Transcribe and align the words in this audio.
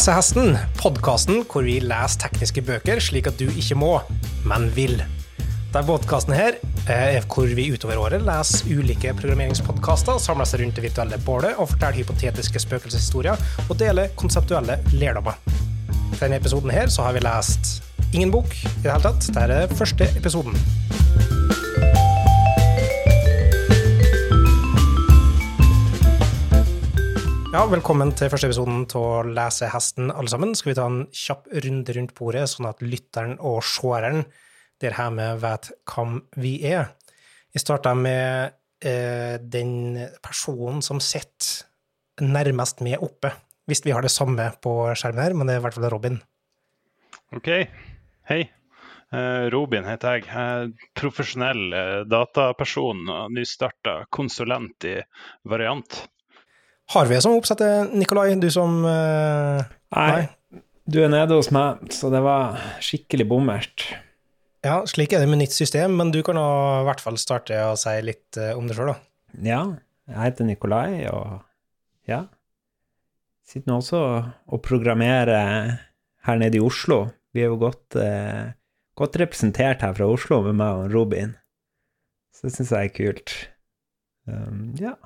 Lesehesten, 0.00 0.54
podkasten 0.80 1.42
hvor 1.44 1.66
vi 1.66 1.74
leser 1.84 2.22
tekniske 2.22 2.62
bøker 2.64 3.02
slik 3.04 3.26
at 3.28 3.36
du 3.36 3.50
ikke 3.50 3.76
må, 3.76 3.90
men 4.48 4.70
vil. 4.72 4.94
Denne 5.74 5.82
podkasten 5.84 6.32
her 6.32 6.56
er 6.88 7.18
hvor 7.26 7.52
vi 7.52 7.66
utover 7.74 8.00
året 8.00 8.24
leser 8.24 8.70
ulike 8.72 9.12
programmeringspodkaster, 9.18 10.16
samler 10.24 10.48
seg 10.48 10.62
rundt 10.62 10.80
det 10.80 10.86
virtuelle 10.86 11.20
bålet 11.26 11.60
og 11.60 11.68
forteller 11.74 12.00
hypotetiske 12.00 12.64
spøkelseshistorier 12.64 13.44
og 13.66 13.76
deler 13.82 14.08
konseptuelle 14.16 14.78
lærdommer. 14.94 15.36
I 15.92 16.16
denne 16.16 16.40
episoden 16.40 16.72
her 16.72 16.88
så 16.88 17.04
har 17.04 17.18
vi 17.18 17.26
lest 17.28 17.82
ingen 18.14 18.32
bok 18.32 18.56
i 18.56 18.72
det 18.80 18.94
hele 18.94 19.04
tatt. 19.04 19.28
Dette 19.28 19.64
er 19.66 19.80
første 19.82 20.08
episoden. 20.16 20.56
Ja, 27.50 27.64
velkommen 27.66 28.12
til 28.14 28.28
første 28.30 28.46
episoden 28.46 28.84
av 28.94 29.26
Lesehesten, 29.26 30.12
alle 30.14 30.30
sammen. 30.30 30.52
Skal 30.54 30.70
vi 30.70 30.74
ta 30.78 30.84
en 30.86 31.00
kjapp 31.10 31.48
runde 31.64 31.94
rundt 31.96 32.12
bordet, 32.14 32.44
sånn 32.46 32.68
at 32.68 32.78
lytteren 32.84 33.32
og 33.42 33.64
seeren 33.66 34.20
der 34.78 34.94
hjemme 34.94 35.26
vet 35.42 35.72
hvem 35.90 36.20
vi 36.38 36.52
er? 36.70 36.92
Vi 37.50 37.58
starter 37.58 37.98
med 37.98 38.54
eh, 38.86 39.42
den 39.42 39.98
personen 40.22 40.78
som 40.86 41.02
sitter 41.02 42.22
nærmest 42.22 42.84
med 42.86 43.02
oppe, 43.02 43.32
hvis 43.66 43.82
vi 43.82 43.96
har 43.96 44.06
det 44.06 44.14
samme 44.14 44.46
på 44.62 44.76
skjermen 44.94 45.24
her, 45.24 45.34
men 45.34 45.50
det 45.50 45.58
er 45.58 45.64
i 45.64 45.66
hvert 45.66 45.80
fall 45.80 45.88
Robin. 45.90 46.20
OK. 47.34 47.50
Hei. 48.30 48.40
Eh, 49.10 49.50
Robin 49.50 49.90
heter 49.90 50.20
jeg. 50.20 50.30
jeg 50.30 50.70
er 50.70 50.94
profesjonell 51.02 51.66
eh, 51.74 51.98
dataperson 52.06 53.02
og 53.10 53.34
nystarta 53.34 54.04
konsulent 54.14 54.86
i 54.86 55.00
Variant. 55.50 56.04
Har 56.90 57.06
vi 57.06 57.20
som 57.22 57.36
oppsetter, 57.38 57.84
Nikolai? 57.94 58.32
Du 58.42 58.48
som 58.50 58.80
uh, 58.82 59.60
nei. 59.94 60.06
nei. 60.10 60.62
Du 60.90 60.96
er 61.04 61.10
nede 61.12 61.36
hos 61.38 61.52
meg, 61.54 61.84
så 61.94 62.08
det 62.10 62.18
var 62.24 62.56
skikkelig 62.82 63.28
bommert. 63.30 63.84
Ja, 64.66 64.80
slik 64.90 65.14
er 65.14 65.22
det 65.22 65.28
med 65.30 65.38
nytt 65.38 65.54
system, 65.54 65.94
men 66.00 66.10
du 66.10 66.18
kan 66.26 66.40
i 66.40 66.46
hvert 66.88 67.02
fall 67.02 67.14
starte 67.20 67.60
å 67.68 67.76
si 67.78 67.92
litt 68.02 68.40
uh, 68.42 68.56
om 68.58 68.66
det 68.66 68.74
sjøl, 68.74 68.90
da. 68.90 68.96
Ja, 69.46 69.60
jeg 70.10 70.18
heter 70.18 70.48
Nikolai, 70.48 71.06
og 71.12 71.38
ja 72.10 72.24
Sitter 73.46 73.70
nå 73.70 73.76
også 73.80 74.00
og 74.50 74.60
programmerer 74.62 75.70
her 76.26 76.42
nede 76.42 76.58
i 76.58 76.62
Oslo. 76.62 77.04
Vi 77.34 77.42
er 77.42 77.52
jo 77.52 77.60
godt, 77.62 77.98
uh, 77.98 78.50
godt 78.98 79.18
representert 79.22 79.86
her 79.86 79.94
fra 79.94 80.10
Oslo 80.10 80.40
med 80.48 80.58
meg 80.58 80.82
og 80.82 80.94
Robin, 80.94 81.38
så 82.34 82.48
det 82.48 82.56
syns 82.56 82.74
jeg 82.74 82.90
er 82.90 82.94
kult. 82.98 83.38
Um, 84.26 84.74
ja 84.78 84.96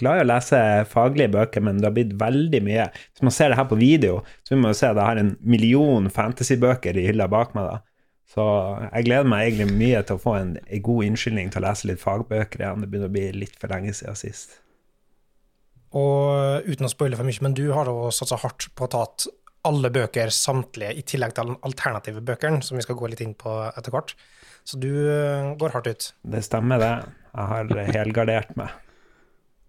glad 0.00 0.18
i 0.18 0.24
å 0.24 0.30
lese 0.30 0.62
faglige 0.90 1.32
bøker, 1.36 1.64
men 1.64 1.78
det 1.80 1.88
har 1.88 1.94
blitt 1.96 2.16
veldig 2.20 2.62
mye. 2.66 2.88
Hvis 3.12 3.24
man 3.26 3.36
ser 3.36 3.52
det 3.52 3.60
her 3.60 3.68
på 3.70 3.78
video, 3.80 4.20
så 4.44 4.54
vil 4.54 4.62
man 4.64 4.74
jo 4.74 4.80
se 4.80 4.90
at 4.90 4.98
jeg 4.98 5.06
har 5.06 5.20
en 5.22 5.36
million 5.40 6.10
fantasybøker 6.12 6.98
i 6.98 7.06
hylla 7.10 7.28
bak 7.30 7.54
meg. 7.56 7.68
da. 7.68 7.80
Så 8.30 8.46
jeg 8.84 9.08
gleder 9.08 9.26
meg 9.26 9.48
egentlig 9.48 9.74
mye 9.74 10.00
til 10.06 10.18
å 10.18 10.22
få 10.22 10.36
en, 10.38 10.54
en 10.62 10.82
god 10.86 11.06
unnskyldning 11.08 11.50
til 11.50 11.62
å 11.62 11.66
lese 11.66 11.90
litt 11.90 12.02
fagbøker 12.02 12.62
igjen. 12.62 12.84
Det 12.84 12.90
begynner 12.90 13.10
å 13.10 13.14
bli 13.16 13.26
litt 13.42 13.56
for 13.58 13.72
lenge 13.72 13.94
siden 13.96 14.18
sist. 14.18 14.60
Og 15.98 16.68
uten 16.70 16.86
å 16.86 16.92
spoile 16.92 17.18
for 17.18 17.26
mye, 17.26 17.42
men 17.42 17.56
du 17.58 17.64
har 17.74 17.90
jo 17.90 18.12
satsa 18.14 18.38
hardt 18.38 18.68
på 18.78 18.86
å 18.86 18.92
ta 18.92 19.06
alle 19.66 19.90
bøker, 19.92 20.30
samtlige, 20.32 20.94
i 20.96 21.02
tillegg 21.04 21.34
til 21.36 21.56
alternative 21.66 22.22
bøkene, 22.24 22.62
som 22.64 22.78
vi 22.78 22.84
skal 22.86 22.96
gå 22.96 23.10
litt 23.10 23.24
inn 23.24 23.34
på 23.36 23.56
etter 23.68 23.92
hvert. 23.92 24.14
Så 24.64 24.78
du 24.80 24.88
eh, 24.88 25.50
går 25.58 25.74
hardt 25.74 25.90
ut. 25.90 26.06
Det 26.22 26.44
stemmer, 26.46 26.80
det. 26.80 26.92
Jeg 27.34 27.50
har 27.50 27.74
helgardert 27.98 28.54
meg. 28.58 28.78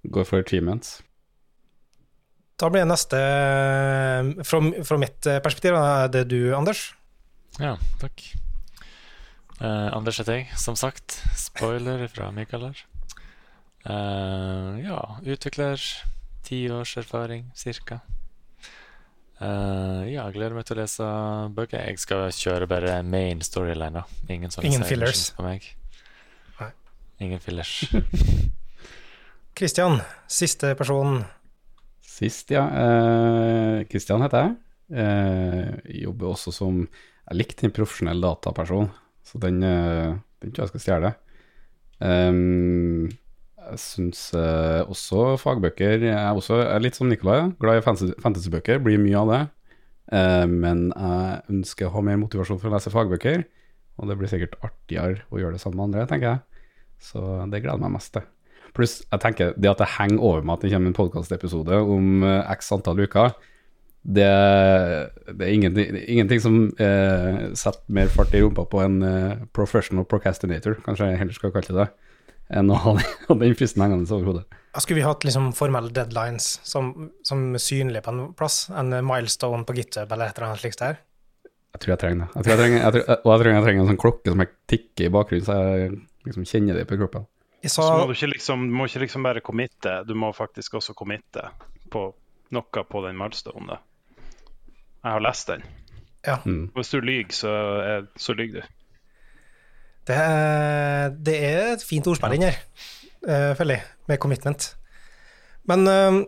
Går 0.04 0.26
for 0.26 0.42
achievements. 0.42 1.02
Da 2.62 2.70
blir 2.70 2.86
neste, 2.86 3.18
fra, 4.46 4.62
fra 4.86 4.98
mitt 5.02 5.26
perspektiv, 5.42 5.78
er 5.78 6.12
det 6.14 6.28
du, 6.30 6.54
Anders. 6.54 6.92
Ja, 7.60 7.76
takk. 8.02 8.22
Eh, 9.62 9.88
Anders 9.94 10.20
heter 10.22 10.40
jeg, 10.40 10.48
som 10.58 10.78
sagt. 10.78 11.20
Spoiler 11.38 12.08
fra 12.10 12.32
Mikael 12.34 12.70
her. 12.70 12.86
Eh, 13.86 14.82
ja, 14.86 15.02
utvikler. 15.26 15.82
Ti 16.46 16.64
års 16.74 16.96
erfaring, 16.98 17.52
cirka. 17.56 18.02
Uh, 19.42 20.06
ja, 20.06 20.28
gleder 20.30 20.54
meg 20.54 20.68
til 20.68 20.76
å 20.76 20.82
lese 20.84 21.06
bøker. 21.58 21.82
Jeg 21.90 22.02
skal 22.02 22.28
kjøre 22.36 22.68
bare 22.70 23.00
main 23.02 23.42
storyline. 23.42 24.04
da 24.04 24.34
Ingen, 24.34 24.54
Ingen 24.62 24.86
fillers 24.86 25.32
på 25.34 25.46
meg. 25.46 25.66
Nei. 26.60 26.70
Ingen 27.26 27.42
fillers. 27.42 27.74
Kristian, 29.58 30.00
siste 30.32 30.74
person. 30.80 31.22
Sist, 32.02 32.52
ja. 32.54 32.66
Kristian 33.92 34.22
eh, 34.22 34.28
heter 34.28 34.46
jeg. 34.46 34.58
Eh, 34.92 36.02
jobber 36.04 36.34
også 36.34 36.52
som 36.52 36.82
Jeg 36.84 37.38
likte 37.38 37.68
en 37.68 37.72
profesjonell 37.72 38.20
dataperson, 38.20 38.90
så 39.24 39.40
den, 39.40 39.62
eh, 39.64 40.18
den 40.42 40.52
tror 40.52 40.66
jeg 40.66 40.72
skal 40.74 40.84
stjele. 40.84 41.12
Um, 42.02 43.08
jeg 43.62 43.78
syns 43.78 44.22
eh, 44.34 44.82
også 44.90 45.36
fagbøker 45.38 46.02
Jeg 46.02 46.16
er 46.18 46.34
også 46.34 46.58
jeg 46.58 46.72
er 46.74 46.82
litt 46.82 46.98
som 46.98 47.12
Nicolai, 47.12 47.52
glad 47.62 47.80
i 47.80 47.84
fantasybøker. 47.86 48.82
Blir 48.84 49.00
mye 49.00 49.22
av 49.22 49.32
det. 49.32 49.42
Eh, 50.18 50.48
men 50.50 50.90
jeg 50.90 51.42
ønsker 51.54 51.88
å 51.88 51.94
ha 51.96 52.06
mer 52.10 52.20
motivasjon 52.24 52.60
for 52.60 52.72
å 52.72 52.76
lese 52.76 52.94
fagbøker. 52.94 53.46
Og 54.02 54.10
det 54.10 54.18
blir 54.18 54.32
sikkert 54.32 54.58
artigere 54.66 55.22
å 55.30 55.40
gjøre 55.40 55.56
det 55.56 55.64
sammen 55.64 55.78
med 55.78 55.92
andre, 55.92 56.08
tenker 56.10 56.32
jeg. 56.34 56.66
Så 57.02 57.22
det 57.54 57.62
gleder 57.64 57.82
meg 57.86 57.96
mest 57.96 58.14
til. 58.18 58.26
Pluss, 58.78 59.02
jeg 59.04 59.24
tenker, 59.24 59.56
det 59.60 59.72
at 59.72 59.82
det 59.82 59.90
henger 59.98 60.22
over 60.24 60.46
meg 60.46 60.60
at 60.60 60.66
det 60.66 60.74
kommer 60.74 60.92
en 60.92 60.98
podkastepisode 60.98 61.80
om 61.96 62.24
uh, 62.24 62.38
x 62.54 62.72
antall 62.76 63.02
uker, 63.04 63.34
det, 64.02 64.30
det 65.30 65.46
er 65.46 65.52
ingenting, 65.54 65.98
ingenting 66.10 66.40
som 66.42 66.56
uh, 66.80 67.52
setter 67.58 67.84
mer 67.94 68.10
fart 68.10 68.34
i 68.34 68.42
rumpa 68.42 68.66
på 68.70 68.80
en 68.82 68.98
uh, 69.04 69.44
professional 69.54 70.08
procrastinator, 70.10 70.80
kanskje 70.86 71.12
jeg 71.12 71.22
heller 71.22 71.38
skal 71.38 71.54
kalle 71.54 71.76
det 71.76 71.84
det, 71.84 72.16
enn 72.58 72.72
å 72.74 72.80
ha 72.86 72.96
den 73.44 73.60
fristen 73.60 73.84
hengende 73.84 74.10
over 74.16 74.32
hodet. 74.32 74.58
Skulle 74.80 75.02
vi 75.02 75.06
hatt 75.06 75.26
liksom 75.28 75.52
formelle 75.52 75.92
deadlines 75.92 76.54
som, 76.64 77.12
som 77.28 77.44
synlige 77.60 78.06
på 78.06 78.14
en 78.14 78.22
plass? 78.40 78.64
En 78.72 78.94
milestone 79.04 79.68
på 79.68 79.76
GitHub 79.76 80.14
eller 80.16 80.32
et 80.32 80.40
eller 80.40 80.54
annet 80.54 80.64
slikt 80.64 80.80
der? 80.80 81.02
Jeg 81.76 81.84
tror 81.84 81.94
jeg 81.94 82.02
trenger 82.02 82.24
det. 82.24 82.30
Jeg 82.36 82.44
tror 82.46 82.54
jeg 82.54 82.62
trenger, 82.62 82.80
jeg 82.80 82.94
tror, 82.96 83.04
og 83.12 83.30
jeg 83.34 83.42
tror 83.42 83.52
jeg 83.52 83.66
trenger 83.66 83.84
en 83.84 83.92
sånn 83.92 84.02
klokke 84.02 84.32
som 84.32 84.44
jeg 84.44 84.52
tikker 84.72 85.08
i 85.08 85.12
bakgrunnen, 85.12 85.46
så 85.48 85.60
jeg 85.60 85.92
liksom 86.28 86.48
kjenner 86.48 86.80
det 86.80 86.88
på 86.88 86.98
kroppen. 87.00 87.28
Så, 87.64 87.84
så 87.84 87.94
må 87.94 88.08
du 88.10 88.16
ikke 88.16 88.32
liksom, 88.32 88.66
du 88.72 88.74
må 88.74 88.88
ikke 88.90 89.04
liksom 89.04 89.26
bare 89.26 89.44
committe, 89.46 90.00
du 90.08 90.16
må 90.18 90.32
faktisk 90.34 90.80
også 90.80 90.96
committe 90.98 91.44
på 91.94 92.08
noe 92.52 92.84
på 92.90 93.02
den 93.06 93.20
milestonen. 93.20 93.78
Jeg 95.02 95.14
har 95.14 95.22
lest 95.24 95.50
den. 95.50 95.64
Ja. 96.26 96.40
Mm. 96.46 96.72
Hvis 96.76 96.90
du 96.90 97.00
lyver, 97.00 97.34
så, 97.34 97.54
så 98.18 98.34
lyver 98.34 98.62
du. 98.62 98.78
Det 100.08 100.18
er, 100.18 101.10
det 101.14 101.38
er, 101.46 101.74
et 101.76 101.84
fint 101.86 102.08
ordspill 102.10 102.34
inni 102.36 102.50
her, 102.50 102.58
uh, 103.30 103.52
føler 103.58 103.78
jeg, 103.78 103.86
med 104.10 104.18
commitment. 104.22 104.68
Men 105.70 105.86
uh, 105.88 106.22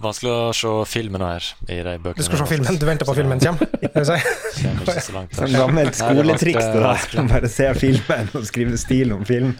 Vanskelig 0.00 0.30
å 0.32 0.52
se 0.56 0.70
filmen 0.88 1.22
her 1.24 1.46
i 1.68 1.76
de 1.84 1.94
bøkene. 2.00 2.22
Du 2.22 2.24
skal 2.24 2.40
se 2.40 2.46
filmen? 2.54 2.78
Du 2.80 2.86
venter 2.88 3.08
på 3.08 3.14
filmen 3.18 3.40
kommer? 3.44 3.68
Langt. 5.14 5.34
Sånn 5.36 5.52
gammelt 5.52 5.98
skoletriks 5.98 6.70
det 6.72 6.84
der. 6.84 7.26
Bare 7.28 7.50
se 7.52 7.68
filmen 7.76 8.30
og 8.38 8.46
skrive 8.48 8.80
stil 8.80 9.12
om 9.16 9.26
filmen. 9.28 9.58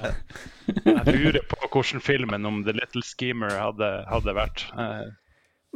Jeg 0.71 1.17
lurer 1.17 1.43
på 1.51 1.59
hvordan 1.67 2.05
filmen 2.05 2.49
om 2.49 2.63
The 2.65 2.77
Little 2.79 3.05
Schemer 3.05 3.53
hadde, 3.59 3.91
hadde 4.09 4.37
vært. 4.39 4.65
Eh, 4.73 5.05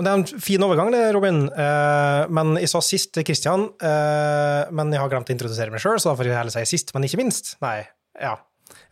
det 0.01 0.11
er 0.11 0.23
en 0.23 0.43
fin 0.43 0.65
overgang, 0.67 0.91
det, 0.95 1.03
Robin. 1.15 1.45
Uh, 1.53 2.25
men 2.35 2.57
jeg 2.59 2.73
sa 2.73 2.81
sist 2.83 3.13
til 3.15 3.27
Christian, 3.27 3.69
uh, 3.85 4.73
men 4.75 4.91
jeg 4.95 5.03
har 5.03 5.13
glemt 5.13 5.29
å 5.29 5.37
introdusere 5.37 5.75
meg 5.75 5.85
sjøl, 5.85 6.01
så 6.01 6.11
da 6.11 6.19
får 6.19 6.31
jeg 6.31 6.41
heller 6.41 6.57
si 6.57 6.65
sist, 6.73 6.95
men 6.97 7.07
ikke 7.07 7.21
minst. 7.21 7.55
Nei, 7.63 7.83
ja 8.19 8.35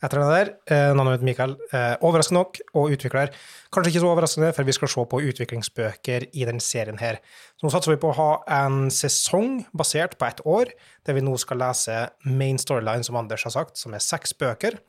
etter 0.02 0.18
den 0.18 0.32
der. 0.32 0.50
Eh, 0.66 0.90
navnet 0.96 1.20
mitt 1.20 1.28
Mikael. 1.30 1.54
Eh, 1.70 1.94
overraskende 2.02 2.40
nok, 2.40 2.58
og 2.74 2.94
utvikler. 2.96 3.30
Kanskje 3.72 3.92
ikke 3.92 4.02
så 4.02 4.10
overraskende, 4.10 4.50
for 4.56 4.66
vi 4.66 4.74
skal 4.76 4.90
se 4.90 5.04
på 5.12 5.20
utviklingsbøker 5.30 6.26
i 6.34 6.46
den 6.48 6.58
serien 6.60 6.98
her. 6.98 7.20
Så 7.56 7.66
nå 7.66 7.72
satser 7.72 7.94
vi 7.94 8.00
på 8.02 8.10
å 8.10 8.16
ha 8.18 8.30
en 8.64 8.90
sesong 8.90 9.62
basert 9.72 10.18
på 10.18 10.26
ett 10.26 10.42
år, 10.44 10.72
der 11.06 11.14
vi 11.14 11.24
nå 11.24 11.36
skal 11.38 11.62
lese 11.62 11.98
main 12.26 12.58
storyline, 12.58 13.06
som 13.06 13.18
Anders 13.20 13.46
har 13.46 13.54
sagt, 13.54 13.78
som 13.78 13.94
er 13.94 14.02
seks 14.02 14.34
bøker. 14.34 14.80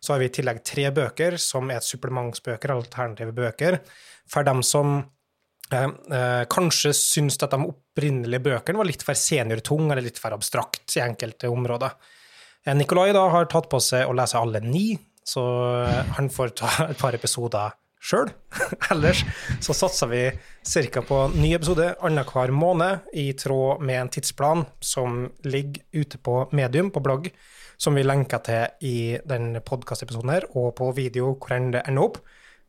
Så 0.00 0.14
har 0.14 0.22
vi 0.22 0.30
i 0.30 0.34
tillegg 0.34 0.62
tre 0.64 0.88
bøker, 0.90 1.36
som 1.38 1.70
er 1.70 1.84
supplementsbøker, 1.84 2.72
alternative 2.72 3.36
bøker, 3.36 3.78
for 4.26 4.48
dem 4.48 4.64
som 4.66 4.96
eh, 5.70 5.84
eh, 5.84 6.42
kanskje 6.50 6.94
syns 6.96 7.36
at 7.44 7.52
de 7.52 7.68
opprinnelige 7.68 8.42
bøkene 8.48 8.80
var 8.80 8.88
litt 8.88 9.04
for 9.04 9.18
seniortung 9.18 9.90
eller 9.90 10.08
litt 10.08 10.18
for 10.18 10.32
abstrakt 10.34 10.96
i 10.96 11.04
enkelte 11.04 11.52
områder. 11.52 11.92
Eh, 12.66 12.74
Nikolai 12.78 13.10
da 13.14 13.26
har 13.32 13.48
tatt 13.50 13.68
på 13.70 13.80
seg 13.82 14.06
å 14.06 14.16
lese 14.16 14.38
alle 14.38 14.62
ni, 14.62 14.92
så 15.26 15.44
eh, 15.82 16.02
han 16.16 16.30
får 16.30 16.54
ta 16.60 16.74
et 16.88 17.00
par 17.00 17.14
episoder 17.16 17.74
sjøl. 18.02 18.30
Ellers 18.92 19.24
så 19.62 19.74
satser 19.74 20.10
vi 20.10 20.22
ca. 20.94 21.02
på 21.06 21.22
ny 21.34 21.54
episode 21.56 21.92
annenhver 22.02 22.54
måned, 22.54 23.08
i 23.14 23.32
tråd 23.38 23.82
med 23.82 24.00
en 24.00 24.12
tidsplan 24.14 24.66
som 24.82 25.24
ligger 25.46 25.82
ute 26.04 26.22
på 26.22 26.44
Medium, 26.54 26.92
på 26.94 27.02
blogg, 27.02 27.30
som 27.82 27.98
vi 27.98 28.06
lenker 28.06 28.42
til 28.46 28.86
i 28.86 28.96
den 29.26 29.56
podkastepisoden 29.66 30.30
her, 30.30 30.46
og 30.54 30.76
på 30.78 30.92
video 30.94 31.34
hvor 31.34 31.56
enn 31.56 31.72
det 31.74 31.82
ender 31.88 32.06
opp. 32.06 32.20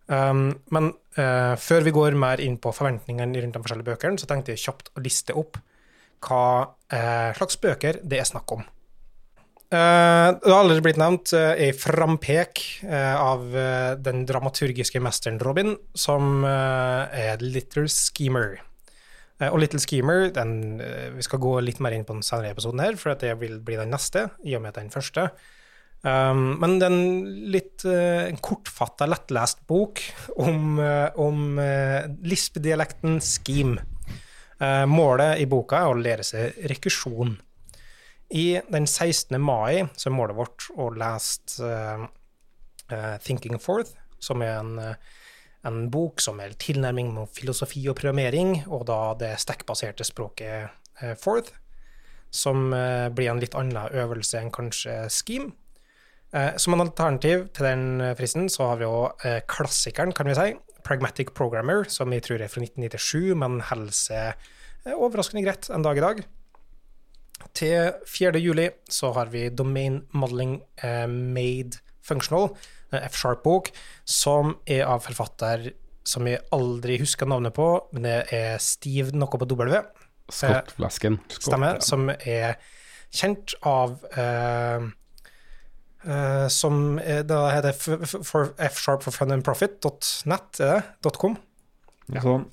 Um, 0.09 0.49
men 0.73 0.89
uh, 1.15 1.53
før 1.55 1.85
vi 1.85 1.93
går 1.95 2.17
mer 2.19 2.41
inn 2.43 2.57
på 2.59 2.73
forventningene 2.75 3.39
rundt 3.39 3.55
de 3.55 3.61
forskjellige 3.61 3.91
bøkene, 3.91 4.19
så 4.19 4.27
tenkte 4.27 4.55
jeg 4.55 4.63
kjapt 4.65 4.89
å 4.97 5.03
liste 5.05 5.35
opp 5.37 5.61
hva 6.25 6.45
uh, 6.65 7.29
slags 7.37 7.61
bøker 7.61 8.01
det 8.01 8.19
er 8.19 8.27
snakk 8.27 8.57
om. 8.57 8.65
Eh, 9.73 10.27
det 10.37 10.51
har 10.51 10.59
allerede 10.59 10.83
blitt 10.85 10.99
nevnt 11.01 11.31
uh, 11.33 11.55
ei 11.57 11.71
frampek 11.73 12.61
uh, 12.85 13.15
av 13.17 13.47
eh, 13.57 13.93
den 13.97 14.21
dramaturgiske 14.29 15.01
mesteren 15.01 15.39
Robin, 15.41 15.73
som 15.97 16.45
eh, 16.45 17.17
er 17.31 17.41
Little 17.41 17.87
Schemer. 17.89 18.59
Eh, 19.41 19.49
og 19.49 19.59
Little 19.63 19.81
Schemer 19.81 20.29
den, 20.33 20.79
eh, 20.81 21.09
Vi 21.15 21.25
skal 21.25 21.41
gå 21.41 21.55
litt 21.61 21.81
mer 21.83 21.95
inn 21.95 22.05
på 22.05 22.15
den 22.15 22.25
senere 22.25 22.53
episoden 22.53 22.83
her, 22.83 22.97
for 22.99 23.17
det 23.19 23.33
vil 23.41 23.59
bli 23.65 23.79
den 23.79 23.93
neste, 23.93 24.27
i 24.45 24.55
og 24.55 24.63
med 24.63 24.73
at 24.73 24.81
den 24.81 24.93
første. 24.93 25.29
Um, 26.03 26.59
men 26.59 26.79
det 26.81 26.87
er 26.89 26.91
en 26.91 27.27
litt 27.53 27.83
uh, 27.87 28.27
kortfatta, 28.43 29.05
lettlest 29.07 29.61
bok 29.69 30.01
om, 30.35 30.75
uh, 30.75 31.07
om 31.15 31.55
uh, 31.55 32.03
lisp-dialekten 32.27 33.21
scheme. 33.23 33.79
Uh, 34.59 34.83
målet 34.83 35.39
i 35.39 35.47
boka 35.47 35.79
er 35.79 35.93
å 35.93 35.95
lære 35.95 36.25
seg 36.27 36.59
rekursjon. 36.73 37.37
I 38.33 38.61
den 38.73 38.87
16. 38.89 39.37
mai 39.41 39.83
så 39.93 40.09
er 40.09 40.15
målet 40.15 40.37
vårt 40.37 40.65
å 40.73 40.89
lese 40.97 41.61
uh, 41.61 42.05
uh, 42.89 43.15
Thinking 43.21 43.59
Forth, 43.61 43.93
som 44.17 44.41
er 44.41 44.57
en, 44.57 44.77
uh, 44.81 44.95
en 45.69 45.83
bok 45.93 46.23
som 46.23 46.41
er 46.41 46.55
tilnærming 46.57 47.11
med 47.13 47.29
filosofi 47.37 47.83
og 47.91 47.99
programmering, 47.99 48.63
og 48.73 48.87
da 48.89 49.01
det 49.19 49.35
stekkbaserte 49.43 50.07
språket 50.07 50.73
uh, 51.03 51.13
Forth, 51.21 51.53
som 52.33 52.71
blir 53.13 53.29
en 53.29 53.37
litt 53.37 53.53
annen 53.53 53.93
øvelse 53.93 54.39
enn 54.39 54.49
kanskje 54.49 55.03
Scheme. 55.13 55.51
Eh, 56.33 56.57
Som 56.57 56.73
en 56.73 56.81
alternativ 56.81 57.47
til 57.53 57.67
den 57.67 58.01
eh, 58.01 58.15
fristen, 58.17 58.49
så 58.49 58.71
har 58.71 58.79
vi 58.81 58.87
jo 58.87 59.09
eh, 59.23 59.41
klassikeren, 59.47 60.13
kan 60.17 60.25
vi 60.25 60.37
si, 60.37 60.53
Pragmatic 60.83 61.29
Programmer, 61.37 61.85
som 61.87 62.09
vi 62.09 62.19
tror 62.25 62.41
er 62.41 62.49
fra 62.49 62.63
1997, 62.63 63.35
men 63.37 63.59
holder 63.69 63.93
seg 63.93 64.47
eh, 64.87 64.95
overraskende 64.95 65.45
greit 65.45 65.69
en 65.69 65.85
dag 65.85 65.99
i 65.99 66.03
dag. 66.03 66.23
Til 67.53 67.93
4. 68.09 68.39
juli 68.41 68.69
så 68.89 69.11
har 69.17 69.31
vi 69.33 69.49
Domain 69.49 70.01
Modeling 70.13 70.61
eh, 70.83 71.07
Made 71.07 71.81
Functional, 72.03 72.49
en 72.93 73.05
F-sharp-bok, 73.07 73.69
som 74.05 74.57
er 74.69 74.85
av 74.87 75.03
forfatter 75.05 75.71
som 76.07 76.27
jeg 76.27 76.41
aldri 76.51 76.97
husker 76.99 77.29
navnet 77.29 77.55
på, 77.55 77.67
men 77.95 78.07
det 78.07 78.17
er 78.35 78.57
Steve 78.61 79.15
noe 79.15 79.39
på 79.39 79.47
W. 79.47 79.79
Skottflasken. 80.31 81.19
Stemmer. 81.31 81.79
Som 81.83 82.09
er 82.11 82.57
kjent 83.13 83.55
av 83.67 83.95
eh, 84.17 84.89
eh, 86.03 86.47
Som 86.51 86.97
da 86.99 87.39
heter 87.53 87.71
F-sharp 88.67 89.05
for 89.05 89.15
fun 89.15 89.31
and 89.35 89.45
profit.net, 89.47 90.59
er 90.59 90.83
det? 90.99 91.15
.com. 91.19 91.37
Sånn. 92.11 92.49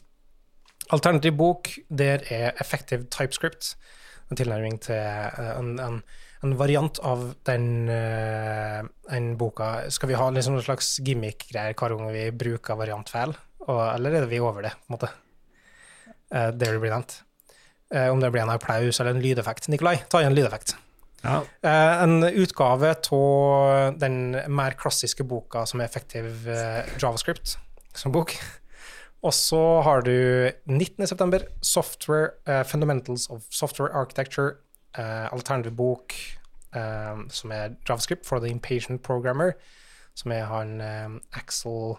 Alternativ 0.91 1.37
bok, 1.39 1.71
der 1.89 2.25
er 2.35 2.55
Effective 2.63 3.07
TypeScript. 3.11 3.75
En 4.31 4.39
tilnærming 4.39 4.81
til 4.85 4.99
eh, 4.99 5.55
en, 5.57 5.73
en, 5.83 6.03
en 6.47 6.59
variant 6.59 7.01
av 7.05 7.25
den, 7.49 7.89
eh, 7.93 8.83
den 9.11 9.33
boka. 9.41 9.91
Skal 9.91 10.13
vi 10.13 10.19
ha 10.21 10.29
liksom 10.31 10.59
en 10.59 10.67
slags 10.67 10.99
gimmick-greier 11.07 11.75
hver 11.75 11.97
gang 11.97 12.15
vi 12.15 12.29
bruker 12.31 12.79
variant 12.79 13.11
feil, 13.11 13.35
eller 13.67 14.15
er 14.15 14.25
det 14.25 14.31
vi 14.31 14.41
over 14.43 14.65
det, 14.65 14.77
på 14.87 14.91
en 14.91 14.97
måte? 14.99 15.11
Det 16.31 16.69
vil 16.71 16.79
bli 16.79 16.93
nevnt. 16.93 17.19
Eh, 17.95 18.09
om 18.09 18.21
det 18.21 18.31
blir 18.31 18.45
en 18.45 18.53
applaus 18.55 19.01
eller 19.01 19.17
en 19.17 19.23
lydeffekt. 19.23 19.67
Nikolai, 19.69 19.97
ta 20.09 20.21
igjen 20.23 20.37
lydeffekt. 20.37 20.77
Ja. 21.25 21.41
Eh, 21.67 22.03
en 22.05 22.23
utgave 22.23 22.95
av 22.95 23.99
den 23.99 24.21
mer 24.49 24.77
klassiske 24.79 25.27
boka 25.27 25.67
som 25.67 25.83
er 25.83 25.91
effektiv 25.91 26.47
eh, 26.49 26.87
javascript 27.03 27.57
som 27.99 28.15
bok. 28.15 28.37
Og 29.21 29.35
så 29.37 29.61
har 29.85 30.07
du 30.07 30.49
19. 30.65 31.07
september, 31.07 31.45
Software 31.63 32.39
eh, 32.49 32.65
Fundamentals 32.65 33.29
of 33.31 33.45
Software 33.51 33.93
Architecture, 33.93 34.57
Uh, 34.99 35.29
alternativ 35.31 35.77
bok 35.79 36.15
uh, 36.75 37.21
som 37.31 37.53
er 37.55 37.77
javascript 37.87 38.25
for 38.27 38.43
the 38.43 38.49
impatient 38.51 38.99
programmer, 39.07 39.53
som 40.19 40.33
er 40.35 40.49
han 40.51 40.73
um, 40.83 41.13
Axel 41.39 41.93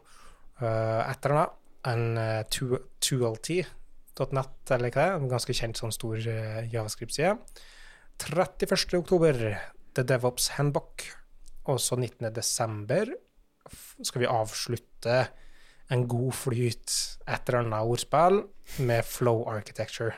uh, 0.60 1.00
etternavn, 1.08 1.56
en 1.88 2.20
uh, 2.20 2.42
2LT.net, 2.52 4.74
eller 4.76 4.92
hva 4.92 4.92
det 4.92 5.06
er, 5.06 5.24
ganske 5.32 5.56
kjent 5.56 5.80
sånn 5.80 5.96
stor 5.96 6.20
uh, 6.20 6.60
javascript-side. 6.68 7.38
31. 8.20 9.00
oktober, 9.00 9.40
The 9.96 10.04
DevOps 10.04 10.52
Handbook. 10.58 11.08
Og 11.72 11.80
så 11.80 11.96
19. 11.96 12.28
desember 12.36 13.08
skal 14.04 14.26
vi 14.26 14.28
avslutte 14.28 15.22
en 15.92 16.08
god 16.08 16.34
flyt, 16.34 16.92
et 17.28 17.50
eller 17.50 17.66
annet 17.66 17.94
ordspill, 17.94 18.44
med 18.80 19.06
Flow 19.06 19.44
Architecture. 19.52 20.14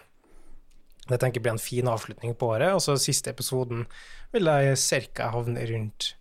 Det 1.09 1.17
tenker 1.19 1.39
jeg 1.39 1.43
blir 1.43 1.55
en 1.57 1.59
fin 1.59 1.87
avslutning 1.89 2.35
på 2.39 2.53
året. 2.55 2.71
Og 2.75 2.81
så 2.83 2.95
siste 3.01 3.31
episoden 3.33 3.87
vil 4.31 4.47
jeg 4.47 4.77
cirka 4.79 5.31
havne 5.33 5.65
rundt 5.67 6.13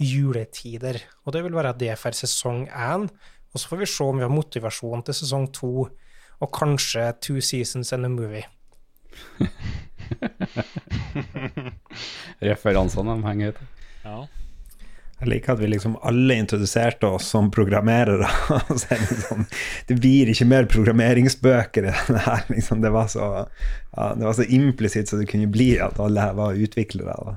juletider. 0.00 0.98
Og 1.24 1.32
det 1.36 1.44
vil 1.44 1.54
være 1.54 1.78
det 1.78 1.94
for 2.00 2.10
sesong 2.16 2.66
én. 2.68 3.06
Og 3.54 3.60
så 3.60 3.70
får 3.70 3.78
vi 3.84 3.86
se 3.86 4.04
om 4.04 4.18
vi 4.18 4.26
har 4.26 4.32
motivasjon 4.32 5.04
til 5.06 5.14
sesong 5.14 5.46
to, 5.54 5.88
og 6.42 6.48
kanskje 6.50 7.12
Two 7.22 7.40
Seasons 7.40 7.92
and 7.94 8.06
a 8.06 8.10
Movie. 8.10 8.46
Referansene 12.42 13.14
de 13.14 13.22
henger 13.28 13.52
høyt. 13.52 13.60
Ja. 14.04 14.43
Jeg 15.20 15.30
liker 15.30 15.54
at 15.54 15.60
vi 15.60 15.68
liksom 15.70 15.94
alle 16.04 16.36
introduserte 16.42 17.06
oss 17.06 17.28
som 17.30 17.50
programmerere. 17.54 18.26
er 18.90 19.00
liksom, 19.00 19.44
det 19.88 19.96
blir 20.00 20.32
ikke 20.32 20.48
mer 20.50 20.66
programmeringsbøker 20.70 21.86
i 21.86 21.92
denne 21.92 22.24
her. 22.26 22.42
Liksom. 22.50 22.82
Det, 22.82 22.90
var 22.92 23.08
så, 23.12 23.28
ja, 23.94 24.32
så 24.34 24.44
implisitt 24.44 25.08
som 25.08 25.22
det 25.22 25.30
kunne 25.30 25.48
bli 25.52 25.76
at 25.80 26.00
alle 26.02 26.26
var 26.36 26.58
utviklere. 26.58 27.14
Da. 27.14 27.36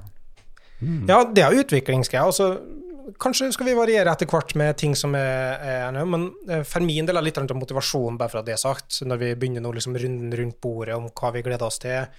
Ja, 1.08 1.22
det 1.30 1.46
er 1.46 1.62
utviklingsgreier. 1.62 2.26
Altså, 2.26 2.58
kanskje 3.22 3.52
skal 3.56 3.70
vi 3.70 3.78
variere 3.78 4.12
etter 4.12 4.30
hvert 4.30 4.54
med 4.60 4.78
ting 4.82 4.96
som 4.98 5.16
er, 5.18 5.62
er 5.62 6.02
men 6.06 6.30
eh, 6.50 6.66
for 6.68 6.84
min 6.86 7.08
del 7.08 7.18
er 7.18 7.26
litt 7.26 7.40
av 7.40 7.56
motivasjonen, 7.58 8.18
bare 8.20 8.34
for 8.34 8.42
at 8.42 8.50
det 8.50 8.58
er 8.58 8.62
sagt, 8.62 9.00
når 9.06 9.22
vi 9.22 9.34
begynner 9.40 9.64
nå 9.64 9.72
liksom 9.78 9.98
runden 9.98 10.34
rundt 10.38 10.60
bordet 10.64 10.98
om 10.98 11.08
hva 11.14 11.32
vi 11.36 11.46
gleder 11.46 11.70
oss 11.70 11.80
til, 11.84 12.10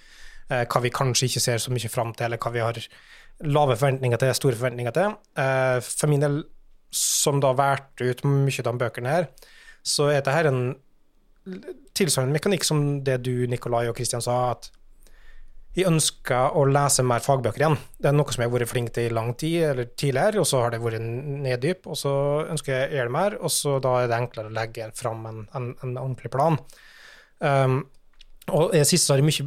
eh, 0.48 0.64
hva 0.64 0.82
vi 0.84 0.94
kanskje 0.94 1.28
ikke 1.28 1.44
ser 1.44 1.62
så 1.62 1.74
mye 1.74 1.92
fram 1.92 2.14
til, 2.14 2.30
eller 2.30 2.42
hva 2.42 2.54
vi 2.54 2.64
har 2.64 2.82
lave 3.46 3.76
forventninger 3.78 4.20
til, 4.20 4.34
store 4.34 4.58
forventninger 4.58 4.94
til. 4.96 5.14
Eh, 5.38 5.78
For 5.84 6.10
min 6.10 6.24
del, 6.24 6.40
som 6.90 7.40
da 7.42 7.52
valgte 7.56 8.08
ut 8.08 8.24
mye 8.24 8.64
av 8.64 8.72
de 8.72 8.80
bøkene 8.80 9.12
her, 9.12 9.28
så 9.86 10.08
er 10.10 10.20
dette 10.20 10.34
her 10.34 10.48
en 10.50 10.62
tilsvarende 11.96 12.34
mekanikk 12.34 12.66
som 12.66 13.04
det 13.04 13.20
du, 13.24 13.46
Nikolai 13.48 13.86
og 13.88 13.96
Kristian 13.96 14.24
sa, 14.24 14.50
at 14.56 14.70
jeg 15.78 15.86
ønsker 15.86 16.56
å 16.58 16.64
lese 16.66 17.04
mer 17.06 17.22
fagbøker 17.22 17.62
igjen. 17.62 17.76
Det 18.00 18.08
er 18.10 18.16
noe 18.16 18.32
som 18.34 18.42
jeg 18.42 18.50
har 18.50 18.56
vært 18.56 18.70
flink 18.72 18.90
til 18.96 19.10
i 19.10 19.14
lang 19.14 19.30
tid, 19.38 19.60
eller 19.70 19.90
tidligere, 19.92 20.42
og 20.42 20.48
så 20.50 20.64
har 20.64 20.74
det 20.74 20.80
vært 20.82 21.04
neddyp, 21.04 21.86
og 21.86 21.98
så 22.00 22.14
ønsker 22.50 22.74
jeg 22.74 22.88
å 22.88 22.96
gjøre 22.96 23.10
det 23.10 23.16
mer, 23.18 23.36
og 23.38 23.52
så 23.54 23.76
da 23.84 23.94
er 24.00 24.10
det 24.10 24.18
enklere 24.18 24.50
å 24.50 24.56
legge 24.58 24.88
fram 24.98 25.22
en, 25.30 25.44
en, 25.54 25.68
en 25.84 25.94
ordentlig 26.00 26.32
plan. 26.34 26.58
Um, 27.38 27.84
og 28.54 28.72
det 28.72 28.84
siste 28.88 29.12
har 29.12 29.20
det 29.20 29.28
mye, 29.28 29.44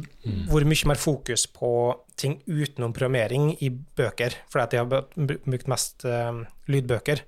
vært 0.50 0.68
mye 0.70 0.88
mer 0.92 1.00
fokus 1.00 1.46
på 1.50 1.70
ting 2.18 2.38
utenom 2.46 2.94
programmering 2.94 3.50
i 3.64 3.70
bøker, 3.70 4.36
fordi 4.52 4.78
jeg 4.78 4.86
har 4.86 5.10
brukt 5.16 5.70
mest 5.70 6.06
uh, 6.06 6.42
lydbøker. 6.70 7.24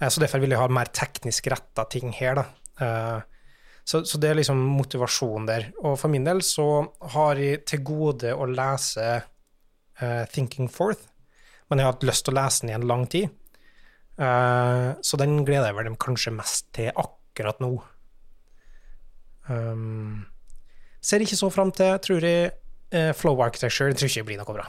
Uh, 0.00 0.08
så 0.08 0.22
derfor 0.22 0.42
vil 0.42 0.54
jeg 0.54 0.60
ha 0.60 0.68
mer 0.72 0.90
teknisk 0.94 1.50
retta 1.52 1.86
ting 1.90 2.12
her. 2.16 2.44
Eh, 2.78 3.18
så, 3.82 4.04
så 4.06 4.20
det 4.20 4.28
er 4.30 4.36
liksom 4.38 4.60
motivasjonen 4.76 5.48
der. 5.48 5.64
Og 5.82 5.96
for 5.98 6.12
min 6.12 6.26
del 6.26 6.44
så 6.46 6.84
har 7.16 7.40
jeg 7.40 7.64
til 7.66 7.82
gode 7.88 8.30
å 8.30 8.46
lese 8.46 9.08
Thinking 10.30 10.68
Forth, 10.70 11.08
men 11.66 11.80
jeg 11.80 11.88
har 11.88 11.96
hatt 11.96 12.06
lyst 12.06 12.22
til 12.28 12.36
å 12.36 12.38
lese 12.38 12.62
den 12.62 12.70
i 12.70 12.76
en 12.76 12.86
lang 12.86 13.02
tid. 13.10 13.32
Så 14.14 15.18
den 15.18 15.40
gleder 15.42 15.72
jeg 15.72 15.74
vel 15.74 15.88
dem 15.88 15.96
kanskje 15.98 16.36
mest 16.36 16.68
til 16.78 16.92
akkurat 16.94 17.58
nå. 17.64 17.72
Um, 19.48 20.28
ser 21.08 21.24
ikke 21.24 21.38
så 21.40 21.48
fram 21.54 21.70
til, 21.74 21.94
tror 22.04 22.26
jeg, 22.28 22.50
Uh, 22.88 23.10
Flow 23.12 23.36
Architecture. 23.44 23.92
Tror 23.92 24.08
ikke 24.08 24.22
det 24.22 24.26
blir 24.30 24.38
noe 24.40 24.54
bra. 24.56 24.62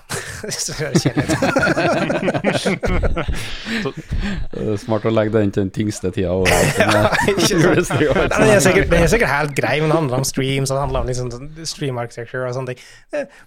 så 0.52 0.74
det 0.80 0.90
er 0.90 0.96
kjedelig. 1.00 2.80
Er 4.60 4.76
smart 4.82 5.06
å 5.08 5.12
legge 5.14 5.32
den 5.38 5.54
til 5.56 5.64
den 5.64 5.72
tyngste 5.72 6.12
tida? 6.12 6.34
Nei, 6.36 7.32
Den 7.32 8.50
er, 8.50 8.60
sikkert, 8.60 8.90
den 8.92 9.06
er 9.06 9.08
sikkert 9.14 9.32
helt 9.32 9.54
grei, 9.56 9.78
men 9.80 9.88
det 9.94 9.96
handler 10.02 10.20
om 10.20 10.28
streams, 10.28 10.68
og 10.68 10.76
det 10.76 10.84
handler 10.84 11.06
om 11.06 11.08
liksom 11.08 11.32
sånn 11.32 11.48
stream 11.70 12.02
architecture 12.02 12.44
og 12.50 12.58
sånne 12.58 12.74
ting. 12.74 12.84
Eh, 13.16 13.40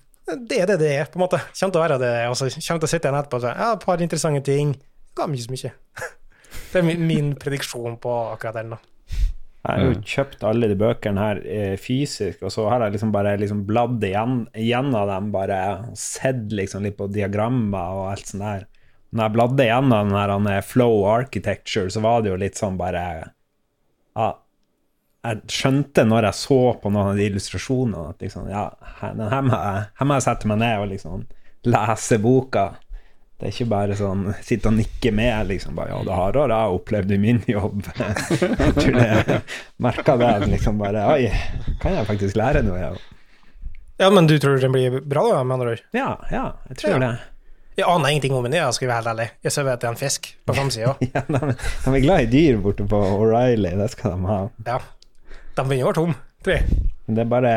Det 0.49 0.63
er 0.63 0.73
det 0.73 0.79
det 0.81 0.91
er, 1.03 1.05
på 1.11 1.19
en 1.21 1.25
måte. 1.27 1.43
Kommer 1.53 1.75
til 1.75 1.81
å 1.83 1.85
være 1.85 2.01
det, 2.01 2.15
og 2.31 2.37
så 2.41 2.49
kommer 2.55 2.81
til 2.81 2.89
å 2.89 2.93
sitte 2.95 3.09
igjen 3.11 3.21
etterpå 3.21 3.41
og 3.43 3.45
si 3.45 3.53
ja, 3.53 3.69
et 3.77 3.85
par 3.85 4.05
interessante 4.09 4.43
ting. 4.49 4.73
Ga 5.19 5.27
meg 5.29 5.37
ikke 5.43 5.51
så 5.51 5.69
mye. 5.69 5.73
Det 6.73 6.81
er 6.81 6.87
min, 6.89 7.05
min 7.13 7.29
prediksjon 7.37 8.01
på 8.01 8.17
akkurat 8.33 8.57
den. 8.63 8.73
da. 8.73 8.81
Jeg 9.63 9.79
har 9.79 9.85
jo 9.87 9.99
kjøpt 10.03 10.41
alle 10.43 10.67
de 10.73 10.75
bøkene 10.75 11.23
her 11.23 11.41
eh, 11.47 11.75
fysisk, 11.79 12.41
og 12.43 12.51
så 12.51 12.65
har 12.67 12.83
jeg 12.83 12.97
liksom 12.97 13.13
bare 13.15 13.37
liksom 13.39 13.61
bladd 13.69 14.03
igjen, 14.03 14.41
igjennom 14.59 15.07
dem, 15.07 15.29
bare 15.35 15.59
sett 15.99 16.51
liksom 16.51 16.83
litt 16.83 16.97
på 16.99 17.07
diagrammer 17.15 17.99
og 18.01 18.09
alt 18.11 18.33
sånt 18.33 18.43
der. 18.43 18.65
Når 19.13 19.29
jeg 19.29 19.35
bladde 19.37 19.67
igjennom 19.69 20.11
den 20.11 20.19
her 20.19 20.35
eh, 20.57 20.65
Flow 20.67 21.05
Architecture, 21.07 21.87
så 21.95 22.03
var 22.03 22.25
det 22.25 22.33
jo 22.33 22.41
litt 22.43 22.59
sånn 22.59 22.81
bare 22.81 23.05
ja, 23.23 24.29
Jeg 25.23 25.43
skjønte 25.55 26.09
når 26.09 26.27
jeg 26.33 26.41
så 26.41 26.61
på 26.83 26.91
noen 26.91 27.13
av 27.13 27.21
de 27.23 27.29
illustrasjonene, 27.31 28.09
at 28.17 28.27
liksom, 28.27 28.51
ja, 28.51 28.65
her, 28.99 29.15
her, 29.15 29.47
må 29.47 29.61
jeg, 29.63 29.85
her 30.01 30.11
må 30.11 30.19
jeg 30.19 30.27
sette 30.27 30.51
meg 30.51 30.63
ned 30.65 30.83
og 30.83 30.91
liksom 30.91 31.23
lese 31.71 32.19
boka. 32.19 32.73
Det 33.43 33.49
er 33.49 33.55
ikke 33.57 33.71
bare 33.73 33.95
sånn 33.99 34.21
sitte 34.47 34.71
og 34.71 34.77
nikke 34.77 35.11
med, 35.19 35.49
liksom. 35.49 35.75
Bare, 35.75 35.91
ja, 35.91 36.03
det 36.07 36.15
har 36.15 36.37
jeg 36.39 36.77
opplevd 36.77 37.11
i 37.11 37.19
min 37.19 37.41
jobb. 37.51 37.81
Jeg 38.87 39.41
merka 39.83 40.15
det. 40.21 40.29
Liksom 40.53 40.79
bare 40.79 41.03
Oi, 41.11 41.27
kan 41.83 41.97
jeg 41.97 42.07
faktisk 42.07 42.39
lære 42.39 42.63
noe? 42.63 42.79
Ja, 42.79 42.93
Ja, 43.99 44.11
men 44.15 44.27
du 44.31 44.37
tror 44.39 44.63
den 44.63 44.73
blir 44.75 45.01
bra, 45.03 45.25
da, 45.33 45.43
med 45.43 45.57
andre 45.59 45.75
ord? 45.75 45.83
ja, 45.95 46.13
ja 46.31 46.45
jeg 46.71 46.79
tror 46.85 46.95
Ja. 46.95 46.99
det. 47.03 47.13
Jeg 47.81 47.89
aner 47.89 48.09
ingenting 48.13 48.35
om 48.37 48.45
den, 48.45 48.53
jeg 48.53 48.75
skal 48.77 48.89
være 48.89 49.01
helt 49.01 49.11
ærlig. 49.15 49.29
Jeg 49.43 49.53
ser 49.53 49.69
at 49.73 49.81
det 49.81 49.89
er 49.89 49.95
en 49.97 50.01
fisk 50.01 50.27
på 50.47 50.55
framsida. 50.55 50.95
Ja, 51.15 51.23
de, 51.27 51.55
de 51.85 51.95
er 51.97 52.03
glad 52.05 52.21
i 52.27 52.31
dyr 52.33 52.59
borte 52.63 52.85
på 52.87 52.99
O'Reilly, 53.19 53.75
det 53.81 53.91
skal 53.95 54.15
de 54.15 54.27
ha. 54.31 54.41
Ja. 54.67 54.79
De 55.57 55.65
begynner 55.67 55.89
å 55.89 55.91
være 55.91 55.99
tom, 55.99 56.15
tror 56.45 56.55
jeg. 56.61 56.83
Det 57.13 57.25
er 57.25 57.31
bare, 57.33 57.55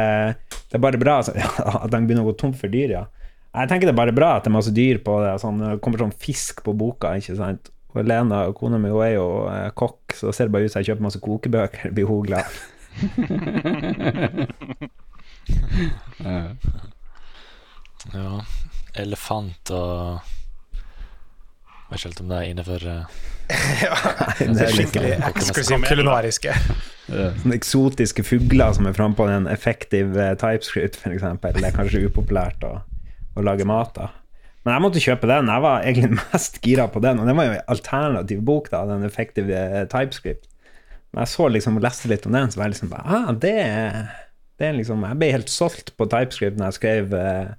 det 0.72 0.80
er 0.80 0.84
bare 0.90 0.98
bra 1.02 1.18
altså, 1.22 1.36
at 1.84 1.92
de 1.92 2.00
begynner 2.08 2.24
å 2.26 2.32
gå 2.32 2.38
tom 2.42 2.54
for 2.58 2.72
dyr, 2.74 2.96
ja. 2.98 3.04
Jeg 3.56 3.70
tenker 3.72 3.88
det 3.88 3.94
er 3.96 4.00
bare 4.02 4.16
bra 4.16 4.34
at 4.38 4.44
det 4.46 4.52
er 4.52 4.56
masse 4.58 4.74
dyr 4.76 5.00
på 5.06 5.16
det. 5.24 5.34
Sånn, 5.44 5.60
det 5.64 5.78
kommer 5.86 6.02
sånn 6.02 6.14
fisk 6.20 6.64
på 6.66 6.74
boka, 6.78 7.14
ikke 7.20 7.36
sant. 7.40 7.72
Og 7.96 8.04
Lena, 8.04 8.42
kona 8.58 8.76
mi, 8.82 8.90
hun 8.92 9.06
er 9.06 9.14
jo 9.16 9.28
eh, 9.48 9.70
kokk, 9.80 10.12
så 10.20 10.34
ser 10.36 10.50
det 10.50 10.56
bare 10.58 10.68
ut 10.68 10.74
som 10.74 10.82
jeg 10.84 10.90
kjøper 10.92 11.06
masse 11.08 11.22
kokebøker, 11.24 11.92
blir 11.96 12.10
hun 12.10 12.26
glad. 12.28 12.50
Eh, 16.26 16.52
Ja. 18.14 18.38
Elefant 19.02 19.72
og 19.74 20.20
Vet 21.90 21.98
ikke 21.98 22.08
helt 22.10 22.20
om 22.22 22.30
det 22.30 22.38
er 22.38 22.50
innenfor 22.52 22.84
Ja, 23.86 23.96
Det 24.38 24.62
er 24.62 24.74
Skikkelig 24.74 25.12
eksklusivt 25.32 25.88
kulinariske. 25.90 26.54
eh, 26.54 27.32
sånne 27.42 27.58
eksotiske 27.58 28.24
fugler 28.26 28.74
som 28.78 28.88
er 28.90 28.96
frampå 28.98 29.28
en 29.30 29.46
effektiv 29.52 30.16
eh, 30.18 30.34
TypeScript, 30.42 31.02
eksempel. 31.10 31.58
Det 31.58 31.68
er 31.70 31.76
kanskje 31.76 32.04
upopulært 32.08 32.64
å, 32.66 32.72
å 33.36 33.44
lage 33.46 33.68
mat 33.68 33.98
av. 34.02 34.14
Men 34.66 34.74
jeg 34.74 34.82
måtte 34.82 35.04
kjøpe 35.04 35.30
den. 35.30 35.50
Jeg 35.54 35.64
var 35.66 35.86
egentlig 35.86 36.20
mest 36.34 36.60
gira 36.66 36.88
på 36.92 37.02
den. 37.04 37.22
Og 37.22 37.30
den 37.30 37.38
var 37.38 37.50
jo 37.50 37.56
en 37.56 37.74
alternativ 37.76 38.44
bok, 38.48 38.70
da, 38.74 38.84
den 38.90 39.06
effektive 39.08 39.54
eh, 39.54 39.86
TypeScript. 39.92 40.48
Men 41.14 41.24
jeg 41.24 41.36
så 41.36 41.50
liksom 41.54 41.78
og 41.80 41.86
leste 41.86 42.10
litt 42.12 42.26
om 42.28 42.36
den, 42.36 42.50
så 42.52 42.60
var 42.60 42.68
jeg 42.68 42.76
liksom 42.76 42.92
bare 42.92 43.06
ah, 43.08 43.30
det, 43.32 43.54
det 44.60 44.66
er 44.68 44.74
liksom 44.76 45.06
Jeg 45.08 45.16
ble 45.22 45.30
helt 45.32 45.52
solgt 45.54 45.94
på 45.96 46.08
TypeScript 46.12 46.58
når 46.60 46.74
jeg 46.74 46.80
skrev 46.80 47.14
eh, 47.16 47.54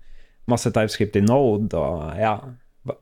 masse 0.50 0.72
TypeScript 0.74 1.16
i 1.16 1.24
Node, 1.24 1.78
og 1.78 2.18
ja. 2.20 2.34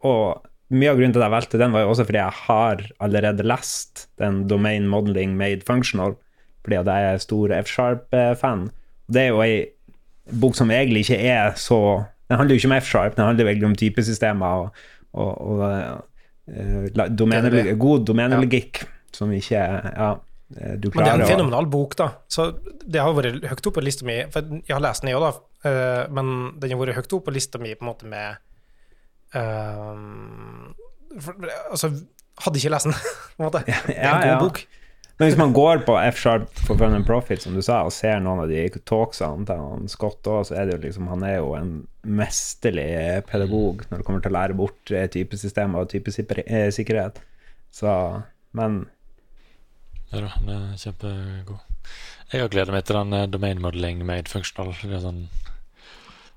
Og 0.07 0.45
mye 0.75 0.93
av 0.93 1.01
grunnen 1.01 1.17
til 1.17 1.21
at 1.21 1.27
jeg 1.27 1.35
valgte 1.35 1.61
den, 1.61 1.75
var 1.75 1.85
jo 1.85 1.91
også 1.93 2.07
fordi 2.09 2.21
jeg 2.21 2.41
har 2.45 2.85
allerede 3.05 3.47
lest 3.47 4.07
den 4.21 4.45
Domain 4.49 4.87
Modeling 4.89 5.35
Made 5.37 5.67
Functional, 5.67 6.15
fordi 6.65 6.79
at 6.81 6.89
jeg 6.89 7.11
er 7.11 7.25
stor 7.25 7.53
F-sharp-fan. 7.59 8.69
Det 9.13 9.27
er 9.27 9.33
jo 9.33 9.43
ei 9.45 9.57
bok 10.41 10.57
som 10.57 10.73
egentlig 10.73 11.05
ikke 11.05 11.21
er 11.21 11.53
så 11.61 11.81
Den 12.35 12.41
handler 12.43 12.57
jo 12.57 12.61
ikke 12.65 12.71
om 12.73 12.77
F-sharp, 12.81 13.15
den 13.17 13.29
handler 13.29 13.47
egentlig 13.53 13.69
om 13.71 13.75
typesystemer 13.79 14.61
og, 14.65 14.85
og, 15.15 15.33
og 15.55 15.63
uh, 15.63 16.87
domene, 16.91 17.15
domenelo- 17.15 17.75
god 17.79 18.05
domenelogikk 18.11 18.81
som 19.15 19.31
ikke 19.33 19.61
Ja, 19.63 20.09
eh, 20.59 20.73
du 20.83 20.89
Men 20.91 21.05
det 21.05 21.13
er 21.13 21.21
en 21.23 21.29
fenomenal 21.31 21.69
bok, 21.71 21.95
da. 22.01 22.09
Så 22.27 22.49
det 22.83 22.99
har 23.01 23.15
vært 23.15 23.45
høyt 23.47 23.69
opp 23.71 23.77
på 23.79 23.85
lista 23.87 24.05
mi. 24.09 24.17
For 24.35 24.43
jeg 24.67 24.75
har 24.75 24.83
lest 24.83 25.05
den, 25.05 25.13
jeg 25.13 25.21
òg, 25.21 25.29
da. 25.29 25.71
Eh, 25.71 26.03
Men 26.11 26.33
den 26.59 26.75
har 26.75 26.81
vært 26.83 26.99
høyt 26.99 27.15
opp 27.15 27.25
på 27.29 27.35
lista 27.37 27.61
mi 27.63 27.77
på 27.79 27.87
en 27.87 27.91
måte 27.93 28.11
med 28.11 28.37
eh, 29.39 31.21
for, 31.23 31.35
Altså, 31.71 31.93
hadde 32.45 32.59
ikke 32.61 32.73
lest 32.75 32.89
den, 32.91 32.97
på 33.37 33.43
en 33.43 33.47
måte. 33.49 33.63
Det 33.69 33.77
er 33.95 34.03
Ja, 34.03 34.17
en 34.17 34.25
god 34.25 34.33
ja. 34.35 34.41
bok. 34.43 34.65
Men 35.19 35.29
hvis 35.29 35.39
man 35.39 35.53
går 35.55 35.85
på 35.87 35.95
F-sharp 36.11 36.49
for 36.67 36.79
fun 36.79 36.97
and 36.97 37.07
profit, 37.07 37.43
som 37.45 37.55
du 37.55 37.63
sa, 37.63 37.85
og 37.87 37.95
ser 37.95 38.19
noen 38.23 38.43
av 38.43 38.51
de 38.51 38.65
talksene 38.83 39.47
til 39.47 39.61
han 39.63 39.91
Scott 39.91 40.27
òg, 40.27 40.41
så 40.49 40.57
er 40.59 40.67
det 40.67 40.75
jo 40.75 40.81
liksom 40.89 41.11
Han 41.13 41.23
er 41.27 41.37
jo 41.37 41.53
en 41.55 41.75
mesterlig 42.03 43.23
pedagog 43.29 43.85
når 43.89 44.01
det 44.01 44.07
kommer 44.09 44.25
til 44.25 44.35
å 44.35 44.37
lære 44.39 44.59
bort 44.59 44.91
eh, 44.91 45.07
typesystemer 45.15 45.85
og 45.85 45.93
typesikkerhet. 45.95 47.23
Så 47.75 47.95
Men 48.59 48.85
Ja 50.11 50.25
da, 50.25 50.35
han 50.35 50.51
er 50.51 50.67
kjempegod. 50.83 51.63
Jeg 52.33 52.43
har 52.43 52.51
gleda 52.51 52.75
meg 52.75 52.85
til 52.87 52.99
den 52.99 53.15
eh, 53.15 53.31
domain 53.31 53.63
modeling 53.63 54.03
made 54.07 54.31
functional. 54.31 54.75
Det 54.83 54.99
er 54.99 55.07
sånn 55.07 55.27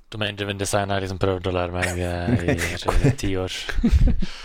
Domain 0.10 0.38
driven 0.40 0.58
design 0.58 0.90
har 0.90 1.02
jeg 1.02 1.10
liksom 1.10 1.18
prøvd 1.20 1.50
å 1.50 1.52
lære 1.52 1.74
meg 1.76 1.98
eh, 2.00 2.44
i 2.54 2.56
kanskje 2.84 3.12
ti 3.20 3.34
år. 3.36 3.52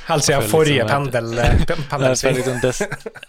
Helt 0.09 0.25
siden 0.26 0.40
føler 0.42 0.49
forrige 0.50 0.87
liksom 0.87 0.90
pendel, 0.90 1.28
eh, 1.38 1.61
pendelsving. 1.92 2.40
liksom 2.40 2.59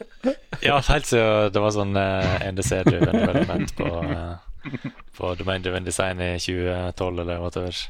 ja, 0.68 0.80
helt 0.90 1.10
siden 1.12 1.52
det 1.54 1.62
var 1.62 1.76
sånn 1.76 1.94
uh, 1.94 2.48
NDC-driven 2.50 3.20
development 3.20 3.76
på, 3.78 3.92
eh, 4.16 4.88
på 5.20 5.34
domain 5.38 5.62
driven 5.66 5.86
design 5.86 6.24
i 6.26 6.32
2012 6.42 7.22
eller 7.26 7.44
whatever. 7.44 7.84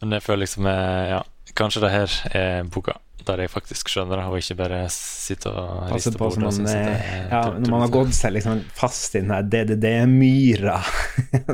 Men 0.00 0.14
jeg 0.14 0.26
føler 0.28 0.44
liksom 0.44 0.70
eh, 0.70 1.02
Ja, 1.16 1.20
kanskje 1.58 1.82
det 1.86 1.92
her 1.96 2.16
er 2.36 2.70
boka 2.70 3.00
der 3.26 3.40
jeg 3.42 3.50
faktisk 3.50 3.88
skjønner 3.90 4.20
det, 4.20 4.24
og 4.30 4.36
ikke 4.38 4.54
bare 4.60 4.80
sitte 4.92 5.50
og 5.50 5.88
rister 5.90 6.12
riste 6.12 6.20
på 6.20 6.28
og 6.28 6.36
man 6.44 6.68
eh, 6.70 7.14
Ja, 7.32 7.40
når 7.56 7.72
man 7.72 7.82
har 7.82 7.90
gått 7.90 8.14
seg 8.14 8.36
liksom 8.36 8.60
fast 8.76 9.16
i 9.16 9.22
den 9.24 9.32
her 9.34 9.42
DDD-myra, 9.42 10.76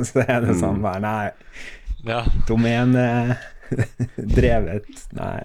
så 0.05 0.21
er 0.27 0.45
det 0.45 0.57
sånn 0.59 0.77
Mm. 0.77 0.83
bare 0.85 1.01
Nei, 1.01 1.31
Ja, 2.03 2.25
domenedrevet 2.49 4.85
Nei. 5.17 5.43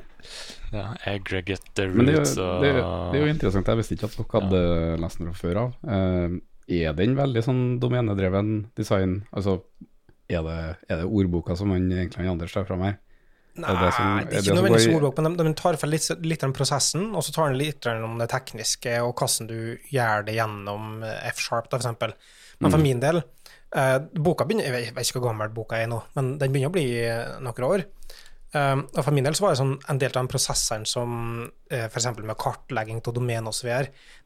ja, 0.73 0.87
aggregate 1.07 1.62
the 1.79 1.87
Men 1.88 2.07
det 2.11 2.17
roots 2.19 2.35
det, 2.35 2.45
er, 2.45 2.81
det 3.12 3.19
er 3.21 3.25
jo 3.25 3.31
interessant. 3.33 3.69
Jeg 3.71 3.79
visste 3.81 3.95
ikke 3.97 4.09
at 4.11 4.17
dere 4.19 4.33
hadde 4.43 4.61
lest 5.05 5.19
den 5.23 5.29
fra 5.31 5.38
før 5.43 5.57
av. 5.65 5.71
Eh, 5.88 6.29
er 6.83 6.91
den 6.99 7.12
veldig 7.17 7.43
sånn 7.47 7.62
domenedreven 7.81 8.49
design? 8.77 9.12
Altså, 9.33 9.53
er 10.29 10.43
det, 10.45 10.59
er 10.93 10.97
det 11.03 11.09
ordboka 11.09 11.57
som 11.57 11.71
han 11.73 11.87
egentlig 11.88 12.29
Anders 12.29 12.53
tar 12.53 12.67
fram 12.69 12.83
her? 12.85 12.99
Nei, 13.59 13.73
det 13.75 13.88
som- 13.97 14.19
det 14.21 14.29
det 14.31 14.38
ikke 14.45 14.55
nødvendigvis 14.55 14.87
i- 14.87 14.93
ordbok, 14.95 15.17
men 15.19 15.35
de, 15.37 15.43
de 15.49 15.55
tar 15.59 15.75
for 15.81 15.88
litt, 15.91 16.05
litt 16.23 16.45
om 16.47 16.53
prosessen, 16.55 17.09
og 17.17 17.23
så 17.27 17.33
tar 17.35 17.49
de 17.50 17.57
litt 17.59 17.87
om 17.91 18.15
det 18.21 18.29
tekniske, 18.31 18.93
og 19.03 19.17
hvordan 19.19 19.49
du 19.49 19.61
gjør 19.91 20.23
det 20.29 20.35
gjennom 20.37 21.00
F-sharp, 21.33 21.67
f.eks. 21.73 21.87
Men 22.61 22.71
for 22.71 22.79
min 22.83 23.00
del, 23.03 23.19
eh, 23.75 23.99
boka 24.15 24.47
begynner, 24.49 24.69
jeg 24.69 24.95
vet, 24.95 25.05
ikke 25.05 25.21
hvor 25.21 25.31
gammel 25.31 25.53
boka 25.55 25.81
er 25.81 25.91
nå, 25.91 26.01
men 26.17 26.37
den 26.41 26.55
begynner 26.55 26.73
å 26.73 26.77
bli 26.77 26.87
eh, 27.03 27.37
noen 27.45 27.69
år. 27.69 27.85
Eh, 28.57 28.77
og 28.81 29.03
for 29.03 29.13
min 29.17 29.27
del 29.27 29.37
så 29.37 29.45
var 29.45 29.53
det 29.53 29.61
sånn 29.61 29.75
en 29.91 30.01
del 30.01 30.15
av 30.15 30.23
den 30.23 30.31
prosessen 30.33 30.87
som 30.89 31.11
eh, 31.71 31.89
f.eks. 31.91 32.09
med 32.21 32.39
kartlegging 32.41 33.03
av 33.03 33.17
domen 33.17 33.51
osv., 33.51 33.69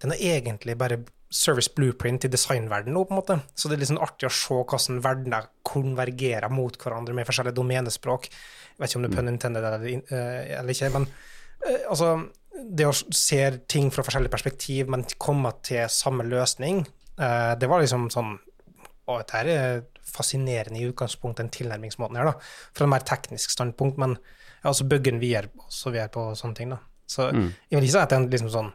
den 0.05 0.15
er 0.15 0.39
egentlig 0.39 0.79
bare 0.79 1.03
service 1.33 1.71
blueprint 1.73 2.27
i 2.27 2.31
designverdenen 2.31 2.95
nå, 2.95 3.07
på 3.09 3.15
en 3.15 3.21
måte. 3.21 3.39
Så 3.57 3.69
det 3.69 3.79
er 3.79 3.83
litt 3.83 3.91
sånn 3.91 4.03
artig 4.05 4.29
å 4.29 4.35
se 4.37 4.59
hvordan 4.59 5.01
verdener 5.05 5.49
konvergerer 5.67 6.53
mot 6.53 6.77
hverandre 6.79 7.17
med 7.17 7.27
forskjellige 7.29 7.57
domenespråk. 7.57 8.29
Jeg 8.29 8.83
vet 8.83 8.93
ikke 8.93 9.01
om 9.01 9.07
det 9.07 9.11
er 9.13 9.17
pun 9.17 9.33
intended 9.33 9.67
eller, 9.69 9.87
eh, 9.89 10.55
eller 10.61 10.77
ikke, 10.77 10.93
men 10.99 11.09
eh, 11.67 11.83
altså 11.89 12.15
Det 12.53 12.85
å 12.85 12.93
se 12.93 13.39
ting 13.67 13.89
fra 13.91 14.03
forskjellige 14.05 14.31
perspektiv, 14.31 14.91
men 14.93 15.07
komme 15.19 15.55
til 15.65 15.89
samme 15.91 16.23
løsning, 16.29 16.83
eh, 17.17 17.55
det 17.59 17.69
var 17.69 17.81
liksom 17.81 18.11
sånn 18.13 18.35
Å, 19.09 19.19
dette 19.19 19.33
her 19.41 19.49
er 19.51 19.81
fascinerende 20.07 20.79
i 20.79 20.87
utgangspunktet, 20.91 21.43
den 21.43 21.51
tilnærmingsmåten 21.57 22.17
her, 22.21 22.25
da. 22.31 22.35
Fra 22.77 22.87
et 22.87 22.93
mer 22.93 23.07
teknisk 23.09 23.51
standpunkt, 23.51 23.99
men 23.99 24.17
altså 24.63 24.85
byggen 24.87 25.19
vi 25.19 25.33
bygger 25.33 25.49
den 25.49 25.51
videre 25.51 25.67
også 25.67 25.95
er 25.99 26.09
på 26.15 26.29
sånne 26.39 26.55
ting, 26.55 26.71
da. 26.71 26.79
Så 27.07 27.33
Mm. 27.33 27.53
jeg 27.71 27.81
vil 27.81 27.89
ikke 27.89 27.93
si 27.93 27.99
at 27.99 28.09
det 28.09 28.19
er 28.19 28.29
liksom 28.39 28.51
sånn 28.51 28.73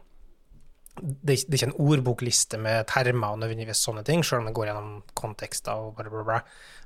det 1.00 1.30
er, 1.30 1.36
ikke- 1.36 1.50
det 1.50 1.54
er 1.62 1.66
ikke 1.66 1.74
en 1.76 1.86
ordbokliste 1.88 2.58
med 2.58 2.86
termer 2.88 3.28
og 3.32 3.38
nødvendigvis 3.38 3.78
sånne 3.86 4.04
ting, 4.04 4.22
selv 4.24 4.40
om 4.40 4.46
det 4.46 4.54
går 4.54 4.66
gjennom 4.66 5.02
kontekster 5.14 5.72
og 5.72 5.94
bla, 5.96 6.10
bla, 6.10 6.24
bla. 6.24 6.40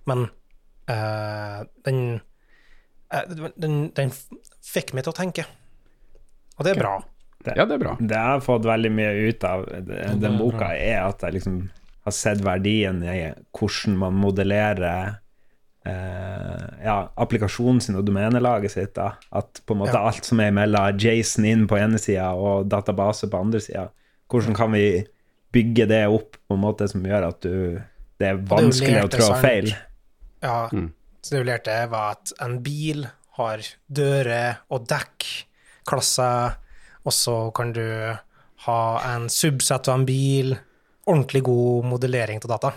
Men 0.06 0.30
øh, 0.88 1.64
den, 1.84 2.20
eh, 3.10 3.22
den, 3.58 3.88
den 3.96 4.10
fikk 4.62 4.92
meg 4.92 5.04
til 5.04 5.12
å 5.12 5.16
tenke. 5.16 5.46
Og 6.58 6.64
det 6.66 6.76
er 6.76 6.80
bra. 6.80 7.02
Ja, 7.46 7.64
det 7.64 7.72
er 7.74 7.78
bra. 7.78 7.96
Det 7.98 8.10
jeg 8.10 8.18
har 8.34 8.40
fått 8.44 8.62
veldig 8.68 8.92
mye 8.92 9.28
ut 9.30 9.44
av 9.44 9.64
den, 9.66 10.20
den 10.20 10.36
boka, 10.38 10.68
er 10.76 11.08
at 11.08 11.24
jeg 11.24 11.32
liksom 11.40 11.70
har 12.04 12.12
sett 12.12 12.40
verdien 12.42 13.02
i 13.06 13.18
hvordan 13.54 13.96
man 14.00 14.14
modellerer 14.18 15.16
eh, 15.86 16.64
ja, 16.84 16.96
applikasjonen 17.16 17.80
sin 17.82 17.96
og 17.98 18.04
domenelaget 18.06 18.70
sitt. 18.74 18.94
Da. 18.98 19.12
At 19.32 19.60
på 19.66 19.74
en 19.74 19.82
måte 19.84 19.94
Ja. 19.96 20.06
alt 20.08 20.24
som 20.26 20.40
er 20.40 20.50
mellom 20.54 20.98
Jason 20.98 21.44
inn 21.44 21.66
på 21.68 21.78
ene 21.78 21.98
sida 21.98 22.32
og 22.34 22.68
database 22.70 23.28
på 23.30 23.40
andre 23.40 23.60
sida, 23.60 23.88
hvordan 24.30 24.54
kan 24.54 24.72
vi 24.72 25.04
bygge 25.52 25.86
det 25.88 26.06
opp 26.08 26.36
på 26.48 26.54
en 26.54 26.60
måte 26.62 26.88
som 26.88 27.02
gjør 27.04 27.28
at 27.28 27.40
du 27.44 27.82
det 28.18 28.28
er 28.28 28.36
vanskelig 28.46 29.02
å 29.02 29.08
trå 29.10 29.40
feil. 29.42 29.72
Ja, 30.42 30.68
Mm. 30.72 30.92
så 31.22 31.30
det 31.34 31.40
vi 31.44 31.50
lærte, 31.50 31.90
var 31.90 32.12
at 32.12 32.32
en 32.40 32.62
bil 32.62 33.06
har 33.36 33.58
dører 33.92 34.58
og 34.70 34.86
dekk, 34.86 35.44
klasser, 35.84 36.54
og 37.04 37.12
så 37.12 37.52
kan 37.52 37.72
du 37.72 38.16
ha 38.66 39.00
en 39.14 39.28
subsett 39.28 39.88
av 39.88 39.98
en 40.00 40.06
bil. 40.06 40.56
Ordentlig 41.10 41.42
god 41.46 41.86
modellering 41.90 42.40
av 42.44 42.50
data. 42.54 42.72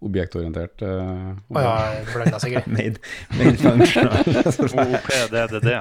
Objektorientert. 0.00 0.82
uh, 0.82 1.32
Å 1.52 1.62
ja, 1.64 1.72
blanda 2.12 2.38
sikkert. 2.40 2.68
Made, 2.76 3.00
made 3.36 3.56
functional. 3.60 4.22
OPDDD. 4.24 5.74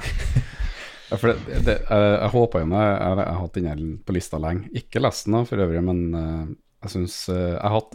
Ja, 1.10 1.18
for 1.18 1.32
det, 1.32 1.62
det, 1.66 1.76
jeg, 1.90 2.10
jeg 2.14 2.32
håpa 2.34 2.62
jo 2.62 2.68
jeg, 2.70 2.90
jeg, 3.02 3.14
har 3.20 3.38
hatt 3.40 3.56
den 3.58 3.70
her 3.70 3.86
på 4.06 4.16
lista 4.18 4.42
lenge. 4.42 4.68
Ikke 4.78 5.02
lest 5.02 5.30
den 5.30 5.48
for 5.50 5.64
øvrig, 5.64 5.82
men 5.86 6.02
eh, 6.14 6.44
jeg 6.86 6.94
syns 6.94 7.16
jeg, 7.32 7.56
jeg, 7.56 7.86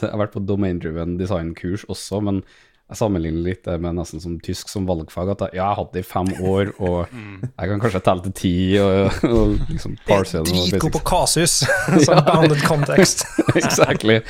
jeg 0.00 0.10
har 0.10 0.22
vært 0.24 0.34
på 0.34 0.42
domain-driven 0.42 1.14
design-kurs 1.20 1.86
også, 1.92 2.22
men 2.26 2.40
jeg 2.86 2.98
sammenligner 3.00 3.42
litt 3.48 3.64
det 3.66 3.74
med 3.82 3.96
nesten 3.98 4.20
som 4.22 4.36
tysk 4.38 4.68
som 4.70 4.84
valgfag. 4.86 5.32
At 5.32 5.40
jeg, 5.46 5.56
ja, 5.58 5.64
jeg 5.72 5.78
hatt 5.80 5.96
det 5.96 6.04
i 6.04 6.06
fem 6.06 6.28
år, 6.38 6.70
og 6.78 7.16
jeg 7.58 7.70
kan 7.72 7.82
kanskje 7.82 8.02
telle 8.06 8.26
til 8.28 8.34
ti 8.38 8.54
og, 8.78 9.24
og 9.26 9.56
liksom 9.72 9.96
parse 10.06 10.42
noe 10.46 10.68
Dritgod 10.70 10.94
på 10.94 11.02
kasus, 11.10 11.58
sånn 12.06 12.22
bounded 12.28 12.62
context. 12.66 13.26
exactly. 13.58 14.20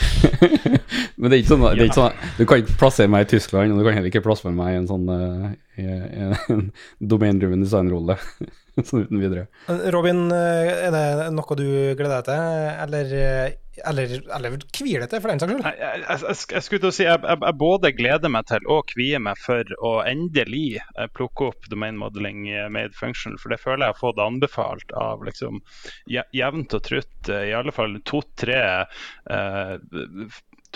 Men 1.21 1.29
det 1.29 1.37
er 1.37 1.43
ikke 1.43 1.53
sånn, 1.53 1.67
det 1.67 1.85
er 1.85 1.89
ikke 1.89 1.99
sånn 1.99 2.25
Du 2.39 2.45
kan 2.49 2.63
ikke 2.63 2.79
plassere 2.81 3.13
meg 3.13 3.27
i 3.27 3.31
Tyskland, 3.35 3.75
og 3.75 3.81
du 3.81 3.85
kan 3.87 3.99
heller 3.99 4.13
ikke 4.13 4.25
plassere 4.25 4.57
meg 4.57 4.73
i 4.73 4.81
en 4.81 4.89
sånn 4.89 5.11
eh, 5.13 5.51
en 6.57 6.71
domain-driven 7.13 7.65
design-rolle 7.65 8.17
sånn 8.85 9.07
uten 9.07 9.21
videre. 9.21 9.47
Robin, 9.93 10.27
eh, 10.33 10.89
er 10.89 10.97
det 10.97 11.29
noe 11.35 11.57
du 11.59 11.69
gleder 11.97 12.21
deg 12.21 12.27
til, 12.29 12.59
eller, 12.87 13.15
eh, 13.21 13.55
eller, 13.85 14.15
eller 14.37 14.57
kvier 14.75 15.03
deg 15.03 15.11
til, 15.13 15.23
for 15.23 15.33
den 15.33 15.43
saks 15.43 15.53
skyld? 15.53 15.67
Jeg, 15.67 16.03
jeg, 16.03 16.37
jeg, 16.55 16.65
skulle 16.67 16.83
til 16.85 16.91
å 16.91 16.97
si 16.97 17.07
jeg, 17.07 17.21
jeg 17.35 17.59
både 17.61 17.93
gleder 17.97 18.33
meg 18.33 18.49
til 18.51 18.71
og 18.73 18.89
kvier 18.93 19.23
meg 19.23 19.41
for 19.43 19.77
å 19.85 19.93
endelig 20.09 20.81
eh, 20.81 21.09
plukke 21.17 21.51
opp 21.51 21.71
domain 21.73 21.99
modeling 22.01 22.47
eh, 22.51 22.69
made 22.73 22.97
functional, 22.97 23.39
for 23.43 23.53
det 23.53 23.61
føler 23.63 23.87
jeg 23.87 23.97
har 23.97 24.03
fått 24.03 24.23
anbefalt 24.23 24.97
av 24.97 25.25
liksom 25.27 25.63
jevnt 26.07 26.77
og 26.77 26.85
trutt 26.87 27.33
eh, 27.33 27.51
i 27.51 27.57
alle 27.57 27.75
fall 27.75 27.99
to-tre 28.07 28.61
eh, 28.63 29.73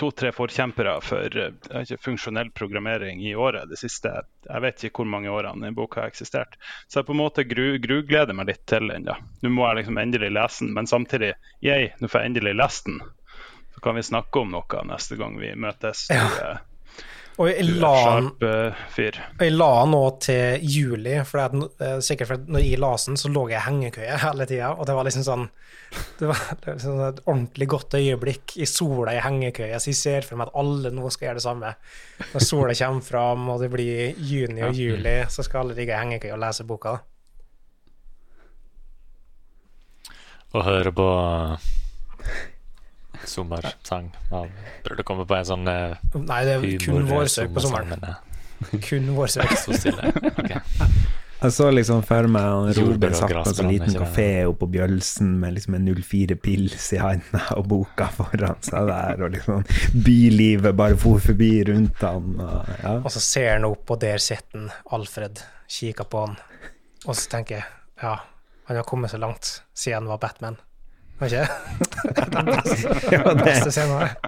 to-tre 0.00 0.32
forkjempere 0.32 0.96
for 1.04 1.36
eh, 1.36 1.52
ikke, 1.82 2.00
funksjonell 2.04 2.50
programmering 2.56 3.20
i 3.26 3.34
året 3.36 3.68
det 3.70 3.78
siste 3.80 4.12
jeg 4.46 4.64
vet 4.64 4.84
ikke 4.86 5.02
hvor 5.02 5.10
mange 5.12 5.30
årene 5.32 5.68
den 5.68 5.76
boka 5.76 6.02
har 6.02 6.10
eksistert. 6.10 6.56
Så 6.88 7.00
jeg 7.00 7.08
på 7.10 7.14
en 7.14 7.20
måte 7.20 7.44
gru, 7.48 7.76
grugleder 7.82 8.36
meg 8.36 8.48
litt 8.50 8.64
til 8.70 8.88
den. 8.90 9.06
da. 9.08 9.18
Nå 9.44 9.52
må 9.52 9.66
jeg 9.68 9.82
liksom 9.82 10.00
endelig 10.00 10.32
lese 10.32 10.64
den, 10.64 10.74
men 10.78 10.88
samtidig, 10.90 11.34
jeg, 11.64 11.92
nå 12.00 12.08
får 12.08 12.24
jeg 12.24 12.32
endelig 12.32 12.56
lest 12.56 12.88
den. 12.88 13.00
Så 13.74 13.84
kan 13.84 13.96
vi 13.98 14.06
snakke 14.08 14.42
om 14.42 14.50
noe 14.56 14.84
neste 14.88 15.20
gang 15.20 15.36
vi 15.40 15.52
møtes. 15.54 16.08
Ja. 16.10 16.56
Eh, 17.40 18.82
Og 19.38 19.44
jeg 19.44 19.54
la 19.56 19.68
den 19.80 19.88
eh, 19.88 19.92
nå 19.94 20.02
til 20.20 20.64
juli, 20.66 21.14
for 21.24 21.40
det 21.40 21.88
er 21.88 22.02
sikkert 22.04 22.32
for 22.32 22.50
når 22.52 22.64
jeg 22.66 22.80
la 22.82 22.90
den, 23.06 23.16
så 23.20 23.30
lå 23.32 23.46
jeg 23.48 23.60
i 23.60 23.66
hengekøye 23.66 24.18
hele 24.26 24.46
tida, 24.50 24.74
og 24.76 24.88
det 24.88 24.96
var 24.98 25.08
liksom 25.08 25.26
sånn 25.26 25.46
det 26.20 26.28
var 26.30 26.42
det 26.52 26.66
var 26.68 26.76
liksom 26.76 27.00
et 27.02 27.22
ordentlig 27.24 27.66
godt 27.72 27.96
øyeblikk 27.98 28.56
i 28.62 28.66
sola 28.68 29.16
i 29.16 29.22
hengekøye, 29.24 29.80
så 29.80 29.90
jeg 29.90 29.98
ser 29.98 30.28
for 30.28 30.38
meg 30.38 30.50
at 30.50 30.60
alle 30.62 30.92
nå 30.94 31.10
skal 31.10 31.30
gjøre 31.30 31.40
det 31.40 31.46
samme. 31.46 31.72
Når 32.30 32.46
sola 32.46 32.76
kommer 32.78 33.06
fram, 33.08 33.48
og 33.50 33.64
det 33.64 33.70
blir 33.72 34.20
juni 34.30 34.62
og 34.66 34.76
juli, 34.76 35.16
så 35.32 35.42
skal 35.46 35.64
alle 35.64 35.78
ligge 35.80 35.96
i 35.96 35.98
hengekøye 35.98 36.36
og 36.36 36.42
lese 36.44 36.68
boka. 36.68 36.98
Og 40.50 40.64
høre 40.66 40.90
på 40.94 41.08
sommersang 43.28 44.10
av 44.30 44.48
Burde 44.86 45.06
komme 45.06 45.26
på 45.28 45.36
en 45.38 45.48
sånn 45.48 45.68
uh, 45.68 45.96
Nei, 46.16 46.42
det 46.48 46.58
er 46.58 46.68
kun 46.82 47.08
vårsøk 47.08 47.54
på 47.54 47.64
sommeren. 47.64 48.04
Kun 48.84 49.06
vår 49.14 49.22
vårsøk. 49.22 49.52
så 49.56 49.72
stille. 49.72 50.10
Ok. 50.28 50.52
Jeg 51.40 51.54
så 51.56 51.70
liksom 51.72 52.02
for 52.04 52.26
meg 52.28 52.74
Robin 52.76 53.14
satt 53.16 53.32
på 53.32 53.40
en 53.40 53.54
sånn 53.56 53.70
liten 53.72 53.94
kafé 53.96 54.26
oppe 54.44 54.66
på 54.66 54.74
Bjølsen 54.74 55.30
med 55.40 55.54
liksom 55.56 55.78
en 55.78 55.86
04 55.88 56.36
pils 56.36 56.90
i 56.92 56.98
handa 57.00 57.40
og 57.56 57.64
boka 57.70 58.10
foran 58.12 58.60
seg 58.66 58.90
der, 58.90 59.22
og 59.24 59.32
liksom 59.32 59.64
bylivet 60.04 60.76
bare 60.76 60.98
for 61.00 61.22
forbi 61.24 61.48
rundt 61.70 62.04
han. 62.04 62.34
Og, 62.44 62.74
ja. 62.82 62.92
Og 62.98 63.08
så 63.14 63.24
ser 63.24 63.54
han 63.54 63.64
opp, 63.70 63.88
og 63.88 64.02
der 64.04 64.20
sitter 64.20 64.68
Alfred, 64.92 65.40
kikker 65.64 66.10
på 66.12 66.26
han, 66.26 66.36
og 67.06 67.16
så 67.16 67.32
tenker 67.32 67.62
jeg 67.62 67.68
ja, 68.04 68.18
han 68.68 68.76
har 68.76 68.84
kommet 68.92 69.14
så 69.14 69.20
langt 69.24 69.62
siden 69.72 70.02
han 70.02 70.12
var 70.12 70.20
Batman. 70.20 70.60
Var 71.20 71.28
ikke 71.28 71.42
det? 71.44 71.48
Beste, 72.40 73.00
Ja, 73.14 73.22
det, 73.36 73.54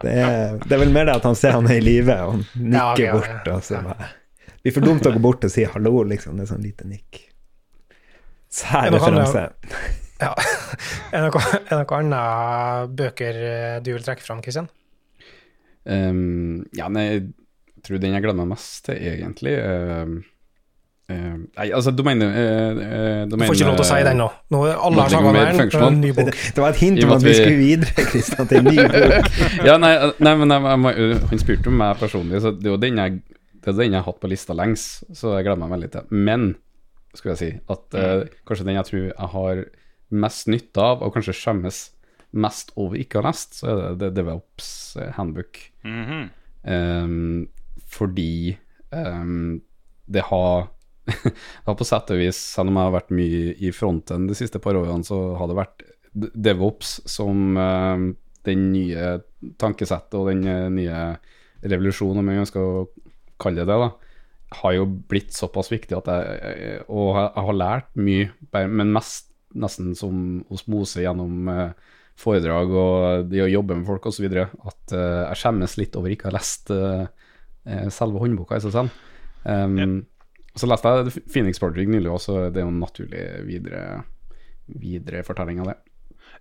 det, 0.02 0.12
er, 0.12 0.58
det 0.60 0.74
er 0.76 0.80
vel 0.82 0.92
mer 0.92 1.08
det 1.08 1.14
at 1.16 1.24
han 1.28 1.36
ser 1.38 1.54
han 1.56 1.68
er 1.70 1.78
i 1.80 1.84
live 1.84 2.16
og 2.26 2.34
han 2.34 2.42
nikker 2.52 2.76
Ja, 2.76 2.86
okay, 2.92 3.12
bort. 3.16 3.46
ja. 3.48 3.54
Og 3.56 3.64
så 3.64 3.80
bare, 3.86 4.08
det 4.52 4.60
blir 4.66 4.74
for 4.76 4.86
dumt 4.86 5.08
å 5.08 5.12
gå 5.16 5.22
bort 5.24 5.46
og 5.48 5.50
si 5.54 5.64
hallo, 5.66 5.94
liksom. 6.06 6.36
Det 6.38 6.44
er 6.44 6.50
sånn 6.52 6.62
lite 6.66 6.86
nikk. 6.86 7.22
Sær 8.52 8.90
referanse. 8.92 9.46
Ja. 10.22 10.34
Er 11.12 11.24
det 11.26 11.32
noe, 11.32 11.40
er 11.66 11.80
noe 11.80 11.96
annet 11.98 12.92
bøker 12.96 13.38
eh, 13.48 13.78
du 13.84 13.90
vil 13.92 14.04
trekke 14.06 14.22
fram, 14.24 14.38
Kristian? 14.44 14.68
Um, 15.84 16.62
ja, 16.78 16.86
nei, 16.92 17.02
jeg 17.08 17.24
tror 17.84 17.98
den 18.00 18.14
jeg 18.14 18.22
gleder 18.24 18.38
meg 18.38 18.52
mest 18.52 18.84
til, 18.86 19.00
egentlig 19.10 19.56
um, 19.58 20.14
um, 21.12 21.42
Nei, 21.58 21.66
altså, 21.76 21.92
domene, 21.94 22.26
uh, 22.28 22.80
domene, 23.28 23.28
Du 23.30 23.44
får 23.44 23.58
ikke 23.58 23.68
lov 23.68 23.78
til 23.78 23.84
å 23.84 23.88
si 23.90 24.00
den 24.06 24.18
nå. 24.20 24.28
nå 24.54 24.62
alle 24.70 25.04
har 25.06 25.16
om 25.18 25.38
den, 25.38 25.60
en 25.88 26.00
ny 26.00 26.10
bok. 26.16 26.32
Det 26.32 26.64
var 26.64 26.74
et 26.74 26.80
hint 26.82 27.02
om 27.04 27.14
at 27.16 27.22
vi 27.24 27.30
vi- 27.30 27.36
skulle 27.38 27.60
videre, 27.60 28.06
Kristian, 28.08 28.50
til 28.50 28.60
en 28.62 28.68
ny 28.70 28.76
bok. 28.80 29.38
ja, 29.68 29.76
nei, 29.82 29.92
nei, 30.18 30.34
men 30.42 30.56
jeg, 30.56 30.82
jeg, 30.98 31.22
han 31.30 31.44
spurte 31.44 31.72
om 31.72 31.78
meg 31.84 32.02
personlig, 32.02 32.42
så 32.44 32.54
det 32.56 32.68
er 32.68 32.74
jo 32.74 32.82
den 32.82 33.00
jeg, 33.02 33.22
det 33.62 33.72
er 33.72 33.78
den 33.78 33.96
jeg 33.96 34.00
har 34.00 34.08
hatt 34.10 34.20
på 34.22 34.32
lista 34.32 34.56
lengst, 34.58 35.06
så 35.16 35.36
jeg 35.36 35.48
gleder 35.48 35.62
meg 35.62 35.74
veldig 35.76 35.90
til. 35.96 36.12
Men, 36.30 36.50
skulle 37.14 37.36
jeg 37.36 37.42
si, 37.42 37.50
at 37.76 37.98
uh, 37.98 38.36
kanskje 38.48 38.68
den 38.68 38.78
jeg 38.80 38.90
tror 38.90 39.08
jeg 39.08 39.32
har 39.36 39.64
mest 40.26 40.52
nytte 40.52 40.86
av, 40.92 41.02
og 41.04 41.16
kanskje 41.16 41.36
skjemmes 41.38 41.82
mest 42.32 42.72
over 42.80 42.96
ikke 43.00 43.20
å 43.20 43.24
ha 43.24 43.30
lest, 43.30 43.58
så 43.60 43.68
er 43.68 43.80
det, 43.82 43.90
det 44.00 44.14
Develops 44.20 44.70
Handbook. 45.16 45.66
Handbook. 45.84 46.30
-hmm. 46.64 47.04
um, 47.04 47.48
fordi 47.92 48.56
um, 48.90 49.60
det 50.06 50.24
har 50.28 50.68
det 50.68 50.81
har 51.66 51.76
på 51.78 51.86
sett 51.86 52.12
og 52.14 52.20
vis, 52.20 52.38
selv 52.54 52.70
om 52.70 52.78
jeg 52.78 52.88
har 52.88 52.94
vært 52.94 53.14
mye 53.16 53.54
i 53.58 53.72
fronten 53.74 54.28
de 54.28 54.36
siste 54.38 54.60
par 54.62 54.78
årene, 54.78 55.06
så 55.06 55.18
har 55.38 55.50
det 55.50 55.58
vært 55.58 55.84
DevOps 56.12 57.00
som 57.08 57.56
uh, 57.58 58.12
den 58.46 58.64
nye 58.74 59.16
tankesettet 59.60 60.16
og 60.18 60.28
den 60.32 60.46
eh, 60.50 60.66
nye 60.72 61.02
revolusjonen, 61.62 62.20
om 62.20 62.30
jeg 62.30 62.42
ønsker 62.42 62.62
å 62.62 62.86
kalle 63.42 63.62
det 63.62 63.70
det, 63.70 63.76
da, 63.78 64.56
har 64.58 64.74
jo 64.76 64.86
blitt 65.10 65.30
såpass 65.34 65.70
viktig 65.72 65.94
at 65.96 66.10
jeg, 66.10 66.80
og 66.90 67.14
jeg, 67.16 67.44
har 67.46 67.56
lært 67.56 67.94
mye, 67.96 68.28
men 68.66 68.92
mest 68.94 69.30
nesten 69.52 69.92
som 69.96 70.42
osmose 70.52 71.04
gjennom 71.04 71.48
uh, 71.50 71.70
foredrag 72.18 72.70
og 72.72 73.30
det 73.30 73.42
å 73.44 73.50
jobbe 73.50 73.78
med 73.78 73.88
folk 73.88 74.10
osv. 74.10 74.26
at 74.26 74.94
uh, 74.96 75.30
jeg 75.30 75.40
skjemmes 75.42 75.78
litt 75.78 75.96
over 75.98 76.12
ikke 76.12 76.28
å 76.28 76.32
ha 76.32 76.38
lest 76.38 76.72
selve 77.94 78.18
håndboka 78.18 78.58
i 78.58 78.62
seg 78.64 78.72
selv. 78.74 79.02
Um, 79.46 80.02
Så 80.58 80.68
leste 80.68 80.90
jeg 80.90 81.22
Phoenix 81.32 81.60
Project 81.62 81.88
nylig 81.88 82.10
også, 82.12 82.50
det 82.52 82.60
er 82.60 82.66
jo 82.66 82.72
en 82.74 82.82
naturlig 82.82 83.22
videre, 83.48 84.02
videre 84.68 85.22
fortelling 85.24 85.62
av 85.62 85.72
det. 85.72 85.78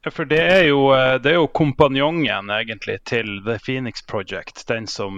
Ja, 0.02 0.12
for 0.12 0.26
det 0.26 0.40
er, 0.42 0.64
jo, 0.66 0.88
eh, 0.96 1.16
det 1.22 1.30
er 1.30 1.38
jo 1.38 1.48
kompanjongen 1.54 2.50
egentlig 2.50 2.98
til 3.06 3.38
The 3.46 3.60
Phoenix 3.62 4.02
Project. 4.10 4.64
Den 4.68 4.88
som 4.90 5.14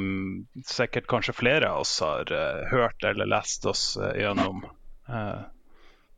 sikkert 0.68 1.08
kanskje 1.12 1.36
flere 1.38 1.70
av 1.72 1.86
oss 1.86 1.94
har 2.04 2.28
uh, 2.36 2.66
hørt 2.68 3.04
eller 3.08 3.30
lest 3.32 3.66
oss 3.70 3.94
uh, 3.96 4.12
gjennom. 4.20 4.66
Uh, 5.08 5.46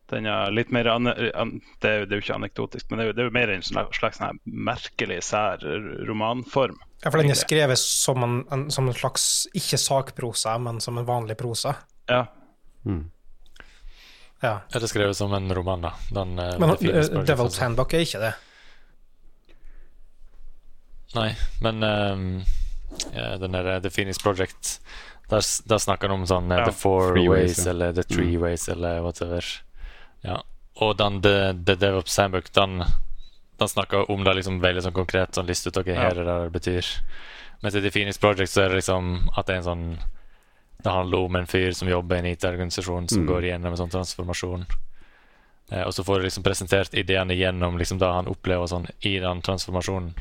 den 0.10 0.26
er 0.30 0.54
litt 0.54 0.74
mer 0.74 0.90
an 0.90 1.10
an 1.10 1.54
det, 1.82 1.90
er 1.90 2.00
jo, 2.02 2.08
det 2.10 2.16
er 2.16 2.20
jo 2.20 2.24
ikke 2.26 2.40
anekdotisk, 2.40 2.90
men 2.90 3.00
det 3.00 3.06
er 3.06 3.08
jo, 3.10 3.14
det 3.14 3.24
er 3.24 3.30
jo 3.30 3.36
mer 3.38 3.54
en 3.54 3.66
slags, 3.66 4.00
slags 4.02 4.22
sånn 4.22 4.42
merkelig, 4.46 5.20
sær 5.26 5.62
romanform. 6.10 6.78
Ja, 7.04 7.12
for 7.12 7.22
den 7.22 7.34
er 7.34 7.38
skrevet 7.38 7.82
som 7.82 8.26
en, 8.26 8.36
en, 8.54 8.68
som 8.74 8.90
en 8.90 8.98
slags, 8.98 9.46
ikke 9.58 9.78
sakprosa, 9.82 10.58
men 10.62 10.82
som 10.82 10.98
en 11.02 11.06
vanlig 11.06 11.38
prosa. 11.38 11.76
Ja. 12.10 12.24
Ja. 14.44 14.60
Er 14.70 14.84
det 14.84 14.90
skrevet 14.92 15.18
som 15.18 15.34
en 15.34 15.50
roman, 15.56 15.82
da? 15.82 15.94
Den, 16.14 16.40
eh, 16.40 16.58
Men 16.60 16.70
uh, 16.70 17.24
Devil's. 17.26 17.60
Handbook 17.60 17.94
er 17.94 18.06
ikke 18.06 18.22
det. 18.22 18.34
Nei, 21.16 21.30
men 21.64 21.84
um, 21.84 22.26
ja, 23.16 23.38
den 23.38 23.56
der 23.56 23.66
eh, 23.76 23.82
The 23.82 23.90
Phoenix 23.90 24.20
Project 24.20 24.82
Der, 25.30 25.42
der 25.66 25.80
snakker 25.80 26.10
han 26.10 26.20
om 26.20 26.26
sånn 26.28 26.52
eh, 26.52 26.60
Ja, 26.60 26.66
The 26.68 26.76
Four 26.76 27.14
three 27.14 27.30
ways, 27.30 27.56
Ways, 27.56 27.64
ja. 27.64 27.72
eller 27.72 27.96
The 27.96 28.04
Three 28.04 28.38
Ways, 28.38 28.68
eller 28.70 29.02
whatever. 29.02 29.48
Ja. 30.22 30.42
Og 30.84 30.98
den 31.00 31.22
The, 31.24 31.54
the 31.66 31.78
DevOps 31.80 32.18
Handbook, 32.20 32.52
den, 32.54 32.84
den 33.58 33.72
snakker 33.72 34.12
om 34.12 34.26
det 34.28 34.36
liksom 34.42 34.60
veldig 34.62 34.84
sånn 34.86 34.98
konkret, 34.98 35.34
sånn 35.36 35.48
liste 35.50 35.72
ut 35.72 35.80
ok, 35.82 35.94
her 35.96 36.20
er 36.20 36.28
det 36.28 36.36
det 36.44 36.54
betyr. 36.60 36.92
Mens 37.64 37.80
i 37.80 37.82
The 37.82 37.94
Phoenix 37.96 38.20
Project 38.22 38.52
så 38.52 38.66
er 38.66 38.74
det 38.74 38.84
liksom 38.84 39.16
at 39.34 39.48
det 39.48 39.56
er 39.56 39.64
en 39.64 39.70
sånn 39.70 39.88
Det 40.86 40.92
handler 40.94 41.18
om 41.26 41.36
en 41.36 41.48
fyr 41.50 41.72
som 41.74 41.90
jobber 41.90 42.16
i 42.16 42.20
en 42.20 42.26
IT-organisasjon 42.30 43.08
som 43.10 43.24
Mm. 43.24 43.28
går 43.28 43.44
igjennom 43.44 43.72
en 43.74 43.78
sånn 43.78 43.90
transformasjon. 43.90 44.66
Eh, 45.72 45.82
og 45.82 45.94
så 45.94 46.04
får 46.06 46.20
du 46.20 46.24
liksom 46.28 46.44
presentert 46.44 46.94
ideene 46.94 47.34
gjennom 47.34 47.78
liksom 47.78 47.98
det 47.98 48.06
han 48.06 48.28
opplever 48.30 48.68
sånn 48.70 48.86
i 49.02 49.18
den 49.20 49.42
transformasjonen. 49.42 50.14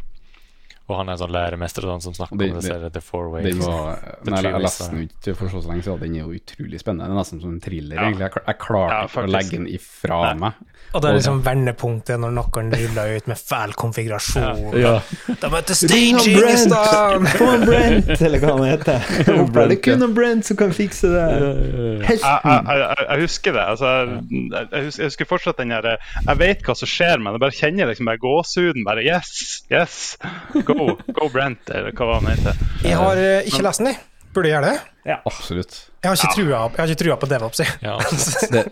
Og 0.85 0.99
han 0.99 1.09
er 1.09 1.15
en 1.17 1.19
sånn 1.23 1.33
læremester 1.33 1.87
og 1.87 1.95
sånn 1.95 2.03
som 2.11 2.15
snakker 2.19 2.37
de, 2.37 2.51
om 2.53 2.59
det, 2.61 2.69
det- 2.69 2.81
det, 2.83 2.93
the 2.93 3.01
four 3.01 3.31
ways. 3.33 3.47
Den 3.47 3.63
var, 3.65 4.03
nei, 4.29 4.43
jeg 4.45 4.61
leste 4.61 4.89
den 4.91 5.07
ikke 5.09 5.33
for 5.39 5.49
så 5.49 5.63
lenge 5.71 5.83
siden, 5.87 6.01
den 6.03 6.15
er 6.19 6.27
jo 6.27 6.35
utrolig 6.37 6.81
spennende. 6.83 7.07
Den 7.09 7.17
er 7.17 7.21
nesten 7.23 7.41
som 7.41 7.55
en 7.55 7.61
thriller, 7.65 7.97
Ja. 7.97 8.03
egentlig. 8.11 8.27
Jeg, 8.27 8.33
klar- 8.35 8.47
jeg 8.51 8.59
klarte 8.67 8.93
Ja, 8.93 9.07
ikke 9.09 9.25
å 9.25 9.33
legge 9.33 9.51
den 9.57 9.67
ifra 9.73 10.19
Nei. 10.27 10.35
meg. 10.45 10.53
Og 10.95 11.01
det 11.03 11.09
er 11.09 11.15
Og- 11.15 11.19
liksom 11.19 11.39
vendepunktet 11.43 12.21
når 12.21 12.31
noen 12.37 12.69
ruller 12.71 13.17
ut 13.17 13.27
med 13.33 13.37
fæl 13.41 13.73
konfigurasjon. 13.75 14.77
Ja. 14.79 14.93
De 15.41 15.49
møter 15.51 15.75
Ring 15.91 16.21
han 16.21 16.29
staging 16.29 17.25
i! 17.25 17.33
Få 17.35 17.49
han 17.51 17.65
Brent, 17.67 18.13
eller 18.21 18.39
hva 18.45 18.53
han 18.53 18.69
heter. 18.69 19.09
Håper 19.41 19.69
det 19.73 19.79
er 19.79 19.83
kun 19.89 20.05
han 20.05 20.15
Brent 20.15 20.45
som 20.47 20.57
kan 20.61 20.71
fikse 20.77 21.09
det. 21.11 21.25
Helten. 22.05 22.29
jeg, 22.45 22.79
jeg, 22.85 23.09
jeg 23.09 23.25
husker 23.25 23.57
det. 23.57 23.65
Altså, 23.73 23.95
jeg, 23.97 24.69
jeg, 24.71 24.85
husker, 24.91 25.05
husker 25.09 25.31
fortsatt 25.33 25.57
den 25.65 25.73
derre 25.75 25.97
Jeg 26.29 26.39
vet 26.45 26.63
hva 26.69 26.77
som 26.79 26.93
skjer, 26.93 27.19
men 27.25 27.33
jeg 27.35 27.43
bare 27.47 27.59
kjenner 27.59 27.91
liksom 27.91 28.13
bare 28.13 28.23
gåsehuden. 28.23 28.85
Bare 28.87 29.03
yes, 29.09 29.65
yes! 29.73 29.99
Gå 30.55 30.74
Go, 30.75 31.15
Go 31.17 31.31
Brent, 31.33 31.71
eller 31.71 31.95
hva 31.97 32.19
han 32.19 32.29
heter. 32.33 32.67
Jeg 32.85 32.99
har 33.01 33.23
eh, 33.23 33.47
ikke 33.49 33.65
lest 33.67 33.83
den, 33.83 33.93
jeg. 33.93 34.03
Burde 34.35 34.51
jeg 34.51 34.57
gjøre 34.57 34.71
det? 34.73 34.79
Absolutt. 35.29 35.75
Jeg 36.03 36.09
har 36.09 36.19
ikke 36.19 36.35
trua, 36.35 36.61
jeg 36.65 36.81
har 36.81 36.91
ikke 36.91 37.01
trua 37.05 37.17
på 37.21 37.29
DevOps, 37.31 37.61
jeg. 37.63 37.75
Ja, 37.85 37.95
Det, 38.55 38.63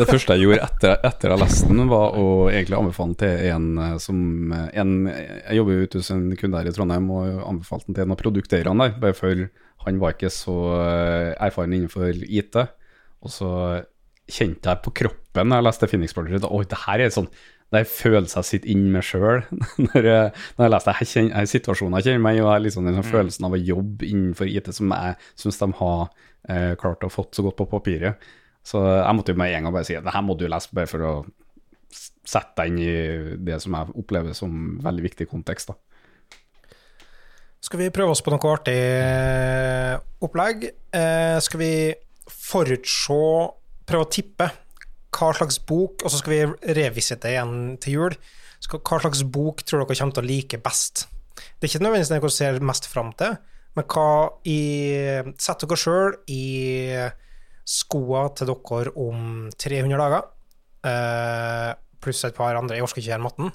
det 0.00 0.06
første 0.08 0.34
jeg 0.34 0.46
gjorde 0.46 0.64
etter, 0.66 0.96
etter 1.06 1.34
jeg 1.34 1.42
leste 1.44 1.68
den, 1.70 1.84
var 1.90 2.16
å 2.18 2.24
egentlig 2.50 2.78
anbefale 2.78 3.12
den 3.12 3.18
til 3.20 3.52
en 3.52 3.68
eh, 3.84 3.94
som 4.02 4.54
eh, 4.56 4.66
en, 4.80 4.94
Jeg 5.10 5.58
jobber 5.60 5.76
jo 5.76 5.86
ute 5.86 6.00
hos 6.00 6.10
en 6.14 6.26
kunde 6.40 6.60
her 6.60 6.70
i 6.70 6.74
Trondheim 6.74 7.10
og 7.14 7.44
anbefalte 7.46 7.90
den 7.90 7.98
til 7.98 8.06
en 8.06 8.16
av 8.16 8.20
produkteierne 8.20 8.88
der, 8.88 8.96
bare 9.04 9.18
for 9.18 9.46
han 9.84 10.00
var 10.00 10.16
ikke 10.16 10.32
så 10.32 10.56
eh, 10.80 11.30
erfaren 11.46 11.76
innenfor 11.76 12.24
IT. 12.24 12.58
Og 13.24 13.32
så 13.32 13.50
kjente 14.24 14.72
jeg 14.72 14.82
på 14.86 14.94
kroppen 15.02 15.52
da 15.52 15.60
jeg 15.60 15.68
leste 15.68 15.90
Phoenix 15.90 16.16
Project 16.16 16.48
Oi, 16.48 16.64
det 16.68 16.80
her 16.86 17.04
er 17.04 17.12
sånn 17.12 17.28
det 17.74 17.80
er 17.82 17.90
følelser 17.90 18.40
jeg 18.40 18.48
sitter 18.50 18.70
inni 18.72 18.92
meg 18.94 19.04
sjøl. 19.06 19.42
Når, 19.88 20.06
jeg- 20.08 20.32
når 20.56 20.64
jeg 20.66 20.72
leser 20.74 20.90
det, 20.90 20.96
jeg 21.02 21.10
kjenner, 21.12 21.34
er 21.42 21.50
situasjonen 21.50 21.98
jeg 21.98 22.06
kjenner 22.08 22.22
meg 22.24 22.38
og 22.38 22.42
jeg 22.44 22.50
har 22.52 22.62
liksom 22.64 22.88
den 22.88 22.98
sånn 23.00 23.10
følelsen 23.10 23.48
av 23.48 23.56
å 23.58 23.60
jobbe 23.60 24.08
innenfor 24.08 24.50
IT 24.50 24.70
som 24.76 24.94
jeg 24.94 25.16
syns 25.42 25.58
de 25.60 25.68
har 25.80 26.04
eh, 26.48 26.72
klart 26.80 27.04
å 27.06 27.10
fått 27.12 27.34
så 27.38 27.44
godt 27.46 27.58
på 27.60 27.66
papiret. 27.74 28.22
Så 28.64 28.80
jeg 28.80 29.16
måtte 29.18 29.34
jo 29.34 29.40
med 29.42 29.52
en 29.52 29.66
gang 29.68 29.74
bare 29.76 29.84
si 29.88 29.96
at 29.98 30.06
det 30.06 30.14
her 30.14 30.22
må 30.24 30.36
du 30.40 30.46
lese 30.48 30.72
bare 30.72 30.88
for 30.88 31.04
å 31.04 31.14
sette 32.24 32.54
deg 32.62 32.70
inn 32.72 32.78
i 32.80 33.36
det 33.50 33.58
som 33.60 33.74
jeg 33.76 33.92
opplever 34.00 34.32
som 34.38 34.78
veldig 34.82 35.02
viktig 35.04 35.26
kontekst. 35.28 35.68
da. 35.68 35.76
Skal 37.64 37.80
vi 37.80 37.90
prøve 37.96 38.12
oss 38.12 38.22
på 38.24 38.32
noe 38.32 38.50
artig 38.56 38.74
eh, 38.76 39.94
opplegg? 40.24 40.66
Eh, 40.92 41.36
skal 41.44 41.60
vi 41.60 41.72
forutse 42.28 43.20
Prøve 43.84 44.06
å 44.06 44.08
tippe 44.08 44.46
hva 45.14 45.32
slags 45.36 45.60
bok, 45.62 46.02
og 46.02 46.10
så 46.12 46.20
skal 46.20 46.34
vi 46.34 46.74
revisite 46.76 47.30
igjen 47.30 47.76
til 47.82 47.98
jul. 47.98 48.16
Hva 48.64 49.00
slags 49.02 49.24
bok 49.28 49.62
tror 49.62 49.84
dere 49.84 49.98
kommer 49.98 50.16
til 50.16 50.24
å 50.24 50.28
like 50.28 50.60
best? 50.64 51.06
Det 51.34 51.66
er 51.66 51.72
ikke 51.72 51.84
nødvendigvis 51.84 52.12
den 52.12 52.22
dere 52.22 52.34
ser 52.34 52.60
mest 52.64 52.88
fram 52.90 53.12
til, 53.18 53.36
men 53.74 53.86
hva 53.90 54.08
i 54.46 54.58
Sett 55.42 55.64
dere 55.64 55.78
sjøl 55.80 56.16
i 56.30 56.44
skoa 57.64 58.28
til 58.36 58.52
dere 58.52 58.92
om 59.00 59.50
300 59.58 60.00
dager, 60.00 60.26
eh, 60.86 61.70
pluss 62.04 62.24
et 62.28 62.36
par 62.36 62.56
andre. 62.56 62.76
Jeg 62.76 62.84
orker 62.84 63.00
ikke 63.00 63.10
gjøre 63.10 63.24
matten. 63.24 63.52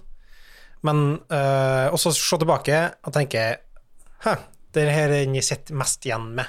Men 0.87 1.19
eh, 1.29 1.87
Og 1.91 1.99
så 1.99 2.13
se 2.15 2.37
tilbake 2.39 2.77
og 3.03 3.11
tenke 3.13 3.41
Hæ, 4.23 4.35
det 4.75 4.85
her 4.91 5.11
er 5.11 5.25
den 5.25 5.35
jeg 5.35 5.47
sitter 5.47 5.77
mest 5.79 6.03
igjen 6.07 6.33
med. 6.35 6.47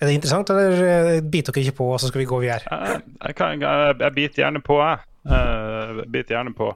Er 0.00 0.08
det 0.08 0.14
interessant, 0.16 0.50
eller 0.50 0.80
eh, 0.86 1.20
biter 1.20 1.52
dere 1.52 1.68
ikke 1.68 1.76
på, 1.82 1.90
og 1.92 2.00
så 2.00 2.08
skal 2.08 2.22
vi 2.22 2.30
gå 2.30 2.38
videre? 2.40 2.64
Jeg, 2.64 3.02
jeg, 3.20 3.36
kan, 3.36 3.60
jeg, 3.60 3.98
jeg 4.00 4.16
biter 4.16 4.42
gjerne 4.46 4.62
på, 4.64 4.80
jeg. 4.80 5.04
Eh, 5.28 6.00
Jeg 6.00 6.10
biter 6.14 6.36
gjerne 6.38 6.54
på. 6.56 6.70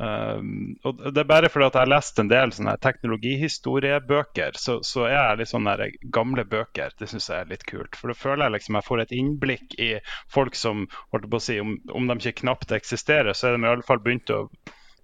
Um, 0.00 0.78
og 0.88 1.02
det 1.12 1.20
er 1.20 1.26
bare 1.28 1.48
fordi 1.52 1.66
at 1.66 1.74
jeg 1.76 1.84
har 1.84 1.90
lest 1.92 2.18
en 2.18 2.30
del 2.30 2.54
sånne 2.56 2.72
teknologihistoriebøker, 2.80 4.56
så, 4.56 4.78
så 4.86 5.04
er 5.04 5.12
jeg 5.12 5.40
litt 5.42 5.50
sånn 5.50 5.68
gamle 6.14 6.44
bøker. 6.48 6.94
Det 6.98 7.08
syns 7.10 7.28
jeg 7.28 7.44
er 7.44 7.50
litt 7.50 7.66
kult. 7.68 7.98
For 8.00 8.08
da 8.10 8.16
føler 8.16 8.46
jeg 8.46 8.54
liksom 8.56 8.78
jeg 8.78 8.88
får 8.88 9.02
et 9.04 9.14
innblikk 9.18 9.76
i 9.76 9.90
folk 10.32 10.56
som 10.56 10.86
holdt 11.12 11.28
på 11.30 11.40
å 11.40 11.44
si, 11.44 11.58
om, 11.60 11.76
om 11.92 12.08
de 12.08 12.16
ikke 12.16 12.40
knapt 12.46 12.72
eksisterer, 12.72 13.36
så 13.36 13.50
er 13.50 13.58
de 13.58 13.66
i 13.68 13.72
alle 13.74 13.86
fall 13.86 14.00
begynt 14.04 14.32
å 14.32 14.46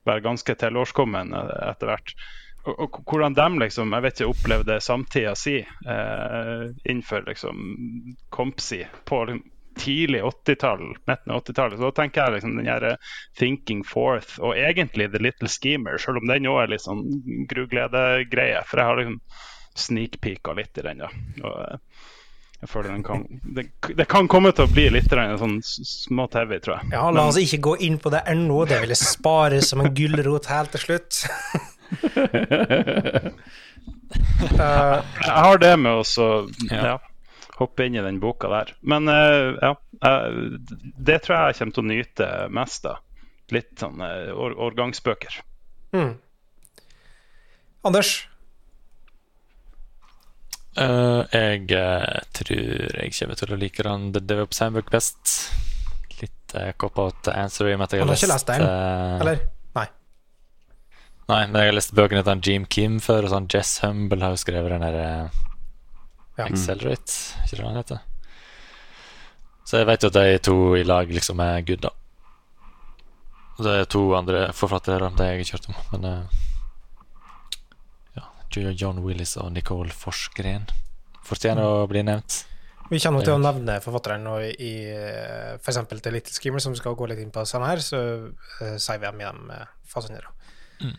være 0.08 0.24
ganske 0.24 0.56
tilårskomne 0.64 1.26
etter 1.68 1.92
hvert. 1.92 2.14
Og, 2.68 2.74
og 2.84 2.98
hvordan 3.08 3.36
de 3.38 3.46
liksom, 3.62 3.94
jeg 3.96 4.04
vet 4.04 4.20
ikke, 4.20 4.34
opplevde 4.34 4.80
samtida 4.84 5.32
si 5.38 5.60
eh, 5.62 6.66
innenfor 6.84 7.24
liksom 7.28 7.62
kompsi 8.34 8.82
på 9.08 9.22
liksom, 9.30 9.46
tidlig 9.80 10.22
80-tall, 10.22 10.96
midten 11.06 11.32
av 11.32 11.40
80-tallet. 11.40 11.78
Så 11.78 11.88
da 11.88 11.92
tenker 12.02 12.22
jeg 12.22 12.36
liksom 12.36 12.56
den 12.58 12.68
her 12.68 12.86
eh, 12.92 13.10
Thinking 13.38 13.84
Forth, 13.86 14.36
og 14.42 14.58
egentlig 14.58 15.10
The 15.12 15.22
Little 15.22 15.48
Schemer, 15.48 15.98
selv 15.98 16.20
om 16.20 16.28
den 16.28 16.48
òg 16.50 16.64
er 16.64 16.74
litt 16.74 16.84
sånn 16.84 17.04
grugledegreie. 17.50 18.64
For 18.68 18.82
jeg 18.82 18.90
har 18.90 19.00
liksom 19.00 19.20
sneakpeaka 19.80 20.56
litt 20.58 20.80
i 20.80 20.86
den, 20.90 21.04
da. 21.06 21.12
Og, 21.44 21.60
eh, 21.64 22.08
jeg 22.60 22.68
føler 22.68 22.90
den 22.92 23.04
kan 23.06 23.22
det, 23.56 23.62
det 23.96 24.04
kan 24.12 24.26
komme 24.28 24.50
til 24.52 24.66
å 24.66 24.68
bli 24.68 24.82
litt 24.92 25.08
sånn 25.08 25.56
smått 25.64 26.36
heavy, 26.36 26.58
tror 26.60 26.76
jeg. 26.76 26.90
Ja, 26.92 27.06
la 27.14 27.24
oss 27.30 27.40
ikke 27.40 27.62
gå 27.70 27.76
inn 27.88 27.96
på 28.02 28.12
det 28.12 28.20
ennå, 28.28 28.66
det 28.68 28.82
vil 28.82 28.92
jeg 28.92 29.00
spare 29.00 29.62
som 29.64 29.80
en 29.80 29.94
gulrot 29.96 30.50
helt 30.52 30.74
til 30.76 30.84
slutt. 30.90 31.22
Eh, 34.40 35.02
Jeg 35.22 35.34
har 35.36 35.58
det 35.62 35.76
med 35.78 36.00
å 36.00 36.24
Ja. 36.66 36.80
ja, 36.84 36.96
hoppe 37.60 37.84
inn 37.86 37.94
i 37.94 38.02
den 38.02 38.18
boka 38.22 38.48
der. 38.50 38.72
Men 38.82 39.06
uh, 39.08 39.54
ja, 39.62 39.70
uh, 40.02 40.58
det 40.98 41.20
tror 41.22 41.36
jeg 41.36 41.52
jeg 41.52 41.58
kommer 41.60 41.76
til 41.76 41.84
å 41.84 41.90
nyte 41.90 42.28
mest 42.50 42.88
av. 42.90 42.98
Litt 43.54 43.78
sånn 43.78 44.02
år, 44.02 44.56
årgangsbøker. 44.66 45.40
mm. 45.94 46.12
Anders, 47.86 48.28
Eh, 50.78 51.22
jeg 51.34 51.66
tror 52.38 52.60
jeg 52.94 53.14
kommer 53.18 53.38
til 53.38 53.54
å 53.54 53.58
like 53.58 53.82
den 53.82 54.10
The 54.14 54.22
DevOps 54.22 54.60
Handbook 54.62 54.90
best. 54.92 55.32
Litt 56.20 56.54
uh, 56.54 56.70
cop-out 56.78 57.30
answer 57.32 57.70
i 57.70 57.74
og 57.74 57.80
med 57.80 57.88
at 57.88 57.96
jeg 57.96 58.04
har 58.04 58.10
har 58.12 58.20
ikke 58.20 58.30
lest 58.30 58.50
den, 58.50 58.62
eh, 58.66 59.22
eller? 59.24 59.42
Nei. 61.30 61.44
Men 61.46 61.62
jeg 61.62 61.70
har 61.70 61.76
lest 61.78 61.94
bøkene 61.96 62.24
til 62.26 62.42
Jim 62.46 62.66
Kim 62.66 62.98
før, 63.02 63.28
og 63.28 63.34
sånn 63.34 63.48
Jess 63.52 63.78
Humble 63.84 64.22
har 64.24 64.34
jo 64.34 64.42
skrevet 64.42 64.74
den 64.74 64.84
der 64.86 65.00
uh, 65.00 65.40
Ja. 66.40 66.46
Accelerate, 66.46 67.16
ikke 67.44 67.58
det 67.58 67.66
han 67.66 67.80
heter? 67.80 68.04
Så 69.68 69.78
jeg 69.78 69.86
vet 69.86 70.02
jo 70.02 70.08
at 70.10 70.16
de 70.16 70.38
to 70.42 70.54
i 70.78 70.84
lag 70.86 71.10
liksom 71.12 71.42
er 71.44 71.60
good, 71.66 71.84
da. 71.84 71.90
Og 73.58 73.66
Det 73.66 73.74
er 73.76 73.90
to 73.92 74.00
andre 74.16 74.46
forfattere, 74.56 75.10
har 75.10 75.26
jeg 75.28 75.44
ikke 75.44 75.58
hørt 75.58 75.68
om, 75.68 75.76
men 75.92 76.06
eh, 76.08 76.38
ja. 78.16 78.24
John 78.72 79.02
Willis 79.04 79.36
og 79.36 79.52
Nicole 79.52 79.92
Forsgren 79.92 80.64
fortjener 81.28 81.60
å 81.60 81.84
bli 81.90 82.02
nevnt. 82.08 82.40
Vi 82.90 82.98
kommer 83.04 83.22
til 83.22 83.36
å 83.36 83.42
nevne 83.42 83.76
forfatteren 83.84 84.24
nå 84.26 84.38
i 84.48 84.72
f.eks. 84.88 85.60
for 85.60 85.74
eksempel 85.74 86.00
til 86.02 86.16
Little 86.16 86.34
Screamer, 86.34 86.64
som 86.64 86.74
skal 86.74 86.96
gå 86.98 87.06
litt 87.06 87.20
inn 87.22 87.30
på 87.30 87.44
sånn 87.46 87.68
her, 87.68 87.84
så 87.84 88.00
uh, 88.32 88.74
sier 88.80 88.98
vi 88.98 89.06
dem 89.06 89.20
i 89.20 89.28
de 89.28 89.60
fasene. 89.92 90.24
Mm. 90.80 90.96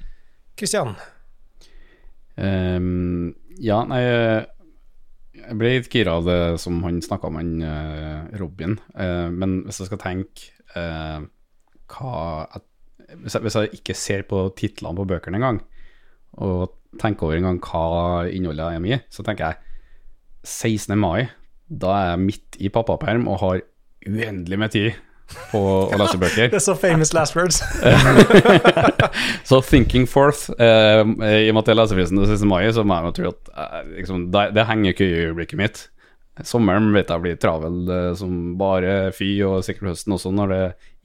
Kristian, 0.61 0.93
Um, 2.41 3.33
ja, 3.59 3.81
nei 3.85 3.99
Jeg 5.35 5.57
ble 5.59 5.73
litt 5.75 5.89
gira 5.91 6.13
av 6.17 6.25
det 6.25 6.37
som 6.63 6.77
han 6.85 7.01
snakka 7.03 7.27
om, 7.27 7.37
han 7.37 7.49
uh, 7.59 8.29
Robin. 8.39 8.77
Uh, 8.95 9.27
men 9.33 9.59
hvis 9.65 9.81
jeg 9.81 9.89
skal 9.89 9.99
tenke 10.01 10.47
uh, 10.77 11.25
hva 11.91 12.13
jeg, 12.53 12.63
hvis, 13.23 13.35
jeg, 13.35 13.43
hvis 13.43 13.57
jeg 13.59 13.73
ikke 13.81 13.97
ser 13.97 14.23
på 14.29 14.45
titlene 14.57 15.01
på 15.01 15.07
bøkene 15.11 15.41
engang, 15.41 15.59
og 16.39 16.77
tenker 17.01 17.27
over 17.27 17.39
en 17.39 17.49
gang 17.49 17.59
hva 17.65 18.29
innholdet 18.31 18.69
er 18.69 18.87
i, 18.87 18.99
så 19.11 19.25
tenker 19.27 19.51
jeg 19.51 19.59
16. 20.47 20.95
mai. 20.99 21.27
Da 21.67 21.91
er 21.97 22.09
jeg 22.13 22.25
midt 22.29 22.61
i 22.63 22.71
pappaperm 22.71 23.27
og 23.31 23.41
har 23.43 23.63
uendelig 24.07 24.59
med 24.59 24.77
tid 24.77 24.91
på 25.51 25.61
å 25.61 25.99
lese 25.99 26.19
bøker. 26.21 26.51
det 26.51 26.59
er 26.59 26.63
så 26.63 26.75
famous 26.79 27.13
last 27.15 27.35
words. 27.37 27.61
Så 29.49 29.61
Thinking 29.65 30.05
Forth, 30.07 30.51
eh, 30.61 31.01
i 31.01 31.49
og 31.49 31.55
med 31.55 31.63
at 31.63 31.71
jeg 31.71 31.79
leser 31.79 31.97
fristen 31.97 32.21
den 32.21 32.29
siste 32.29 32.47
mai, 32.47 32.63
så 32.73 32.85
må 32.87 32.97
jeg 32.97 33.09
jo 33.09 33.15
tro 33.17 33.31
at 33.33 33.51
eh, 33.51 33.89
liksom, 33.97 34.29
det, 34.33 34.45
det 34.55 34.67
henger 34.69 34.95
ikke 34.95 35.07
i 35.07 35.25
øyeblikket 35.25 35.59
mitt. 35.59 35.81
Sommeren 36.47 36.93
vet 36.95 37.11
jeg 37.11 37.23
blir 37.25 37.41
travel 37.41 37.81
eh, 37.91 38.11
som 38.17 38.55
bare 38.59 39.11
fy, 39.15 39.33
og 39.47 39.65
sikkert 39.67 39.91
høsten 39.91 40.15
også, 40.15 40.31
når 40.35 40.53
det 40.53 40.61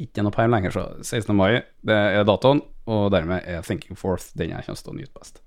ikke 0.07 0.23
er 0.23 0.29
noe 0.29 0.37
perm 0.37 0.55
lenger. 0.55 0.77
Så 0.77 0.87
16. 1.03 1.35
mai 1.37 1.63
det 1.87 1.99
er 2.21 2.29
datoen, 2.29 2.63
og 2.87 3.11
dermed 3.15 3.47
er 3.49 3.67
Thinking 3.67 3.99
Forth 3.99 4.31
den 4.39 4.55
jeg 4.55 4.69
kommer 4.69 4.85
til 4.87 4.95
å 4.95 5.01
nyte 5.01 5.19
best. 5.19 5.46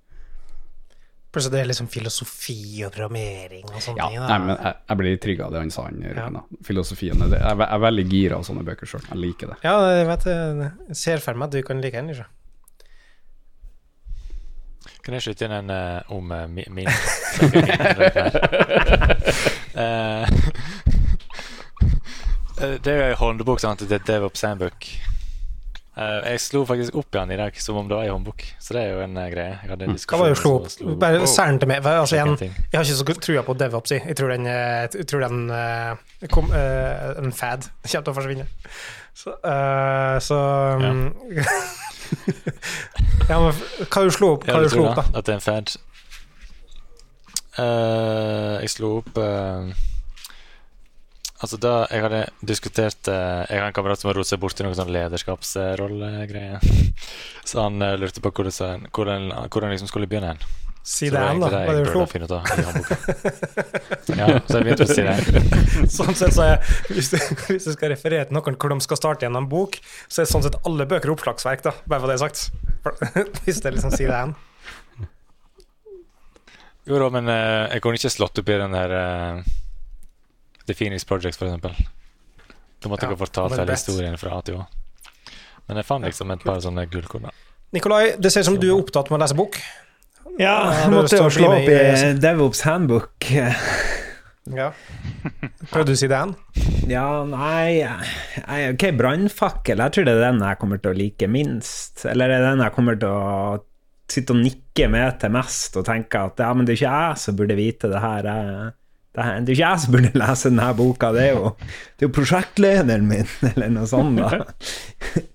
Plutselig 1.30 1.54
det 1.54 1.60
er 1.62 1.68
liksom 1.70 1.88
filosofi 1.94 2.84
og 2.88 2.92
programmering 2.96 3.68
og 3.70 3.78
sånne 3.86 4.02
Ja, 4.02 4.08
ting. 4.10 4.24
nei, 4.26 4.38
men 4.48 4.56
jeg, 4.56 4.74
jeg 4.90 4.98
blir 5.02 5.20
trygg 5.22 5.42
av 5.46 5.52
det 5.54 5.60
han 5.62 5.72
sa, 5.74 5.84
han 5.86 6.02
Ja. 6.02 6.26
Filosofien 6.66 6.66
Filosofien. 6.66 7.20
Det, 7.22 7.38
jeg, 7.38 7.46
er 7.54 7.62
jeg 7.62 7.76
er 7.76 7.84
veldig 7.86 8.06
gira 8.10 8.40
av 8.40 8.44
sånne 8.48 8.64
bøker 8.66 8.90
sjøl. 8.90 9.06
Jeg 9.12 9.20
liker 9.22 9.54
det. 9.54 9.58
Ja, 9.64 9.76
jeg 9.94 10.08
vet 10.10 10.24
det. 10.26 10.38
Jeg 10.90 10.98
ser 11.04 11.18
for 11.22 11.38
meg 11.38 11.46
at 11.52 11.54
du 11.54 11.62
kan 11.68 11.82
like 11.84 12.02
den. 12.02 12.10
Ikke? 12.16 12.26
Kan 15.06 15.14
jeg 15.16 15.24
skyte 15.28 15.46
inn 15.48 15.56
en 15.56 15.70
uh, 15.72 16.12
om 16.14 16.32
uh, 16.34 16.48
min, 16.50 16.66
min 16.74 16.90
Eh, 19.80 20.24
eh, 22.62 22.76
Det 22.84 22.92
er 22.92 22.98
jo 22.98 23.06
en 23.14 23.20
håndbok 23.22 23.62
sant, 23.62 23.80
til 23.86 24.02
Devop 24.08 24.36
Handbook. 24.44 24.88
Eh, 26.00 26.30
jeg 26.32 26.40
slo 26.40 26.62
faktisk 26.64 26.96
opp 26.96 27.12
igjen 27.18 27.32
i 27.36 27.38
dag 27.40 27.58
som 27.60 27.76
om 27.82 27.88
det 27.90 27.98
var 27.98 28.06
i 28.08 28.12
håndbok, 28.14 28.44
så 28.64 28.76
det 28.78 28.82
er 28.86 28.92
jo 28.94 29.00
en 29.04 29.18
uh, 29.20 29.26
greie. 29.34 29.56
Jeg 29.58 29.70
hadde 29.74 29.88
en 29.90 29.98
diskusjon. 29.98 30.22
Hva 30.22 30.30
var 30.30 30.38
slo 30.40 30.52
opp? 30.60 30.68
slo- 30.72 30.94
Bare 31.02 31.18
Oh, 31.20 31.26
særlig 31.28 31.60
til 31.60 31.68
meg. 31.72 31.84
Altså, 31.92 32.22
ting. 32.40 32.54
jeg 32.72 32.78
har 32.78 32.86
ikke 32.86 33.00
så 33.02 33.16
trua 33.26 33.42
på 33.44 33.56
DevOps. 33.60 33.92
jeg. 33.92 34.06
Jeg 34.08 34.16
tror 34.16 34.32
den, 34.32 34.46
eh, 34.48 34.88
jeg 34.96 35.08
tror 35.12 35.26
den 35.26 35.42
uh, 35.52 36.00
kom, 36.32 36.48
eh, 36.56 37.20
en 37.20 37.34
fad 37.36 37.68
kommer 37.84 38.06
til 38.08 38.14
å 38.14 38.16
forsvinne. 38.16 38.46
Så, 39.20 39.34
eh, 39.44 40.16
så 40.24 40.38
um, 40.80 41.02
Ja, 43.30 43.42
men 43.44 43.52
hva 43.92 44.06
du 44.06 44.12
slo 44.16 44.32
opp? 44.38 44.48
Hva 44.48 44.62
du 44.64 44.70
du 44.70 44.72
slo 44.78 44.86
opp, 44.88 45.02
da? 45.02 45.06
At 45.20 45.28
det 45.28 45.36
er 45.36 45.42
en 45.42 45.44
fad? 45.44 45.76
Eh, 47.60 48.56
jeg 48.64 48.72
slo 48.78 48.94
opp 49.02 49.20
eh, 49.20 49.76
Altså 51.40 51.56
da 51.62 51.74
Jeg 51.88 52.02
hadde 52.04 52.22
diskutert 52.44 53.08
eh, 53.08 53.46
Jeg 53.48 53.62
har 53.62 53.70
en 53.70 53.76
kamerat 53.76 54.02
som 54.02 54.10
har 54.12 54.18
rotet 54.20 54.34
seg 54.34 54.42
borti 54.44 54.66
noen 54.66 54.76
sånn 54.76 54.92
lederskapsrollegreier. 54.92 56.60
Så 57.50 57.62
han 57.64 57.80
eh, 57.82 57.96
lurte 58.02 58.20
på 58.24 58.32
hvordan, 58.32 58.52
så- 58.54 58.76
hvordan, 58.92 59.30
hvordan 59.48 59.72
liksom 59.72 59.88
skulle 59.92 60.10
begynne 60.12 60.34
hen. 60.34 60.42
Si 60.90 61.10
det 61.12 61.20
igjen, 61.22 61.40
da. 61.44 61.48
Hva 61.52 61.60
er 61.70 61.80
det 61.84 61.94
du 61.94 62.06
finne 62.10 62.26
ut 62.26 62.34
av 62.34 62.44
i. 62.50 62.52
Ja, 64.20 64.28
så 64.48 64.58
jeg 64.58 64.66
begynte 64.66 64.86
å 64.86 64.90
si 64.90 65.04
det. 65.06 65.16
Sånn 65.98 66.16
sett 66.18 66.34
så 66.34 66.46
er, 66.48 66.72
hvis, 66.90 67.12
du, 67.14 67.18
hvis 67.52 67.68
du 67.68 67.74
skal 67.76 67.92
referere 67.94 68.26
til 68.30 68.38
noen 68.38 68.56
hvor 68.58 68.72
de 68.74 68.78
skal 68.86 68.98
starte 68.98 69.28
gjennom 69.28 69.44
en 69.46 69.50
bok, 69.52 69.78
så 70.10 70.24
er 70.24 70.30
sånn 70.32 70.46
sett 70.48 70.58
alle 70.66 70.88
bøker 70.90 71.12
oppslagsverk, 71.14 71.62
da, 71.68 71.76
bare 71.86 72.02
for 72.04 72.10
det 72.10 72.16
er 72.18 72.24
sagt. 72.24 72.40
Hvis 73.46 73.62
det 73.66 73.76
liksom 73.76 73.94
sier 73.94 74.10
det 74.10 74.18
igjen. 74.18 74.34
Jo 76.90 77.04
da, 77.04 77.10
men 77.14 77.30
eh, 77.30 77.68
jeg 77.76 77.84
kunne 77.86 78.00
ikke 78.02 78.16
slått 78.16 78.42
opp 78.42 78.50
i 78.50 78.58
den 78.64 78.74
der 78.74 78.96
The 80.70 80.76
Phoenix 80.78 81.06
Project, 81.10 81.38
for 81.40 81.50
eksempel. 81.50 81.76
Da 82.80 82.90
måtte 82.92 83.08
Ja, 83.10 83.14
jeg 83.16 83.20
fortalt 83.20 83.58
hele 83.58 83.76
historien 83.76 84.18
fra 84.22 84.38
A 84.38 84.42
til 84.46 84.60
Å. 84.62 84.66
Men 85.68 85.82
jeg 85.82 85.86
fant 85.90 86.06
liksom 86.08 86.32
et 86.34 86.44
par 86.46 86.62
sånne 86.64 86.86
gullkorn. 86.90 87.28
Nikolai, 87.76 88.16
det 88.18 88.32
ser 88.34 88.42
ut 88.46 88.52
som 88.54 88.58
du 88.62 88.70
er 88.72 88.78
opptatt 88.80 89.12
med 89.12 89.20
å 89.20 89.24
lese 89.26 89.36
bok. 89.38 89.60
Ja, 90.40 90.56
jeg 90.72 90.92
måtte 90.94 91.18
jo 91.20 91.28
slå 91.34 91.50
opp 91.58 91.68
i 91.68 91.76
i- 91.76 92.14
DevOps 92.22 92.62
Handbook. 92.66 93.28
Ja. 94.50 94.72
Prøvde 95.70 95.92
du 95.92 95.94
å 95.94 95.98
si 96.00 96.08
det 96.10 96.16
igjen? 96.18 96.32
Ja, 96.90 97.04
nei 97.28 97.84
jeg, 97.84 98.74
Ok, 98.74 98.86
brannfakkel. 98.98 99.78
Jeg 99.84 99.94
tror 99.94 100.08
det 100.08 100.16
er 100.16 100.24
den 100.32 100.40
jeg 100.42 100.58
kommer 100.62 100.82
til 100.82 100.94
å 100.96 100.98
like 100.98 101.28
minst. 101.30 102.06
Eller 102.10 102.32
er 102.34 102.42
det 102.42 102.54
den 102.56 102.64
jeg 102.66 102.74
kommer 102.74 102.98
til 102.98 103.10
å 103.14 103.60
sitte 104.10 104.34
og 104.34 104.40
nikke 104.42 104.88
med 104.90 105.20
til 105.22 105.30
mest 105.36 105.78
og 105.78 105.86
tenke 105.86 106.24
at 106.32 106.42
ja, 106.42 106.50
men 106.58 106.66
det 106.66 106.74
er 106.74 106.80
ikke 106.80 106.96
jeg 106.96 107.22
som 107.22 107.38
burde 107.38 107.60
vite 107.60 107.92
det 107.92 108.02
her. 108.02 108.24
jeg- 108.32 108.74
Det, 109.10 109.24
er, 109.24 109.40
det 109.42 109.52
er 109.52 109.58
ikke 109.58 109.66
jeg 109.66 109.84
som 109.84 109.96
burde 109.96 110.12
lese 110.22 110.52
denne 110.52 110.68
boka, 110.78 111.10
det 111.16 111.24
er 111.26 111.32
jo, 111.34 111.54
det 111.60 112.06
er 112.06 112.08
jo 112.08 112.14
prosjektlederen 112.14 113.08
min, 113.10 113.32
eller 113.54 113.74
noe 113.74 113.90
sånt. 113.90 114.22
da. 114.22 115.26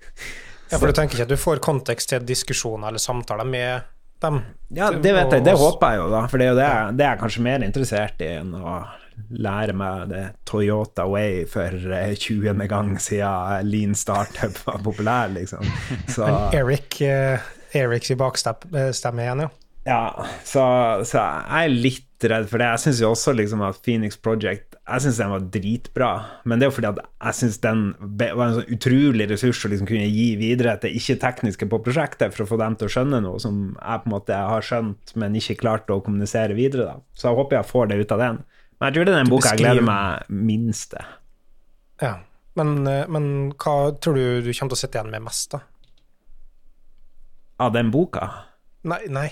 Ja, 0.71 0.79
for 0.81 0.89
du 0.89 0.95
tenker 0.97 1.13
ikke 1.13 1.27
at 1.27 1.29
du 1.29 1.37
får 1.37 1.59
kontekst 1.63 2.09
til 2.09 2.23
diskusjoner 2.25 2.89
eller 2.89 2.99
samtaler 2.99 3.45
med 3.47 3.85
dem? 4.23 4.39
Ja, 4.73 4.89
det 4.89 5.11
vet 5.13 5.33
jeg, 5.37 5.43
det 5.45 5.53
håper 5.59 5.93
jeg 5.93 6.01
jo, 6.01 6.07
da. 6.09 6.21
For 6.31 6.41
det 6.41 6.47
er 6.47 6.49
jo 6.51 6.57
det, 6.57 6.69
det 6.97 7.05
er 7.05 7.11
jeg 7.11 7.21
kanskje 7.21 7.43
mer 7.45 7.65
interessert 7.67 8.23
i 8.25 8.31
enn 8.39 8.55
å 8.57 8.79
lære 9.39 9.75
meg 9.77 10.09
det 10.11 10.23
Toyota 10.47 11.05
Way 11.07 11.45
for 11.49 11.75
eh, 11.95 12.15
20. 12.19 12.65
gang 12.71 12.95
siden 12.99 13.69
Lean 13.69 13.95
Startup 13.97 14.57
var 14.65 14.81
populær, 14.83 15.31
liksom. 15.35 15.63
Så, 16.15 16.27
Eric, 16.55 16.99
eh, 17.05 17.45
Erics 17.75 18.11
i 18.11 18.19
bakstemme 18.19 19.23
igjen, 19.23 19.45
ja. 19.45 19.51
ja, 19.87 20.01
så, 20.43 20.65
så 21.07 21.21
jeg 21.21 21.69
er 21.69 21.77
litt 21.87 22.14
redd 22.31 22.47
for 22.49 22.61
det. 22.61 22.67
Jeg 22.73 22.81
syns 22.83 22.99
jo 23.03 23.09
også 23.11 23.33
liksom 23.35 23.61
at 23.65 23.79
Phoenix 23.85 24.17
Project 24.21 24.75
Jeg 24.75 25.03
synes 25.03 25.19
den 25.21 25.31
var 25.33 25.45
dritbra, 25.53 26.09
men 26.45 26.59
det 26.59 26.67
er 26.67 26.71
jo 26.71 26.75
fordi 26.77 26.89
at 26.91 26.99
jeg 27.03 27.37
syns 27.39 27.57
den 27.63 27.83
var 27.99 28.43
en 28.45 28.57
sånn 28.59 28.75
utrolig 28.75 29.29
ressurs 29.31 29.63
å 29.65 29.71
liksom 29.73 29.89
kunne 29.89 30.09
gi 30.09 30.27
videre 30.39 30.75
til 30.83 30.97
ikke-tekniske 30.99 31.69
på 31.71 31.81
prosjektet, 31.85 32.35
for 32.35 32.45
å 32.45 32.49
få 32.51 32.59
dem 32.61 32.77
til 32.79 32.89
å 32.89 32.93
skjønne 32.95 33.23
noe 33.25 33.41
som 33.41 33.63
jeg 33.73 34.03
på 34.03 34.09
en 34.09 34.15
måte 34.15 34.43
har 34.51 34.65
skjønt, 34.65 35.15
men 35.15 35.39
ikke 35.39 35.57
klart 35.63 35.91
å 35.93 36.01
kommunisere 36.05 36.57
videre. 36.57 36.85
da. 36.91 36.95
Så 37.17 37.29
jeg 37.29 37.39
håper 37.41 37.59
jeg 37.59 37.71
får 37.71 37.91
det 37.91 37.99
ut 38.03 38.15
av 38.17 38.23
den. 38.25 38.41
Men 38.75 38.89
jeg 38.89 38.97
tror 38.97 39.07
det 39.07 39.13
er 39.13 39.21
den 39.23 39.33
boka 39.33 39.53
jeg 39.53 39.63
gleder 39.63 39.85
meg 39.87 40.31
minst 40.51 40.89
til. 40.95 41.13
ja. 42.03 42.15
Men, 42.55 42.87
eh, 42.87 43.03
men 43.11 43.25
hva 43.59 43.91
tror 43.99 44.15
du 44.15 44.41
du 44.45 44.53
kommer 44.53 44.71
til 44.71 44.77
å 44.77 44.79
sitte 44.79 44.95
igjen 44.95 45.11
med 45.11 45.25
mest, 45.25 45.51
da? 45.51 45.59
Av 47.59 47.73
den 47.75 47.91
boka? 47.91 48.29
Nei, 48.87 49.01
nei. 49.11 49.29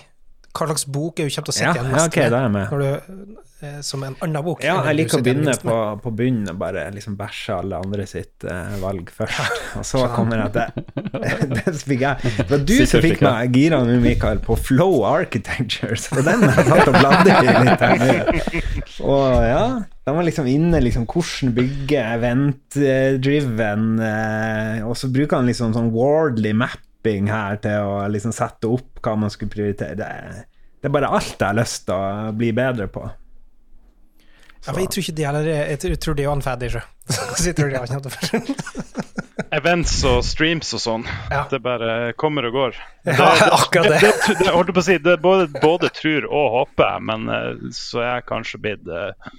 Hva 0.53 0.67
slags 0.69 0.83
bok 0.85 1.17
er 1.17 1.25
du 1.29 1.33
kommer 1.33 1.47
til 1.47 1.53
å 1.53 1.57
sitte 1.57 1.65
Ja, 1.65 1.73
igjen 1.73 1.87
ja, 1.89 1.95
mest 1.97 2.11
ok, 2.11 2.17
da 2.29 2.39
er 2.45 2.51
med. 2.53 2.69
Når 2.69 2.81
du, 2.83 3.37
eh, 3.65 3.77
som 3.81 4.03
en 4.05 4.13
annen 4.21 4.43
bok? 4.45 4.59
Ja, 4.61 4.75
jeg 4.85 4.99
liker 4.99 5.17
å 5.17 5.23
begynne 5.25 5.55
på, 5.57 5.77
på 6.03 6.11
bunnen 6.19 6.51
og 6.51 6.59
bare 6.61 6.83
liksom 6.93 7.15
bæsje 7.17 7.55
alle 7.57 7.79
andre 7.81 8.05
sitt 8.09 8.45
eh, 8.45 8.75
valg 8.83 9.09
først. 9.15 9.57
Og 9.81 9.87
så 9.89 10.03
kommer 10.13 10.43
jeg 10.43 10.53
til 10.53 10.67
Det 11.55 11.73
fikk 11.79 12.03
jeg 12.05 12.33
Det 12.37 12.45
var 12.51 12.61
du 12.69 12.75
som 12.85 13.01
fikk 13.07 13.23
meg 13.25 13.57
gira 13.57 13.79
nå, 13.81 13.97
Mikael, 14.03 14.43
på 14.45 14.57
Flow 14.61 15.01
Architecture, 15.09 15.97
for 15.97 16.21
den 16.29 16.45
har 16.45 16.61
jeg 16.61 16.69
tatt 16.69 16.93
og 16.93 16.99
bladd 16.99 17.33
i 17.33 17.57
litt. 17.65 17.81
her. 17.81 19.01
Og 19.09 19.25
ja, 19.47 19.65
da 20.05 20.13
var 20.13 20.25
liksom 20.27 20.47
inne 20.51 20.83
liksom 20.83 21.09
hvordan 21.09 21.53
bygge 21.57 22.05
event-driven, 22.19 23.89
eh, 24.05 24.85
og 24.85 24.93
så 25.01 25.09
bruker 25.09 25.39
han 25.41 25.49
liksom 25.49 25.73
sånn 25.73 25.89
wardly 25.95 26.53
mapping 27.03 27.27
her 27.27 27.57
til 27.59 27.83
å 27.83 28.07
liksom 28.07 28.31
sette 28.31 28.67
opp 28.67 29.01
hva 29.03 29.15
man 29.19 29.29
skulle 29.29 29.51
prioritere. 29.51 29.95
Det 29.95 30.45
det 30.83 30.89
er 30.89 30.91
bare 30.91 31.07
alt 31.15 31.37
jeg 31.39 31.47
har 31.47 31.55
lyst 31.55 31.85
til 31.87 31.95
å 31.95 32.31
bli 32.35 32.49
bedre 32.51 32.89
på. 32.91 33.05
Ja, 34.65 34.71
for 34.73 34.79
jeg 34.79 34.89
tror 34.91 35.03
ikke 35.03 35.15
de 35.15 35.23
heller 35.23 35.47
er 35.47 35.69
Jeg 35.69 35.99
tror- 35.99 36.15
de 36.15 36.23
er 36.23 36.29
han 36.29 36.41
ferdig, 36.41 36.71
sjø. 36.71 36.81
Så 37.07 37.45
jeg 37.47 37.55
tror 37.55 37.69
de 37.69 37.77
har 37.77 37.87
ikke 37.87 38.01
noe 38.03 38.91
Events 39.59 40.03
og 40.03 40.23
streams 40.23 40.73
og 40.73 40.79
sånn. 40.79 41.05
Ja. 41.31 41.45
Det 41.49 41.61
bare 41.61 42.13
kommer 42.19 42.43
og 42.45 42.53
går. 42.53 42.75
Ja, 43.05 43.31
akkurat 43.51 43.89
det. 43.89 43.99
Det, 44.03 44.11
det, 44.27 44.37
det, 44.43 44.51
holdt 44.51 44.73
på 44.73 44.79
å 44.79 44.83
si, 44.83 44.97
det 44.97 45.17
både, 45.21 45.47
både 45.61 45.89
tror 45.89 46.27
og 46.27 46.51
håper, 46.57 46.99
men 46.99 47.29
eh, 47.29 47.71
så 47.71 48.03
er 48.03 48.09
jeg 48.17 48.27
kanskje 48.27 48.59
blitt 48.59 48.87
eh, 48.87 49.31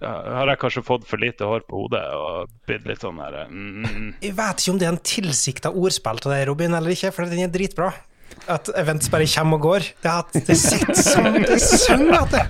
Har 0.00 0.48
jeg 0.48 0.58
kanskje 0.62 0.82
fått 0.86 1.04
for 1.06 1.20
lite 1.20 1.46
hår 1.46 1.66
på 1.68 1.82
hodet 1.82 2.02
og 2.16 2.48
blitt 2.66 2.86
litt 2.88 3.02
sånn 3.04 3.20
her 3.20 3.42
mm, 3.50 4.14
Jeg 4.24 4.32
vet 4.38 4.62
ikke 4.62 4.72
om 4.72 4.80
det 4.80 4.86
er 4.88 4.94
en 4.94 5.04
tilsikta 5.04 5.72
ordspill 5.76 6.22
til 6.22 6.32
deg, 6.32 6.46
Robin, 6.48 6.74
eller 6.78 6.94
ikke, 6.94 7.12
for 7.14 7.28
den 7.28 7.44
er 7.44 7.52
dritbra. 7.52 7.90
At 8.50 8.70
events 8.80 9.10
bare 9.12 9.28
kommer 9.28 9.60
og 9.60 9.66
går. 9.68 9.90
Det, 10.02 10.12
at 10.12 10.48
det 10.48 10.56
sitter 10.58 10.96
som 10.96 11.36
Det 11.44 11.60
synger 11.60 12.22
at 12.22 12.32
det 12.32 12.44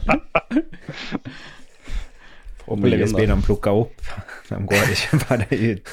Håpeligvis 2.62 3.12
blir 3.16 3.26
de 3.28 3.36
plukka 3.42 3.72
opp. 3.74 4.04
De 4.48 4.58
går 4.70 4.92
ikke 4.94 5.18
bare 5.26 5.48
ut. 5.50 5.92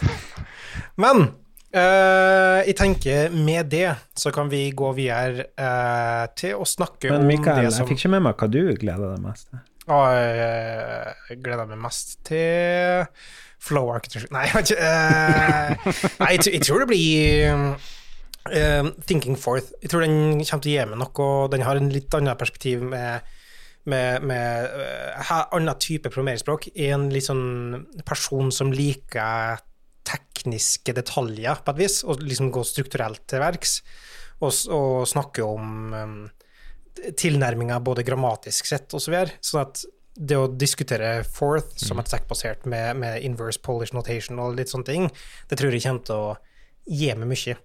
Men 1.02 1.24
uh, 1.74 2.60
jeg 2.62 2.76
tenker 2.78 3.34
med 3.34 3.72
det 3.74 3.90
så 4.16 4.32
kan 4.36 4.52
vi 4.52 4.68
gå 4.78 4.92
videre 4.96 5.50
uh, 5.60 6.30
til 6.38 6.62
å 6.62 6.68
snakke 6.70 7.10
Men 7.12 7.26
om 7.26 7.32
Mikael, 7.34 7.66
det 7.66 7.74
jeg 7.74 7.90
fikk 7.90 8.04
ikke 8.04 8.14
med 8.16 8.28
meg 8.30 8.38
hva 8.40 8.52
du 8.54 8.62
gleder 8.78 9.16
deg 9.16 9.26
mest 9.26 9.50
til. 9.50 9.66
Og 9.90 10.06
eh, 10.14 11.14
jeg 11.32 11.42
gleder 11.46 11.70
meg 11.70 11.82
mest 11.82 12.20
til 12.30 13.06
Flow 13.60 13.90
Architecture 13.92 14.30
Nei, 14.32 14.46
jeg 14.52 14.78
eh, 14.78 15.90
nei, 16.22 16.36
jeg, 16.38 16.62
tror- 16.64 16.84
det 16.84 16.90
blir 16.92 17.50
eh, 18.54 18.92
Thinking 19.10 19.38
Forth. 19.40 19.74
Jeg 19.82 19.92
tror 19.92 20.06
den 20.06 20.44
kommer 20.44 20.64
til 20.64 20.72
å 20.72 20.76
gi 20.78 20.88
meg 20.94 21.02
noe, 21.02 21.30
den 21.52 21.66
har 21.66 21.80
en 21.82 21.92
litt 21.94 22.14
annet 22.18 22.40
perspektiv 22.40 22.86
med 22.94 23.36
med, 23.90 24.22
med 24.28 24.68
uh, 24.76 25.32
annen 25.56 25.78
type 25.82 26.12
programmeringsspråk. 26.12 26.68
Er 26.76 26.94
en 26.98 27.08
litt 27.14 27.26
sånn 27.26 27.86
person 28.06 28.52
som 28.54 28.74
liker 28.76 29.62
tekniske 30.10 30.94
detaljer, 30.98 31.62
på 31.64 31.74
et 31.74 31.82
vis, 31.84 32.00
og 32.04 32.22
liksom 32.22 32.52
gå 32.54 32.64
strukturelt 32.68 33.24
til 33.30 33.42
verks, 33.44 33.80
og, 34.44 34.52
og 34.76 35.08
snakke 35.10 35.46
om 35.46 35.96
um, 35.96 36.20
tilnærminga 37.18 37.80
både 37.84 38.06
grammatisk 38.08 38.70
sett 38.70 38.94
og 38.94 39.04
så 39.04 39.14
videre. 39.14 39.40
Sånn 39.46 39.64
at 39.64 39.84
det 40.20 40.36
å 40.36 40.50
diskutere 40.52 41.22
fourth 41.24 41.78
som 41.80 42.00
et 42.02 42.10
stack-basert 42.12 42.66
med, 42.68 42.98
med 43.00 43.24
inverse 43.24 43.62
Polish 43.64 43.96
notation 43.96 44.42
og 44.44 44.58
litt 44.58 44.72
sånne 44.72 44.90
ting, 44.90 45.08
det 45.48 45.60
tror 45.60 45.76
jeg 45.76 45.86
kommer 45.86 46.06
til 46.10 46.26
å 46.26 46.36
gi 46.90 47.14
meg 47.16 47.32
mye. 47.32 47.56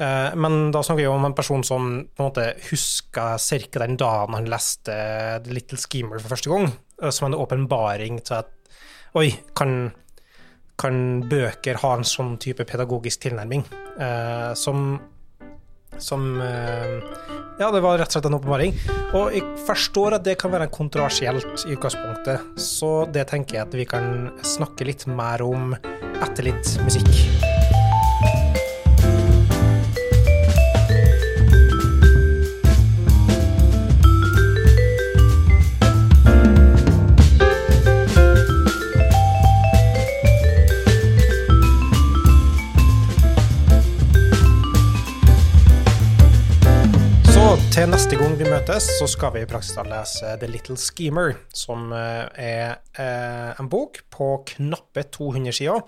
Eh, 0.00 0.36
men 0.40 0.70
da 0.72 0.82
snakker 0.82 1.02
vi 1.02 1.10
om 1.10 1.26
en 1.28 1.36
person 1.36 1.64
som 1.66 1.90
på 2.08 2.22
en 2.22 2.30
måte 2.30 2.46
husker 2.70 3.36
ca. 3.36 3.82
den 3.82 3.98
dagen 4.00 4.36
han 4.38 4.48
leste 4.48 4.94
The 5.44 5.52
Little 5.52 5.80
Schemer 5.80 6.22
for 6.22 6.36
første 6.36 6.52
gang, 6.52 6.70
eh, 7.02 7.12
som 7.12 7.28
en 7.28 7.38
åpenbaring 7.38 8.22
til 8.24 8.40
at 8.40 8.56
Oi, 9.18 9.26
kan, 9.58 9.90
kan 10.78 11.24
bøker 11.26 11.80
ha 11.82 11.88
en 11.96 12.06
sånn 12.06 12.36
type 12.38 12.62
pedagogisk 12.62 13.24
tilnærming? 13.24 13.64
Eh, 13.98 14.52
som 14.54 15.00
som 15.98 16.40
eh, 16.40 17.00
Ja, 17.60 17.70
det 17.74 17.82
var 17.84 17.98
rett 18.00 18.08
og 18.08 18.16
slett 18.16 18.30
en 18.30 18.38
åpenbaring. 18.38 18.76
Og 19.18 19.34
jeg 19.36 19.44
forstår 19.66 20.16
at 20.16 20.24
det 20.24 20.38
kan 20.40 20.54
være 20.54 20.70
kontroversielt 20.72 21.66
i 21.66 21.76
utgangspunktet, 21.76 22.54
så 22.60 23.04
det 23.12 23.26
tenker 23.32 23.58
jeg 23.58 23.68
at 23.68 23.78
vi 23.82 23.88
kan 23.90 24.30
snakke 24.46 24.88
litt 24.88 25.06
mer 25.10 25.44
om 25.44 25.74
etter 26.20 26.50
litt 26.50 26.76
musikk. 26.86 27.49
Til 47.70 47.86
neste 47.86 48.16
gang 48.18 48.32
vi 48.34 48.46
møtes, 48.48 48.86
så 48.98 49.06
skal 49.06 49.30
vi 49.34 49.42
i 49.44 49.48
praksis 49.48 49.76
lese 49.86 50.32
The 50.40 50.48
Little 50.50 50.74
Schemer, 50.80 51.36
som 51.54 51.92
eh, 51.94 52.26
er 52.42 52.72
eh, 52.98 53.60
en 53.60 53.68
bok 53.70 54.00
på 54.10 54.26
knappe 54.48 55.04
200 55.14 55.54
sider. 55.54 55.84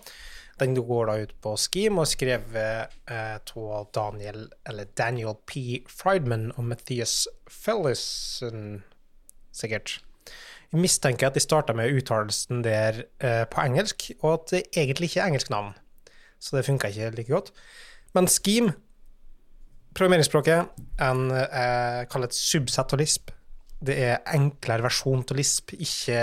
Den 0.60 0.76
går 0.76 1.08
da 1.08 1.16
ut 1.24 1.32
på 1.42 1.56
Scheme 1.58 2.04
og 2.04 2.10
skrevet 2.10 2.92
eh, 3.10 3.34
av 3.64 3.88
Daniel, 3.96 4.46
Daniel 4.94 5.34
P. 5.48 5.82
Friedman 5.90 6.52
og 6.54 6.68
Matthias 6.70 7.26
Fellison, 7.50 8.84
sikkert. 9.50 9.98
Jeg 10.70 10.84
mistenker 10.84 11.32
at 11.32 11.34
de 11.34 11.42
starta 11.42 11.74
med 11.74 11.90
uttalelsen 11.96 12.62
der 12.62 13.02
på 13.50 13.64
engelsk, 13.64 14.12
og 14.20 14.36
at 14.36 14.54
det 14.54 14.62
egentlig 14.70 15.10
ikke 15.10 15.24
er 15.24 15.32
engelsk 15.32 15.50
navn. 15.50 15.74
Så 16.38 16.56
det 16.56 16.66
funka 16.68 16.94
ikke 16.94 17.10
like 17.16 17.32
godt. 17.32 17.50
Men 18.14 18.30
Scheme, 18.30 18.76
programmeringsspråket, 19.92 20.82
en 21.04 21.22
jeg 21.32 22.08
kaller 22.12 22.30
et 22.30 22.36
subset 22.36 22.94
av 22.94 23.00
Lisp. 23.00 23.32
Det 23.82 23.96
er 23.98 24.20
enklere 24.34 24.86
versjon 24.86 25.24
av 25.24 25.38
Lisp, 25.38 25.74
ikke 25.74 26.18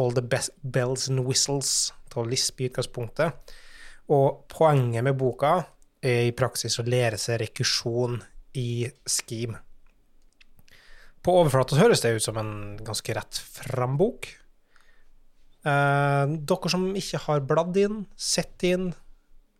all 0.00 0.14
the 0.16 0.24
best 0.24 0.54
bells 0.62 1.08
and 1.10 1.24
whistles 1.26 1.92
av 2.16 2.28
Lisp 2.30 2.60
i 2.60 2.68
utgangspunktet. 2.70 3.54
Og 4.12 4.44
poenget 4.52 5.04
med 5.04 5.18
boka 5.18 5.60
er 6.02 6.26
i 6.28 6.36
praksis 6.36 6.78
å 6.80 6.86
lære 6.86 7.20
seg 7.20 7.40
rekursjon 7.44 8.18
i 8.58 8.84
Scheme. 9.08 9.60
På 11.22 11.36
overflata 11.38 11.78
høres 11.78 12.02
det 12.02 12.16
ut 12.16 12.24
som 12.24 12.38
en 12.40 12.54
ganske 12.82 13.14
rett 13.14 13.38
fram 13.38 13.94
bok. 14.00 14.26
Eh, 15.62 16.32
dere 16.50 16.72
som 16.72 16.88
ikke 16.98 17.20
har 17.28 17.44
bladd 17.46 17.78
inn, 17.78 18.00
sett 18.18 18.64
inn, 18.66 18.90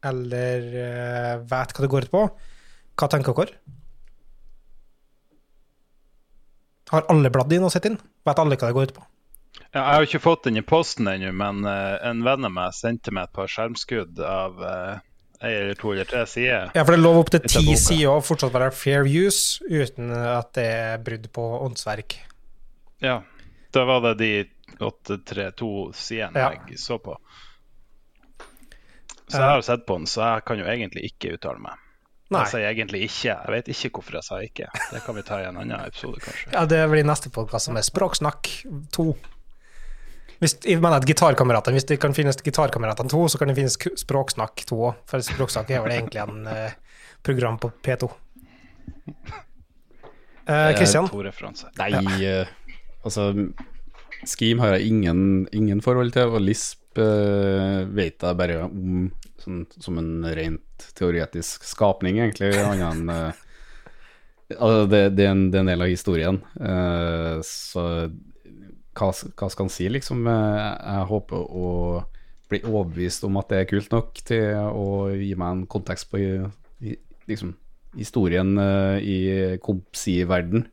eller 0.02 0.66
eh, 0.74 1.37
vet 1.46 1.74
hva 1.76 1.85
det 1.85 1.92
går 1.92 2.08
ut 2.08 2.14
på, 2.16 2.24
hva 2.98 3.09
tenker 3.11 3.37
dere? 3.37 3.59
Har 6.92 7.07
alle 7.09 7.31
bladd 7.33 7.52
inn 7.57 7.64
og 7.64 7.72
sett 7.72 7.88
inn? 7.88 7.96
Vet 8.26 8.40
alle 8.42 8.59
hva 8.59 8.68
det 8.68 8.76
går 8.76 8.90
ut 8.90 8.96
på? 8.98 9.07
Ja, 9.72 9.81
jeg 9.81 9.94
har 9.94 10.07
ikke 10.07 10.20
fått 10.20 10.44
den 10.44 10.61
i 10.61 10.64
posten 10.64 11.09
ennå, 11.09 11.31
men 11.33 11.64
uh, 11.64 11.96
en 12.05 12.20
venn 12.26 12.44
av 12.44 12.52
meg 12.52 12.74
sendte 12.76 13.14
meg 13.14 13.31
et 13.31 13.37
par 13.37 13.48
skjermskudd 13.48 14.20
av 14.20 14.61
uh, 14.61 14.98
ei 15.40 15.55
eller 15.57 15.78
to 15.81 15.94
eller 15.94 16.09
tre 16.09 16.26
sider. 16.28 16.68
Ja, 16.76 16.85
for 16.85 16.92
det 16.92 17.00
er 17.00 17.05
lov 17.07 17.20
opp 17.22 17.33
til 17.33 17.44
ti 17.48 17.76
sider 17.81 18.12
og 18.12 18.26
fortsatt 18.26 18.52
være 18.52 18.72
fair 18.76 19.09
use, 19.09 19.64
uten 19.64 20.12
at 20.12 20.52
det 20.59 20.66
er 20.68 21.00
brudd 21.05 21.31
på 21.33 21.46
åndsverk. 21.64 22.18
Ja, 23.02 23.22
da 23.72 23.87
var 23.88 24.05
det 24.05 24.14
de 24.20 24.33
832 24.83 25.72
sidene 25.96 26.44
Ja. 26.44 26.52
jeg 26.68 26.78
så 26.78 26.98
på. 27.00 27.16
Så 29.26 29.40
jeg 29.40 29.48
har 29.48 29.64
sett 29.64 29.87
på 29.88 29.96
den, 29.96 30.07
så 30.07 30.20
jeg 30.35 30.44
kan 30.44 30.61
jo 30.61 30.68
egentlig 30.68 31.09
ikke 31.09 31.33
uttale 31.38 31.62
meg. 31.64 31.81
Nei. 32.33 32.45
Jeg 32.47 32.53
sier 32.55 32.68
egentlig 32.71 33.03
ikke. 33.09 33.35
Jeg 33.35 33.53
vet 33.55 33.68
ikke 33.75 33.90
hvorfor 33.99 34.18
jeg 34.18 34.27
sa 34.27 34.40
ikke. 34.45 34.71
Det 34.92 35.03
kan 35.05 35.18
vi 35.18 35.25
ta 35.27 35.38
i 35.42 35.47
en 35.49 35.61
annen 35.61 35.85
episode, 35.85 36.23
kanskje. 36.25 36.49
Ja, 36.55 36.64
det 36.68 36.81
blir 36.92 37.07
neste 37.07 37.33
podkast, 37.35 37.68
som 37.68 37.79
er 37.79 37.87
Språksnakk 37.87 38.51
2. 38.97 39.07
Hvis, 40.42 40.57
jeg 40.66 40.81
mener 40.83 40.99
at 40.99 41.07
gitarkameratene, 41.07 41.79
hvis 41.79 41.87
det 41.87 42.01
kan 42.03 42.16
finnes 42.16 42.40
Gitarkameratene 42.42 43.12
2, 43.12 43.21
så 43.31 43.38
kan 43.38 43.53
det 43.53 43.55
finnes 43.61 43.77
Språksnakk 44.01 44.64
2 44.66 44.79
òg. 44.88 45.05
For 45.11 45.23
Språksnakk 45.23 45.71
er 45.71 45.85
vel 45.85 45.95
egentlig 46.01 46.23
en 46.25 46.49
eh, 46.51 46.75
program 47.23 47.61
på 47.62 47.71
P2. 47.85 48.09
Eh, 50.42 50.73
Christian? 50.75 51.07
To 51.12 51.23
referanser. 51.23 51.71
Nei, 51.79 52.03
eh, 52.27 52.51
altså 53.07 53.29
Scheme 54.27 54.64
har 54.64 54.75
jeg 54.77 54.90
ingen, 54.90 55.47
ingen 55.55 55.83
forhold 55.85 56.11
til, 56.16 56.35
og 56.35 56.42
Lisp 56.42 56.82
eh, 57.00 57.83
vet 57.88 58.22
jeg 58.22 58.38
bare 58.38 58.59
om 58.66 59.07
sånn, 59.42 59.64
som 59.83 59.98
en 60.00 60.26
rent 60.37 60.87
teoretisk 60.98 61.66
skapning, 61.66 62.20
egentlig. 62.22 62.52
Annet 62.59 62.87
enn 62.92 63.12
uh, 63.12 63.40
altså, 64.57 64.85
det, 64.90 65.02
det, 65.16 65.26
er 65.26 65.35
en, 65.35 65.46
det 65.52 65.61
er 65.61 65.64
en 65.64 65.72
del 65.72 65.87
av 65.87 65.92
historien. 65.92 66.40
Uh, 66.59 67.38
så 67.46 67.87
hva, 68.92 69.09
hva 69.09 69.50
skal 69.52 69.66
en 69.66 69.72
si, 69.72 69.88
liksom? 69.88 70.26
Eh, 70.28 70.66
Jeg 70.92 71.09
håper 71.09 71.46
å 71.48 71.68
bli 72.52 72.61
overbevist 72.68 73.24
om 73.24 73.38
at 73.40 73.48
det 73.48 73.62
er 73.62 73.70
kult 73.70 73.94
nok 73.94 74.20
til 74.28 74.59
å 74.68 75.09
gi 75.16 75.33
meg 75.40 75.48
en 75.48 75.62
kontekst 75.72 76.11
på 76.12 76.20
liksom, 77.31 77.55
historien 77.96 78.52
i 79.00 79.57
Compsi-verden. 79.64 80.66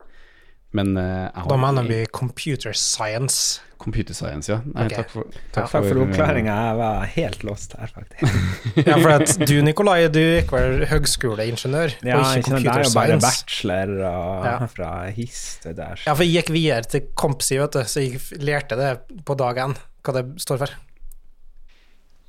Men 0.78 0.94
uh, 0.98 1.04
jeg 1.34 1.48
Da 1.50 1.56
mener 1.58 1.88
vi 1.90 2.04
computer 2.14 2.74
science. 2.78 3.62
Computer 3.80 4.14
science, 4.14 4.52
ja. 4.52 4.58
Nei, 4.68 4.86
okay. 4.86 4.98
takk 5.00 5.10
for, 5.14 5.24
Takk 5.56 5.70
for 5.72 6.02
oppklaringa. 6.04 6.52
Jeg 6.68 6.76
var 6.82 7.06
helt 7.14 7.44
lost 7.48 7.74
her, 7.80 7.88
faktisk. 7.96 8.34
Ja, 8.90 8.98
for 9.00 9.10
at 9.16 9.32
du, 9.50 9.56
Nikolai, 9.66 10.02
du 10.12 10.20
gikk 10.20 10.52
vel 10.54 10.84
høgskoleingeniør, 10.92 11.96
Ja, 12.04 12.20
og 12.20 12.26
ikke 12.28 12.44
ikke 12.44 12.52
sant, 12.52 12.68
det 12.68 12.74
er 12.74 12.84
jo 12.84 12.92
bare 12.98 13.16
science. 13.16 13.24
bachelor 13.30 13.94
og 14.12 14.46
Ja. 14.50 14.58
fra 14.76 14.90
HIST 15.16 15.70
og 15.72 15.78
der. 15.80 16.04
Ja, 16.06 16.12
for 16.14 16.24
jeg 16.28 16.34
gikk 16.44 16.52
videre 16.58 16.84
til 16.92 17.02
Compsi, 17.24 17.58
vet 17.64 17.74
du, 17.80 17.82
så 17.88 18.04
jeg 18.04 18.20
lærte 18.44 18.76
det 18.78 18.92
på 19.26 19.34
dag 19.40 19.56
én, 19.64 19.74
hva 20.04 20.12
det 20.20 20.26
står 20.44 20.58
for. 20.66 20.76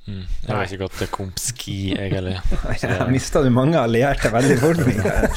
Mm. 0.07 0.23
Jeg 0.47 0.55
har 0.55 0.63
ikke 0.65 0.81
gått 0.81 0.97
til 1.03 1.11
Kompski, 1.13 1.75
jeg 1.99 2.15
heller. 2.15 2.39
Ja, 2.81 3.05
Mista 3.11 3.43
du 3.45 3.51
mange 3.53 3.77
allierte 3.77 4.31
veldig 4.33 4.57
fort? 4.63 4.81
Mikael? 4.87 5.27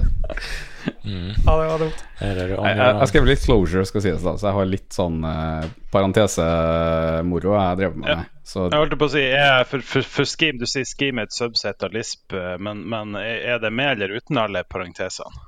Mm. 1.06 1.32
Ja, 1.46 1.52
det 1.60 1.66
var 1.70 1.78
dumt. 1.78 2.00
Jeg, 2.20 2.36
jeg, 2.36 2.76
jeg 2.76 3.08
skrev 3.10 3.26
litt 3.28 3.42
closure, 3.44 3.84
skal 3.86 4.02
sies, 4.04 4.22
da, 4.24 4.32
så 4.40 4.48
jeg 4.48 4.56
har 4.56 4.68
litt 4.70 4.96
sånn 4.96 5.20
eh, 5.26 5.66
parentesemoro 5.94 7.54
jeg 7.56 7.80
drev 7.80 7.98
med. 8.00 8.10
Ja. 8.10 8.18
Så 8.46 8.68
Jeg 8.70 8.78
holdt 8.78 8.96
på 8.98 9.08
å 9.08 9.12
si, 9.12 9.22
jeg, 9.22 9.66
for, 9.70 9.82
for, 9.86 10.06
for 10.16 10.30
Scheme, 10.30 10.60
Du 10.62 10.66
sier 10.70 10.86
Scheme 10.86 11.24
er 11.24 11.30
et 11.30 11.34
subset 11.34 11.82
av 11.86 11.94
Lisp, 11.94 12.34
eh, 12.34 12.54
men, 12.62 12.84
men 12.90 13.18
er 13.18 13.58
det 13.62 13.72
med 13.74 13.96
eller 13.96 14.16
uten 14.18 14.38
alle 14.42 14.62
parentesene? 14.68 15.46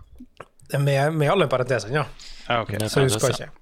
Det 0.68 0.76
er 0.76 0.84
Med, 0.84 1.14
med 1.16 1.30
alle 1.32 1.48
parentesene, 1.50 1.94
ja. 2.02 2.04
Ja, 2.48 2.60
okay. 2.62 2.80
Så 2.88 3.06
husker 3.06 3.32
jeg 3.32 3.48
ikke. 3.48 3.54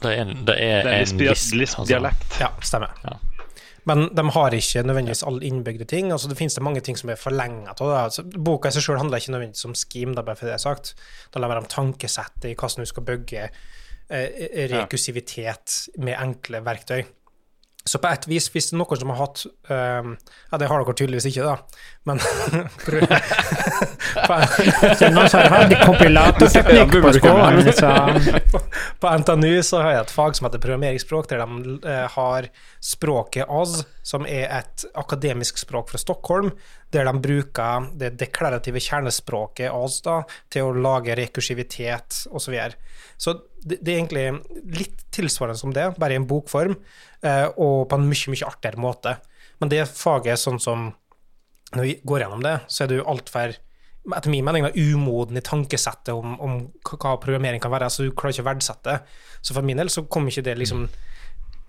Det 0.00 0.14
er 0.14 0.22
en, 0.22 0.30
det 0.48 0.54
er 0.56 0.86
Det 0.86 0.92
er 0.92 1.02
en 1.04 1.18
lisp, 1.20 1.34
altså. 1.34 1.56
Lisp-dialekt. 1.60 2.38
Ja, 2.40 2.48
stemmer. 2.64 2.94
Ja. 3.04 3.18
Men 3.90 4.06
de 4.14 4.24
har 4.36 4.54
ikke 4.54 4.84
nødvendigvis 4.86 5.24
alle 5.26 5.46
innbygde 5.48 5.86
ting. 5.90 6.12
altså 6.14 6.30
Det 6.30 6.38
finnes 6.38 6.54
det 6.54 6.62
mange 6.62 6.82
ting 6.86 6.98
som 6.98 7.10
er 7.10 7.18
forlenga 7.18 7.74
av. 7.74 7.92
Altså, 8.04 8.24
boka 8.24 8.70
i 8.70 8.76
seg 8.76 8.86
sjøl 8.86 9.00
handler 9.00 9.22
ikke 9.22 9.34
nødvendigvis 9.34 9.66
om 9.66 9.76
scheme, 9.78 10.14
da, 10.14 10.24
bare 10.26 10.38
for 10.38 10.50
det 10.50 10.56
er 10.56 10.62
sagt. 10.62 10.94
Det 10.94 11.40
handler 11.40 11.62
om 11.64 11.70
tankesettet 11.70 12.50
i 12.52 12.54
hvordan 12.54 12.86
du 12.86 12.90
skal 12.90 13.06
bygge 13.08 13.48
eh, 13.48 14.28
rekursivitet 14.74 15.80
med 15.98 16.18
enkle 16.20 16.62
verktøy. 16.66 17.02
Så 17.84 17.98
på 17.98 18.08
et 18.12 18.26
vis, 18.28 18.50
hvis 18.52 18.66
det 18.68 18.74
er 18.76 18.80
noen 18.82 18.98
som 19.00 19.10
har 19.14 19.18
hatt 19.22 19.46
um, 19.48 20.10
Ja, 20.50 20.58
det 20.60 20.66
har 20.68 20.82
dere 20.82 20.94
tydeligvis 20.98 21.30
ikke, 21.30 21.46
da, 21.48 21.54
men 22.08 22.20
på, 29.00 29.06
NTNU 29.22 29.54
så 29.64 29.80
har 29.80 29.90
jeg 29.94 30.02
et 30.02 30.12
fag 30.12 30.36
som 30.36 30.44
heter 30.48 30.60
programmeringsspråk, 30.60 31.24
der 31.32 31.40
de 31.40 31.46
uh, 31.86 32.06
har 32.18 32.42
språket 32.84 33.48
AS, 33.48 33.72
som 34.04 34.28
er 34.28 34.44
et 34.60 34.84
akademisk 35.00 35.64
språk 35.64 35.88
fra 35.92 35.98
Stockholm, 36.00 36.52
der 36.92 37.08
de 37.08 37.14
bruker 37.22 37.88
det 37.96 38.18
deklarative 38.20 38.80
kjernespråket 38.82 39.72
AS 39.72 40.02
da, 40.04 40.20
til 40.52 40.62
å 40.68 40.76
lage 40.76 41.16
rekursivitet 41.16 42.28
osv. 42.28 42.44
Så, 42.44 42.50
videre. 42.52 42.76
så 43.16 43.40
det, 43.62 43.80
det 43.80 43.92
er 43.92 43.98
egentlig 43.98 44.78
litt 44.78 45.02
tilsvarende 45.14 45.60
som 45.60 45.74
det, 45.76 45.90
bare 46.00 46.16
i 46.16 46.20
en 46.20 46.28
bokform, 46.28 46.76
eh, 47.26 47.46
og 47.56 47.88
på 47.90 47.98
en 47.98 48.06
mye, 48.08 48.32
mye 48.34 48.48
artigere 48.48 48.80
måte. 48.80 49.16
Men 49.60 49.72
det 49.72 49.84
faget, 49.92 50.40
sånn 50.40 50.60
som 50.62 50.90
når 51.76 51.86
vi 51.86 51.98
går 52.06 52.24
gjennom 52.24 52.42
det, 52.44 52.56
så 52.70 52.84
er 52.84 52.96
jo 52.98 53.08
altfor 53.10 53.54
etter 54.16 54.32
min 54.32 54.44
mening 54.46 54.64
umoden 54.74 55.36
i 55.36 55.44
tankesettet 55.44 56.14
om, 56.14 56.38
om 56.40 56.54
hva 56.88 57.14
programmering 57.20 57.60
kan 57.62 57.72
være. 57.72 57.90
så 57.92 58.06
Du 58.06 58.14
klarer 58.16 58.34
ikke 58.34 58.46
å 58.46 58.48
verdsette 58.48 58.94
det. 58.94 59.18
Så 59.44 59.54
for 59.54 59.66
min 59.66 59.78
del 59.80 59.92
så 59.92 60.06
kom 60.08 60.28
ikke 60.30 60.46
det 60.48 60.56
liksom 60.58 60.86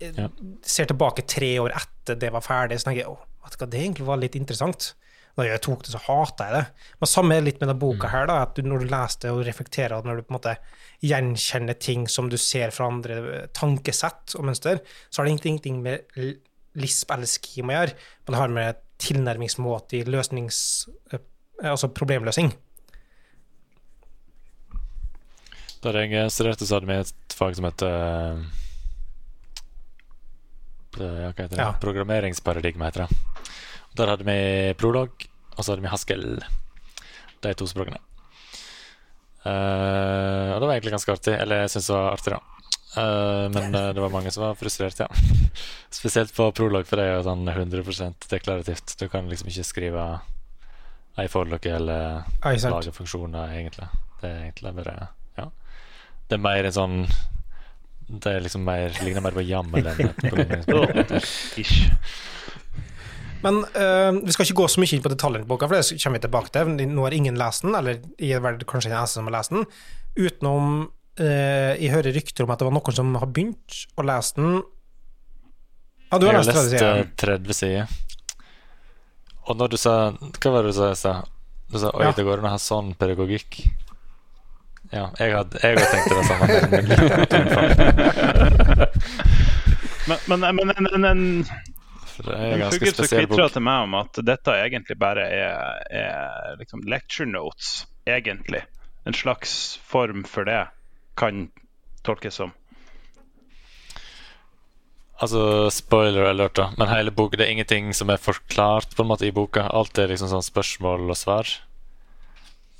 eh, 0.00 0.16
Ja. 0.16 0.28
Ser 0.66 0.88
tilbake 0.90 1.26
tre 1.28 1.54
år 1.62 1.76
etter 1.76 2.18
det 2.18 2.32
var 2.34 2.42
ferdig, 2.42 2.80
så 2.80 2.88
tenker 2.88 3.04
jeg 3.04 3.12
du 3.12 3.58
hva, 3.60 3.68
det 3.68 3.78
egentlig 3.78 4.08
var 4.08 4.18
litt 4.18 4.38
interessant. 4.38 4.94
Da 5.32 5.46
jeg 5.46 5.62
tok 5.64 5.84
det, 5.86 5.94
så 5.94 6.00
hata 6.04 6.46
jeg 6.48 6.54
det. 6.58 6.86
Men 7.00 7.08
samme 7.08 7.36
er 7.38 7.44
litt 7.46 7.60
med 7.60 7.70
denne 7.70 7.80
boka 7.80 8.10
her, 8.12 8.26
da, 8.28 8.42
at 8.44 8.56
du, 8.56 8.66
når 8.68 8.82
du 8.84 8.90
leser 8.92 9.22
det 9.24 9.30
og 9.32 9.44
reflekterer, 9.46 10.04
når 10.04 10.20
du 10.20 10.24
på 10.26 10.34
en 10.34 10.36
måte 10.36 10.56
gjenkjenner 11.02 11.78
ting 11.80 12.04
som 12.12 12.28
du 12.28 12.36
ser 12.36 12.74
fra 12.74 12.90
andre 12.92 13.16
eh, 13.32 13.46
tankesett 13.56 14.36
og 14.36 14.44
mønster, 14.50 14.82
så 15.08 15.20
har 15.22 15.28
det 15.28 15.36
ingenting 15.38 15.80
med 15.84 16.04
lisp 16.78 17.10
eller 17.12 17.28
scheme 17.28 17.72
å 17.72 17.78
gjøre, 17.80 17.96
men 18.26 18.34
det 18.34 18.42
har 18.42 18.56
med 18.58 18.82
tilnærmingsmåte 19.02 20.02
i 20.02 20.06
løsnings... 20.08 20.58
eh, 21.12 21.28
Altså 21.62 21.86
problemløsning. 21.94 22.48
Da 25.82 25.92
jeg 25.94 26.30
studerte, 26.34 26.66
så 26.66 26.78
hadde 26.78 26.88
vi 26.88 26.96
et 27.04 27.36
fag 27.38 27.54
som 27.54 27.66
heter 27.68 27.92
eh, 27.92 28.42
ja, 30.98 31.30
hva 31.30 31.36
heter 31.36 31.54
det? 31.54 31.62
Ja. 31.62 31.70
Programmeringsparadigme, 31.82 32.90
heter 32.90 33.06
det. 33.06 33.31
Der 33.98 34.12
hadde 34.12 34.24
vi 34.24 34.72
prolog, 34.80 35.26
og 35.56 35.60
så 35.60 35.72
hadde 35.72 35.84
vi 35.84 35.92
Haskell. 35.92 36.26
De 37.42 37.52
to 37.58 37.68
språkene. 37.68 38.00
Uh, 39.42 40.54
og 40.54 40.60
det 40.62 40.66
var 40.68 40.74
egentlig 40.76 40.94
ganske 40.94 41.14
artig. 41.16 41.34
Eller 41.36 41.64
jeg 41.64 41.74
syns 41.74 41.90
det 41.90 41.96
var 41.98 42.12
artig, 42.12 42.34
da. 42.36 42.40
Uh, 42.92 43.46
men 43.52 43.74
uh, 43.74 43.88
det 43.96 44.02
var 44.04 44.12
mange 44.12 44.30
som 44.30 44.44
var 44.46 44.58
frustrert, 44.60 45.00
ja. 45.00 45.08
Spesielt 46.00 46.34
på 46.36 46.50
prolog, 46.56 46.86
for 46.88 47.00
det 47.00 47.08
er 47.08 47.18
jo 47.18 47.26
sånn 47.26 47.48
100% 47.48 48.28
deklarativt. 48.30 48.96
Du 49.00 49.08
kan 49.12 49.28
liksom 49.30 49.50
ikke 49.52 49.66
skrive 49.66 50.06
ei 51.20 51.28
forløk 51.28 51.66
eller 51.68 52.22
lage 52.44 52.94
funksjoner, 52.96 53.52
egentlig. 53.58 53.88
Det 54.22 54.30
er 54.30 54.44
egentlig 54.46 54.74
bare 54.78 54.96
Ja. 55.36 55.48
Det 56.28 56.38
er 56.38 56.44
mer 56.44 56.64
en 56.64 56.72
sånn 56.72 57.06
Det 58.06 58.30
er 58.30 58.44
liksom 58.44 58.64
mer 58.64 58.92
ligner 59.02 59.24
mer 59.24 59.34
på 59.36 59.44
YAML 59.44 59.88
enn 59.88 60.12
programmeringsspråk. 60.20 61.12
Ish. 61.62 61.90
Men 63.42 63.62
uh, 63.74 64.10
vi 64.22 64.32
skal 64.34 64.46
ikke 64.46 64.60
gå 64.62 64.66
så 64.70 64.80
mye 64.82 64.94
inn 64.96 65.02
på 65.04 65.10
detaljene 65.12 65.44
i 65.46 65.48
boka, 65.50 65.66
for 65.68 65.74
det 65.78 65.98
kommer 65.98 66.18
vi 66.18 66.24
tilbake 66.26 66.50
til. 66.54 66.62
Nå 66.92 67.00
har 67.06 67.16
ingen 67.16 67.38
lest 67.40 67.64
den, 67.66 67.74
eller 67.78 67.94
jeg 68.18 68.36
er 68.38 68.44
vel 68.44 68.56
kanskje 68.68 68.90
den 68.92 68.98
eneste 69.00 69.18
som 69.18 69.26
har 69.30 69.36
lest 69.38 69.52
den, 69.54 69.64
utenom 70.18 70.64
uh, 71.20 71.72
jeg 71.74 71.90
hører 71.94 72.16
rykter 72.16 72.46
om 72.46 72.52
at 72.54 72.58
det 72.62 72.68
var 72.68 72.76
noen 72.78 72.98
som 72.98 73.08
har 73.18 73.30
begynt 73.34 73.68
å 73.98 74.06
lese 74.06 74.32
den. 74.38 74.50
Ja, 76.12 76.14
du 76.20 76.24
har 76.28 76.34
lest 76.38 76.52
30 76.52 76.70
sider. 76.70 76.78
Jeg 76.78 76.88
har 76.88 76.98
lest 77.02 77.16
30 77.24 77.60
sider. 77.62 77.84
Og 79.42 79.54
når 79.58 79.68
du 79.72 79.78
sa 79.80 79.92
Hva 80.12 80.50
var 80.54 80.60
det 80.62 80.70
du 80.70 80.76
sa 80.76 80.92
i 80.92 80.98
stad? 81.00 81.18
Du 81.72 81.76
sa 81.80 81.88
oi, 81.96 82.04
Ja. 82.04 82.12
det 82.14 82.22
går 82.28 82.38
an 82.38 82.46
å 82.46 82.52
ha 82.52 82.60
sånn 82.62 82.92
pedagogikk. 83.00 83.50
Ja, 84.92 85.08
jeg 85.18 85.32
hadde, 85.32 85.56
jeg 85.64 85.72
hadde 85.80 85.88
tenkt 85.88 86.12
det 86.12 86.24
samme. 86.28 86.46
Men, 90.06 90.18
men, 90.26 90.40
men 90.56 90.70
en, 90.70 90.86
en, 90.94 91.04
en, 91.04 91.46
For 92.12 92.28
det 92.28 92.36
er 92.36 92.60
ganske 92.60 92.92
spesiell 92.92 93.26
kvitra 93.26 93.46
bok. 93.46 93.54
til 93.56 93.64
meg 93.64 93.86
om 93.86 93.98
at 94.02 94.22
dette 94.26 94.54
egentlig 94.66 94.98
bare 95.00 95.24
er, 95.24 95.82
er 95.88 96.58
liksom 96.60 96.84
lecture 96.88 97.28
notes, 97.28 97.86
egentlig. 98.06 98.62
En 99.08 99.16
slags 99.16 99.78
form 99.88 100.26
for 100.28 100.46
det 100.48 100.64
kan 101.18 101.46
tolkes 102.06 102.38
som. 102.40 102.52
Altså, 105.22 105.70
spoiler 105.70 106.26
alert, 106.26 106.56
da. 106.58 106.70
Men 106.78 106.90
hele 106.90 107.12
boka, 107.14 107.38
det 107.38 107.46
er 107.46 107.54
ingenting 107.54 107.92
som 107.94 108.10
er 108.10 108.18
forklart 108.18 108.96
på 108.96 109.04
en 109.04 109.10
måte 109.12 109.28
i 109.28 109.34
boka. 109.34 109.68
Alt 109.70 110.00
er 110.02 110.10
liksom 110.10 110.32
sånn 110.32 110.42
spørsmål 110.42 111.06
og 111.06 111.18
svar. 111.18 111.50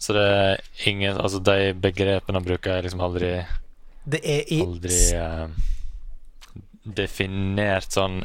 Så 0.03 0.17
det 0.17 0.23
er 0.27 0.63
ingen 0.91 1.21
Altså, 1.21 1.39
de 1.39 1.71
begrepene 1.79 2.41
han 2.41 2.47
bruker, 2.47 2.75
er 2.75 2.83
liksom 2.83 3.05
aldri 3.07 3.37
Det 4.03 4.19
er 4.27 4.49
i 4.51 4.59
aldri 4.65 4.97
eh, 5.15 5.45
definert 6.83 7.95
sånn 7.95 8.25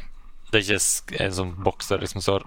Det 0.52 0.62
er 0.62 0.78
ikke 0.78 1.26
en 1.26 1.36
sånn 1.36 1.54
boks 1.64 1.92
der 1.92 2.02
liksom 2.04 2.24
står 2.24 2.46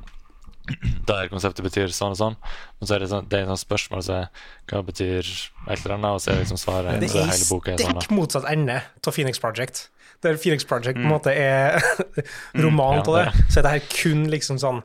Der 1.09 1.29
konseptet 1.33 1.65
betyr 1.67 1.93
sånn 1.93 2.15
og 2.15 2.19
sånn, 2.21 2.37
men 2.79 2.89
så 2.89 2.95
er 2.95 3.03
det, 3.03 3.09
sånn, 3.11 3.29
det 3.31 3.39
er 3.39 3.47
en 3.47 3.53
sånn 3.55 3.63
spørsmål 3.65 4.05
som 4.07 4.27
så 4.29 4.71
hva 4.71 4.83
betyr 4.87 5.25
et 5.25 5.81
eller 5.81 5.97
annet, 5.97 6.13
og 6.15 6.21
så 6.23 6.31
er 6.31 6.43
liksom 6.45 6.61
svaret. 6.61 7.01
Det 7.03 7.09
er 7.11 7.17
i 7.17 7.25
er 7.25 7.81
sånn. 7.81 7.97
stikk 7.99 8.13
motsatt 8.15 8.47
ende 8.51 8.77
av 8.79 9.17
Phoenix 9.17 9.43
Project. 9.43 9.89
Der 10.23 10.39
Phoenix 10.39 10.69
Project 10.69 11.01
på 11.01 11.07
en 11.09 11.11
måte 11.11 11.35
er 11.35 11.81
roman 12.65 13.01
ja, 13.01 13.07
på 13.09 13.17
det, 13.17 13.25
det. 13.33 13.49
så 13.49 13.61
er 13.61 13.67
det 13.67 13.75
her 13.75 13.89
kun 13.89 14.27
liksom 14.31 14.61
sånn 14.61 14.83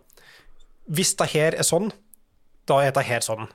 Hvis 0.88 1.14
det 1.20 1.28
her 1.36 1.58
er 1.60 1.68
sånn, 1.68 1.92
da 2.70 2.80
er 2.86 2.96
det 2.96 3.06
her 3.06 3.22
sånn. 3.26 3.50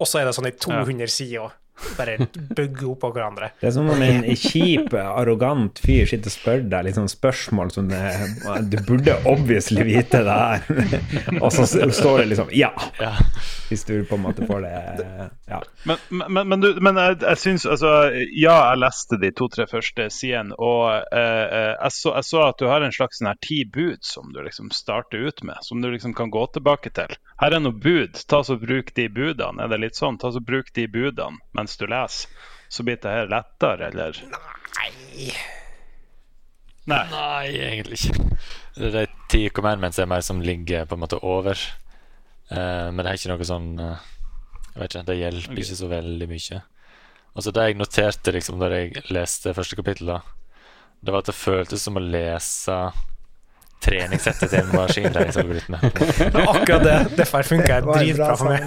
Og 0.00 0.08
så 0.08 0.20
er 0.20 0.26
det 0.26 0.34
sånn 0.34 0.48
i 0.48 0.54
200 0.56 1.12
sider. 1.12 1.54
Bare 1.96 2.16
bygge 2.56 2.86
oppå 2.90 3.10
hverandre. 3.14 3.50
Det 3.60 3.70
er 3.70 3.74
som 3.74 3.88
om 3.90 4.02
en 4.04 4.24
kjip, 4.36 4.94
arrogant 4.94 5.80
fyr 5.82 6.08
sitter 6.08 6.30
og 6.30 6.34
spør 6.34 6.64
deg 6.72 6.86
litt 6.86 6.98
sånn 6.98 7.10
spørsmål 7.10 7.72
som 7.74 7.88
det, 7.90 8.02
Du 8.72 8.76
burde 8.86 9.16
obviously 9.28 9.84
vite 9.86 10.22
det 10.26 10.36
her. 10.36 10.64
Og 11.44 11.50
så 11.54 11.66
står 11.66 12.22
det 12.22 12.30
liksom 12.32 12.52
Ja! 12.56 12.72
Ja. 13.00 13.14
Hvis 13.70 13.84
du 13.86 14.04
på 14.04 14.18
en 14.18 14.24
måte 14.26 14.46
får 14.46 14.64
det 14.66 15.30
Ja. 15.50 15.60
Men, 15.84 15.96
men, 16.08 16.48
men, 16.48 16.60
du, 16.60 16.74
men 16.82 16.98
jeg, 16.98 17.20
jeg 17.22 17.38
syns 17.38 17.66
altså 17.66 17.92
Ja, 18.34 18.56
jeg 18.72 18.80
leste 18.82 19.18
de 19.22 19.30
to-tre 19.36 19.66
første 19.70 20.08
sidene, 20.14 20.56
og 20.58 20.90
eh, 21.14 21.46
eh, 21.46 21.74
jeg, 21.76 21.94
så, 21.96 22.14
jeg 22.18 22.28
så 22.30 22.42
at 22.48 22.60
du 22.60 22.66
har 22.70 22.84
en 22.84 22.94
slags 22.94 23.20
sånn 23.20 23.30
her 23.30 23.40
ti 23.44 23.62
bud 23.64 24.02
som 24.06 24.32
du 24.34 24.40
liksom 24.44 24.70
starter 24.74 25.26
ut 25.28 25.42
med, 25.46 25.58
som 25.66 25.82
du 25.82 25.90
liksom 25.90 26.14
kan 26.18 26.32
gå 26.32 26.44
tilbake 26.54 26.92
til. 26.96 27.14
Her 27.40 27.56
er 27.56 27.62
noe 27.62 27.76
bud, 27.76 28.18
ta 28.28 28.42
så 28.44 28.56
bruk 28.60 28.92
de 28.96 29.06
budene. 29.12 29.62
Er 29.62 29.70
det 29.72 29.80
litt 29.84 29.98
sånn? 29.98 30.18
Ta 30.20 30.32
så 30.34 30.42
bruk 30.44 30.72
de 30.76 30.86
budene 30.90 31.40
mens 31.60 31.78
du 31.78 31.86
leser. 31.86 32.48
Så 32.70 32.84
blir 32.86 33.00
det 33.02 33.12
her 33.12 33.30
lettere, 33.30 33.90
eller? 33.90 34.18
Nei 34.78 35.30
Nei. 36.88 37.04
Nei, 37.12 37.46
egentlig 37.60 37.98
ikke. 38.00 38.24
Det 38.74 38.88
er 38.88 38.94
de 38.96 39.06
ti 39.30 39.42
commandments 39.54 39.98
er 40.00 40.08
mer 40.10 40.24
som 40.26 40.40
ligger 40.42 40.88
på 40.88 40.96
en 40.96 41.02
måte 41.04 41.20
over. 41.22 41.60
Uh, 42.50 42.88
men 42.90 43.02
det 43.02 43.10
er 43.10 43.18
ikke 43.20 43.30
noe 43.30 43.46
sånn 43.46 43.68
uh, 43.78 44.00
Jeg 44.72 44.80
vet 44.80 44.94
ikke, 44.94 45.04
det 45.06 45.18
hjelper 45.20 45.60
ikke 45.62 45.78
så 45.82 45.90
veldig 45.90 46.28
mye. 46.30 46.58
Og 47.30 47.44
så 47.44 47.52
det 47.54 47.66
jeg 47.68 47.78
noterte 47.78 48.34
liksom 48.34 48.58
da 48.58 48.72
jeg 48.72 49.04
leste 49.14 49.54
første 49.54 49.78
kapittel, 49.78 50.10
da, 50.16 50.18
det 51.00 51.14
var 51.14 51.22
at 51.22 51.30
det 51.30 51.36
føltes 51.38 51.84
som 51.86 52.00
å 52.00 52.02
lese 52.02 52.78
treningssettet 53.80 54.50
til 54.50 54.58
en 54.60 54.74
maskinlæringsalgoritme. 54.74 55.78
Det 56.20 56.26
er 56.28 56.50
akkurat 56.50 56.82
det. 56.84 56.96
Derfor 57.16 57.46
funker 57.48 57.66
det 57.66 57.76
Det 57.80 57.86
var 57.86 57.96
en 57.96 58.02
dritbra 58.04 58.26
bra 58.26 58.34
for 58.36 58.46
meg. 58.50 58.60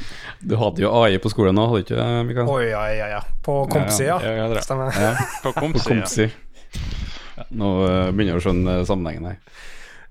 Du 0.44 0.56
hadde 0.60 0.82
jo 0.84 0.90
AI 0.92 1.18
på 1.22 1.30
skolen 1.32 1.56
nå, 1.56 1.66
hadde 1.70 1.80
du 1.80 1.86
ikke 1.86 1.98
det, 1.98 2.08
Mikael? 2.28 2.50
Oi, 2.52 2.64
ja, 2.68 2.82
ja, 2.92 3.06
ja. 3.16 3.20
På 3.44 3.62
kompsida. 3.70 4.18
Ja, 4.20 4.32
ja, 4.42 4.48
er. 4.50 4.64
Stemmer. 4.64 4.98
Ja, 5.00 5.14
På 5.44 5.54
kompsi. 5.56 6.28
Nå 7.54 7.70
eh, 7.86 8.10
begynner 8.12 8.34
jeg 8.34 8.42
å 8.42 8.44
skjønne 8.44 8.74
sammenhengen 8.88 9.30
her. 9.30 9.38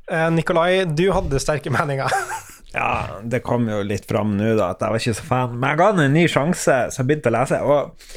Eh, 0.09 0.25
Nikolai, 0.33 0.83
du 0.89 1.05
hadde 1.15 1.41
sterke 1.43 1.73
meninger. 1.73 2.09
Ja, 2.73 3.19
det 3.21 3.43
kom 3.45 3.67
jo 3.69 3.83
litt 3.85 4.07
fram 4.09 4.31
nå, 4.33 4.55
da, 4.57 4.71
at 4.73 4.79
jeg 4.81 4.89
var 4.89 5.01
ikke 5.03 5.13
så 5.13 5.25
fan. 5.27 5.51
Men 5.61 5.67
jeg 5.69 5.77
ga 5.77 5.87
den 5.93 6.07
en 6.07 6.15
ny 6.17 6.23
sjanse, 6.25 6.77
så 6.89 6.99
jeg 7.03 7.05
begynte 7.05 7.29
å 7.29 7.33
lese. 7.35 7.59
Og 7.61 8.07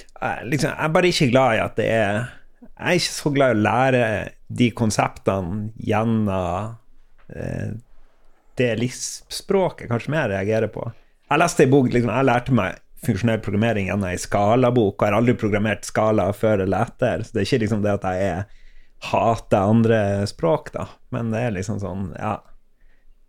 liksom, 0.48 0.70
jeg 0.70 0.86
er 0.86 0.94
bare 0.94 1.10
ikke 1.12 1.28
glad 1.28 1.56
i 1.58 1.60
at 1.60 1.74
det 1.76 1.88
er 1.92 2.14
Jeg 2.62 2.86
er 2.86 3.00
ikke 3.02 3.12
så 3.18 3.32
glad 3.34 3.52
i 3.52 3.58
å 3.58 3.64
lære 3.66 4.06
de 4.60 4.70
konseptene 4.80 5.74
gjennom 5.76 6.72
eh, 7.36 7.76
det 8.56 8.70
LISP-språket 8.80 9.90
kanskje 9.92 10.14
mer 10.16 10.32
reagerer 10.32 10.72
på. 10.72 10.88
Jeg 11.26 11.42
leste 11.42 11.64
en 11.66 11.72
bok, 11.72 11.88
liksom, 11.92 12.12
jeg 12.14 12.28
lærte 12.28 12.54
meg 12.54 12.82
funksjonell 13.06 13.40
programmering 13.42 13.88
gjennom 13.90 14.08
ei 14.08 14.18
skalabok, 14.18 14.96
og 14.96 15.06
har 15.06 15.16
aldri 15.18 15.36
programmert 15.38 15.86
skala 15.86 16.28
før 16.34 16.64
eller 16.64 16.86
etter, 16.86 17.22
så 17.22 17.34
det 17.34 17.42
er 17.42 17.48
ikke 17.48 17.62
liksom 17.64 17.82
det 17.84 17.96
at 17.98 18.06
jeg 18.08 18.28
er, 18.30 18.44
hater 19.10 19.72
andre 19.74 19.98
språk, 20.26 20.70
da, 20.74 20.86
men 21.12 21.34
det 21.34 21.42
er 21.44 21.56
liksom 21.58 21.82
sånn, 21.82 22.06
ja 22.16 22.38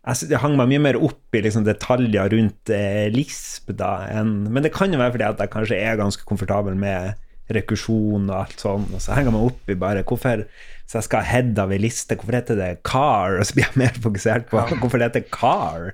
jeg, 0.08 0.30
jeg 0.32 0.40
hang 0.42 0.56
meg 0.58 0.70
mye 0.70 0.82
mer 0.82 0.98
opp 1.08 1.36
i 1.36 1.42
liksom, 1.44 1.66
detaljer 1.66 2.32
rundt 2.34 2.72
eh, 2.72 3.08
LISP 3.12 3.74
da, 3.78 3.92
enn 4.14 4.48
Men 4.48 4.64
det 4.64 4.72
kan 4.74 4.92
jo 4.92 5.00
være 5.00 5.16
fordi 5.16 5.26
at 5.26 5.42
jeg 5.42 5.52
kanskje 5.52 5.80
er 5.82 5.98
ganske 6.00 6.24
komfortabel 6.28 6.78
med 6.78 7.18
rekursjon 7.52 8.28
og 8.28 8.34
alt 8.36 8.60
sånn, 8.60 8.86
og 8.92 9.00
så 9.00 9.16
henger 9.16 9.30
jeg 9.30 9.36
meg 9.36 9.46
opp 9.50 9.70
i 9.72 9.78
bare 9.80 10.04
hvorfor 10.08 10.44
Så 10.88 10.98
jeg 10.98 11.06
skal 11.06 11.24
head 11.24 11.60
av 11.60 11.72
ei 11.72 11.80
liste, 11.80 12.16
hvorfor 12.16 12.36
heter 12.36 12.58
det 12.60 12.70
car? 12.88 13.38
Og 13.38 13.48
så 13.48 13.56
blir 13.56 13.68
jeg 13.68 13.80
mer 13.80 14.00
fokusert 14.06 14.48
på 14.48 14.62
hvorfor 14.80 15.00
det 15.00 15.10
heter 15.10 15.26
car. 15.32 15.90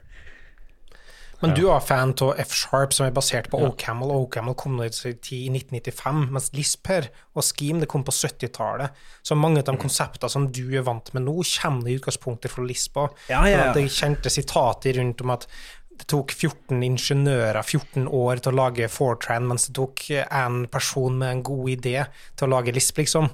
Men 1.44 1.54
du 1.58 1.66
er 1.68 1.84
fan 1.84 2.14
av 2.24 2.40
F-Sharp, 2.44 2.94
som 2.96 3.06
er 3.06 3.14
basert 3.14 3.50
på 3.52 3.60
OCaml. 3.66 4.08
og 4.08 4.26
OCaml 4.28 4.56
kom 4.58 4.80
i 4.82 4.88
i 4.88 5.42
1995, 5.50 6.24
mens 6.32 6.50
Lisper 6.56 7.10
og 7.34 7.44
Scheme 7.46 7.84
det 7.84 7.90
kom 7.92 8.04
på 8.06 8.14
70-tallet. 8.14 8.96
Så 9.22 9.36
mange 9.38 9.60
av 9.60 9.68
de 9.68 9.76
konseptene 9.80 10.30
som 10.32 10.48
du 10.48 10.64
er 10.72 10.86
vant 10.86 11.12
med 11.14 11.26
nå, 11.26 11.36
kommer 11.60 11.90
i 11.90 11.98
utgangspunktet 11.98 12.52
fra 12.52 12.64
Lisp. 12.64 12.96
Ja, 13.28 13.40
ja, 13.48 13.48
ja. 13.48 13.72
Det 13.74 13.88
kjente 13.90 14.30
sitater 14.30 15.00
rundt 15.00 15.24
om 15.24 15.34
at 15.34 15.48
det 15.94 16.08
tok 16.10 16.32
14 16.34 16.82
ingeniører 16.82 17.60
14 17.62 18.08
år 18.08 18.42
til 18.42 18.54
å 18.54 18.58
lage 18.64 18.90
Fortran, 18.90 19.46
mens 19.46 19.68
det 19.68 19.76
tok 19.78 20.08
en 20.24 20.64
person 20.72 21.14
med 21.20 21.36
en 21.36 21.44
god 21.46 21.70
idé 21.76 22.00
til 22.34 22.48
å 22.48 22.56
lage 22.56 22.74
Lisp, 22.74 22.98
liksom. 23.02 23.30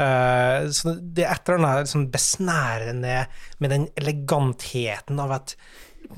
Uh, 0.00 0.70
så 0.72 0.94
det 0.96 1.26
er 1.26 1.34
et 1.34 1.50
eller 1.50 1.60
annet 1.60 1.90
sånn 1.90 2.06
besnærende 2.12 3.16
med 3.60 3.72
den 3.74 3.82
elegantheten 4.00 5.20
av 5.20 5.34
en 5.36 5.52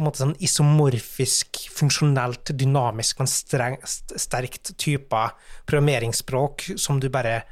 måte 0.01 0.23
sånn 0.23 0.37
isomorfisk, 0.43 1.65
funksjonelt, 1.75 2.55
dynamisk, 2.57 3.21
men 3.21 3.31
strengt, 3.31 4.15
sterkt 4.17 4.73
type 4.81 5.25
programmeringsspråk 5.69 6.71
som 6.81 7.01
du 7.03 7.11
bare 7.13 7.43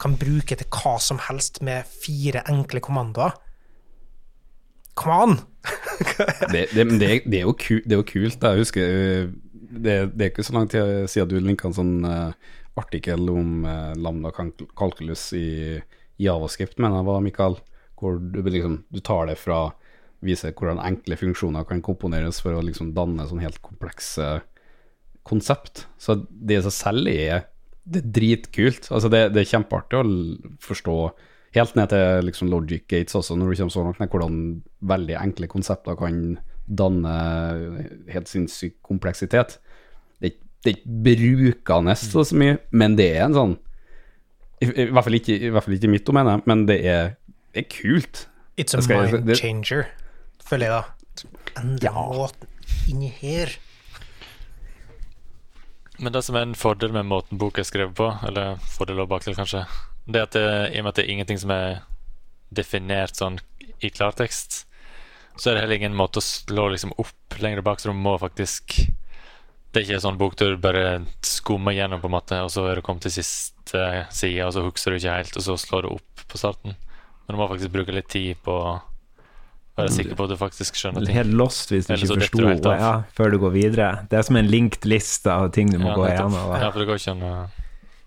kan 0.00 0.16
bruke 0.16 0.56
til 0.56 0.68
hva 0.72 0.96
som 1.02 1.20
helst 1.26 1.60
med 1.66 1.88
fire 1.88 2.44
enkle 2.48 2.80
kommandoer. 2.84 3.36
Come 5.00 5.20
on! 5.24 5.38
Det, 6.50 6.70
det, 6.72 6.84
det, 6.98 7.08
det, 7.28 7.38
er 7.38 7.44
jo 7.44 7.52
ku, 7.52 7.82
det 7.84 7.92
er 7.92 7.98
jo 8.00 8.06
kult. 8.08 8.42
Jeg 8.42 8.62
husker 8.62 8.92
øh, 8.96 9.32
det, 9.70 9.92
er 10.08 10.30
ikke 10.30 10.44
så 10.44 10.54
lang 10.56 10.70
tid 10.72 11.04
siden 11.12 11.28
du 11.28 11.36
linka 11.44 11.68
en 11.68 11.76
sånn 11.76 11.92
uh, 12.08 12.32
artikkel 12.80 13.28
om 13.28 13.66
uh, 13.68 13.92
lambda 14.00 14.32
calculus 14.32 15.26
i 15.36 15.78
javascript, 16.20 16.80
mener 16.80 17.00
jeg 17.00 17.08
var, 17.10 17.20
Mikael. 17.24 17.58
Hvor 18.00 18.16
du, 18.16 18.40
liksom, 18.48 18.78
du 18.88 19.00
tar 19.04 19.28
det 19.28 19.36
fra 19.40 19.66
Viser 20.24 20.52
hvordan 20.52 20.82
enkle 20.84 21.16
funksjoner 21.16 21.64
kan 21.68 21.80
komponeres 21.84 22.42
for 22.44 22.56
å 22.56 22.64
liksom 22.64 22.92
danne 22.96 23.24
sånn 23.28 23.42
helt 23.42 23.60
komplekse 23.64 24.40
konsept. 25.26 25.86
Så 26.00 26.18
det 26.28 26.58
i 26.58 26.64
seg 26.66 26.76
selv 26.76 27.10
er 27.12 27.46
det 27.90 28.02
er 28.02 28.12
dritkult. 28.14 28.90
Altså 28.92 29.08
det, 29.12 29.22
det 29.34 29.42
er 29.42 29.52
kjempeartig 29.54 29.98
å 29.98 30.04
forstå 30.62 30.96
helt 31.56 31.74
ned 31.78 31.90
til 31.90 32.28
liksom 32.28 32.50
logic 32.52 32.84
gates 32.90 33.16
også, 33.18 33.36
når 33.38 33.50
du 33.50 33.58
kommer 33.58 33.74
så 33.74 33.84
langt 33.86 34.02
ned, 34.02 34.12
hvordan 34.12 34.36
veldig 34.92 35.16
enkle 35.18 35.48
konsepter 35.50 35.98
kan 35.98 36.20
danne 36.70 37.14
helt 38.12 38.30
sinnssyk 38.30 38.76
kompleksitet. 38.86 39.56
Det, 40.22 40.36
det 40.62 40.74
er 40.74 40.78
ikke 40.78 41.00
brukende 41.08 41.96
så 41.98 42.24
så 42.26 42.38
mye, 42.38 42.60
men 42.70 42.94
det 43.00 43.10
er 43.16 43.26
en 43.26 43.38
sånn 43.38 43.56
i, 44.60 44.68
i, 44.68 44.90
hvert 44.92 45.06
fall 45.06 45.16
ikke, 45.16 45.38
I 45.40 45.50
hvert 45.54 45.64
fall 45.64 45.78
ikke 45.78 45.90
mitt 45.90 46.06
domene, 46.06 46.36
men 46.46 46.66
det 46.68 46.82
er, 46.84 47.14
det 47.54 47.64
er 47.64 47.68
kult. 47.72 48.26
It's 48.60 48.76
a 48.76 48.82
mind 48.84 49.32
changer, 49.40 49.86
føler 50.50 50.68
jeg 50.68 50.76
da. 50.76 51.28
Endre 51.60 51.92
måten 51.94 52.48
inni 52.90 53.10
her. 53.20 53.52
Men 56.00 56.14
det 56.14 56.22
som 56.24 56.36
er 56.38 56.46
en 56.46 56.56
fordel 56.56 56.94
med 56.96 57.08
måten 57.10 57.38
boka 57.40 57.60
er 57.60 57.68
skrevet 57.68 57.94
på, 57.98 58.08
eller 58.26 58.56
fordel 58.72 59.02
og 59.02 59.10
bakdel 59.10 59.36
kanskje, 59.36 59.66
det 60.08 60.20
er 60.20 60.26
at 60.26 60.36
det, 60.36 60.44
i 60.72 60.80
og 60.80 60.86
med 60.86 60.92
at 60.92 60.98
det 60.98 61.04
er 61.04 61.12
ingenting 61.12 61.40
som 61.42 61.52
er 61.52 61.82
definert 62.56 63.20
sånn 63.20 63.36
i 63.84 63.90
klartekst, 63.92 64.64
så 65.36 65.50
er 65.50 65.56
det 65.56 65.64
heller 65.64 65.80
ingen 65.80 65.98
måte 65.98 66.20
å 66.20 66.24
slå 66.24 66.70
liksom 66.72 66.96
opp 67.00 67.36
lenger 67.40 67.62
bak, 67.64 67.80
så 67.80 67.92
du 67.92 67.96
må 67.96 68.16
faktisk 68.20 68.74
Det 69.70 69.78
er 69.78 69.84
ikke 69.84 69.98
en 70.00 70.02
sånn 70.02 70.16
bok 70.18 70.32
du 70.34 70.56
bare 70.58 71.04
skummer 71.22 71.70
gjennom, 71.76 72.00
på 72.02 72.08
en 72.08 72.16
måte, 72.16 72.40
og 72.42 72.48
så 72.50 72.64
er 72.66 72.80
du 72.80 72.82
kommet 72.82 73.04
til 73.06 73.12
siste 73.20 73.82
side, 74.10 74.42
og 74.42 74.56
så 74.56 74.64
husker 74.66 74.90
du 74.90 74.98
ikke 74.98 75.14
helt, 75.14 75.36
og 75.38 75.44
så 75.46 75.54
slår 75.62 75.86
du 75.86 75.92
opp 75.92 76.24
på 76.26 76.40
starten. 76.40 76.74
Men 76.74 77.36
du 77.36 77.38
må 77.38 77.46
faktisk 77.46 77.70
bruke 77.76 77.94
litt 77.94 78.08
tid 78.10 78.40
på 78.42 78.50
å 78.50 78.72
være 79.80 79.94
sikker 79.96 80.18
på 80.18 80.26
at 80.26 80.32
du 80.32 80.36
faktisk 80.40 80.78
skjønner 80.80 81.06
ting. 81.06 81.16
Helt 81.16 81.32
lost 81.38 81.72
hvis 81.72 81.88
du 81.88 81.94
Eller 81.94 82.04
ikke 82.06 82.20
forsto 82.20 82.72
av. 82.72 82.82
ja, 82.82 82.92
før 83.16 83.32
du 83.34 83.38
går 83.44 83.54
videre. 83.56 83.88
Det 84.10 84.20
er 84.20 84.26
som 84.26 84.38
en 84.40 84.50
linked 84.50 84.86
liste 84.88 85.32
av 85.32 85.50
ting 85.56 85.72
du 85.72 85.78
må 85.78 85.90
Ja, 85.92 85.96
gå 85.98 86.06
igjennom. 86.10 86.36
Ja, 86.60 86.70
for 86.70 86.82
det 86.82 86.88
går 86.90 87.00
ikke 87.02 87.16
an 87.16 87.24
å 87.30 87.32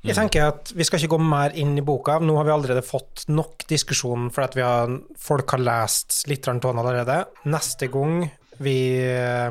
Jeg 0.04 0.16
tenker 0.20 0.48
at 0.52 0.74
Vi 0.76 0.84
skal 0.84 1.00
ikke 1.00 1.16
gå 1.16 1.20
mer 1.24 1.56
inn 1.56 1.78
i 1.80 1.86
boka. 1.86 2.20
Nå 2.20 2.36
har 2.38 2.48
vi 2.48 2.56
allerede 2.56 2.84
fått 2.86 3.26
nok 3.32 3.68
diskusjon 3.70 4.30
for 4.36 4.44
at 4.48 4.56
har, 4.60 5.00
folk 5.18 5.56
har 5.56 5.64
lest 5.64 6.24
litt 6.28 6.48
av 6.48 6.60
den 6.60 6.82
allerede. 6.82 7.26
Neste 7.48 7.88
gang 7.92 8.26
vi 8.62 8.78
eh, 9.02 9.48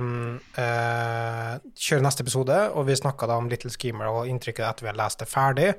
eh, 0.62 1.52
kjører 1.74 2.04
neste 2.04 2.24
episode, 2.24 2.58
og 2.76 2.86
vi 2.86 2.96
snakka 2.98 3.28
da 3.28 3.38
om 3.40 3.48
Little 3.50 3.72
Schemer 3.72 4.10
og 4.12 4.30
inntrykket 4.30 4.64
etter 4.68 4.86
vi 4.86 4.92
har 4.92 4.98
lest 5.00 5.22
det 5.22 5.28
ferdig, 5.30 5.70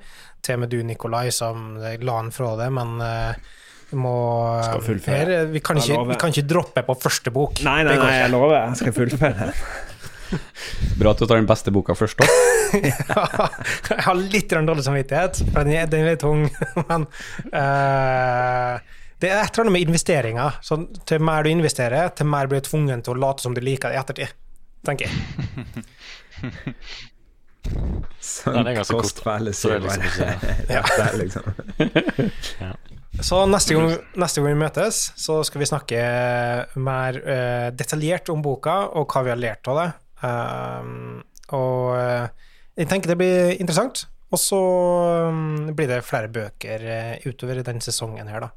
til 0.44 0.58
og 0.58 0.64
med 0.64 0.74
du, 0.74 0.80
Nikolai, 0.86 1.30
som 1.32 1.78
la 1.80 1.96
den 2.20 2.34
fra 2.36 2.54
deg, 2.60 2.74
men 2.76 2.98
eh, 3.04 3.54
vi 3.94 4.00
må 4.02 4.14
Skal 4.66 4.84
fullføre. 4.88 5.18
her, 5.22 5.48
vi, 5.54 5.62
kan 5.64 5.78
ikke, 5.80 6.00
vi 6.10 6.20
kan 6.20 6.34
ikke 6.34 6.48
droppe 6.50 6.84
på 6.88 6.96
første 7.06 7.34
bok. 7.34 7.62
Nei, 7.66 7.82
nei, 7.86 7.98
nei, 8.02 8.14
jeg 8.24 8.32
lover. 8.34 8.56
Jeg 8.58 8.80
skal 8.82 8.96
fullføre. 8.98 9.52
Bra 11.00 11.12
at 11.14 11.22
du 11.22 11.28
tar 11.30 11.38
den 11.38 11.50
beste 11.50 11.70
boka 11.74 11.94
først, 11.98 12.18
da. 12.18 12.26
jeg 13.94 14.02
har 14.08 14.18
litt 14.18 14.50
dårlig 14.50 14.86
samvittighet, 14.86 15.44
for 15.54 15.68
den 15.68 15.78
er, 15.78 15.90
den 15.92 16.10
er 16.10 16.18
tung. 16.22 16.48
Men 16.90 17.06
uh, 17.54 18.82
det 19.22 19.30
er 19.30 19.44
et 19.44 19.54
eller 19.54 19.68
annet 19.68 19.76
med 19.78 19.86
investeringer. 19.86 20.58
Så 20.66 20.80
til 21.10 21.22
mer 21.24 21.46
du 21.46 21.52
investerer, 21.54 22.10
til 22.18 22.30
mer 22.34 22.50
blir 22.50 22.64
du 22.64 22.70
tvungen 22.72 23.06
til 23.06 23.14
å 23.14 23.22
late 23.28 23.46
som 23.46 23.54
du 23.56 23.62
liker 23.64 23.94
det 23.94 24.00
i 24.00 24.02
ettertid. 24.02 24.34
Tenker 24.84 25.06
jeg. 25.08 25.14
Sånn 28.24 28.68
er 28.68 28.76
ganske 28.76 28.98
Kost 28.98 29.22
kort, 29.22 29.26
da. 29.30 29.38
Det 29.40 29.72
er 29.72 29.86
liksom 29.86 30.04
ikke- 30.10 30.74
Ja, 30.74 30.82
det 30.82 31.06
er 31.06 31.16
liksom. 31.22 31.44
Så 33.22 33.44
neste 33.46 33.76
gang, 33.78 33.92
neste 34.18 34.42
gang 34.42 34.56
vi 34.56 34.62
møtes, 34.64 35.04
så 35.20 35.42
skal 35.46 35.62
vi 35.62 35.70
snakke 35.70 36.00
mer 36.82 37.20
uh, 37.22 37.68
detaljert 37.76 38.32
om 38.34 38.42
boka, 38.42 38.80
og 38.98 39.06
hva 39.14 39.22
vi 39.28 39.34
har 39.34 39.42
lært 39.42 39.70
av 39.70 39.80
det. 39.80 39.90
Um, 40.24 41.22
og 41.54 41.94
uh, 41.94 42.50
jeg 42.80 42.90
tenker 42.90 43.14
det 43.14 43.20
blir 43.20 43.54
interessant. 43.60 44.08
Og 44.34 44.42
så 44.42 44.60
um, 45.30 45.70
blir 45.78 45.92
det 45.92 46.02
flere 46.08 46.32
bøker 46.34 46.88
uh, 46.90 47.30
utover 47.30 47.62
den 47.62 47.84
sesongen 47.86 48.32
her, 48.34 48.48
da. 48.48 48.50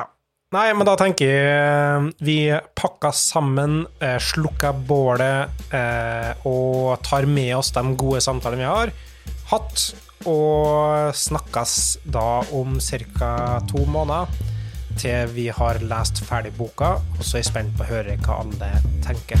Ja. 0.00 0.08
Nei, 0.56 0.66
men 0.76 0.88
da 0.88 0.96
tenker 1.00 1.28
jeg 1.28 1.52
eh, 1.52 2.08
vi 2.24 2.36
pakker 2.76 3.12
sammen, 3.16 3.82
eh, 4.04 4.18
slukker 4.20 4.76
bålet 4.88 5.68
eh, 5.72 6.46
og 6.48 7.00
tar 7.04 7.28
med 7.28 7.54
oss 7.56 7.72
de 7.76 7.84
gode 7.96 8.20
samtalene 8.24 8.60
vi 8.60 8.68
har 8.68 8.92
hatt, 9.52 9.84
og 10.28 11.14
snakkes 11.16 11.98
da 12.04 12.42
om 12.54 12.78
ca. 12.80 13.60
to 13.68 13.84
måneder 13.86 14.26
til 14.98 15.28
vi 15.34 15.48
har 15.48 15.80
lest 15.82 16.22
ferdig 16.24 16.52
boka, 16.58 16.94
og 17.18 17.24
så 17.24 17.38
er 17.38 17.44
jeg 17.44 17.50
spent 17.52 17.76
på 17.78 17.86
å 17.86 17.92
høre 17.94 18.18
hva 18.22 18.42
alle 18.44 18.72
tenker. 19.04 19.40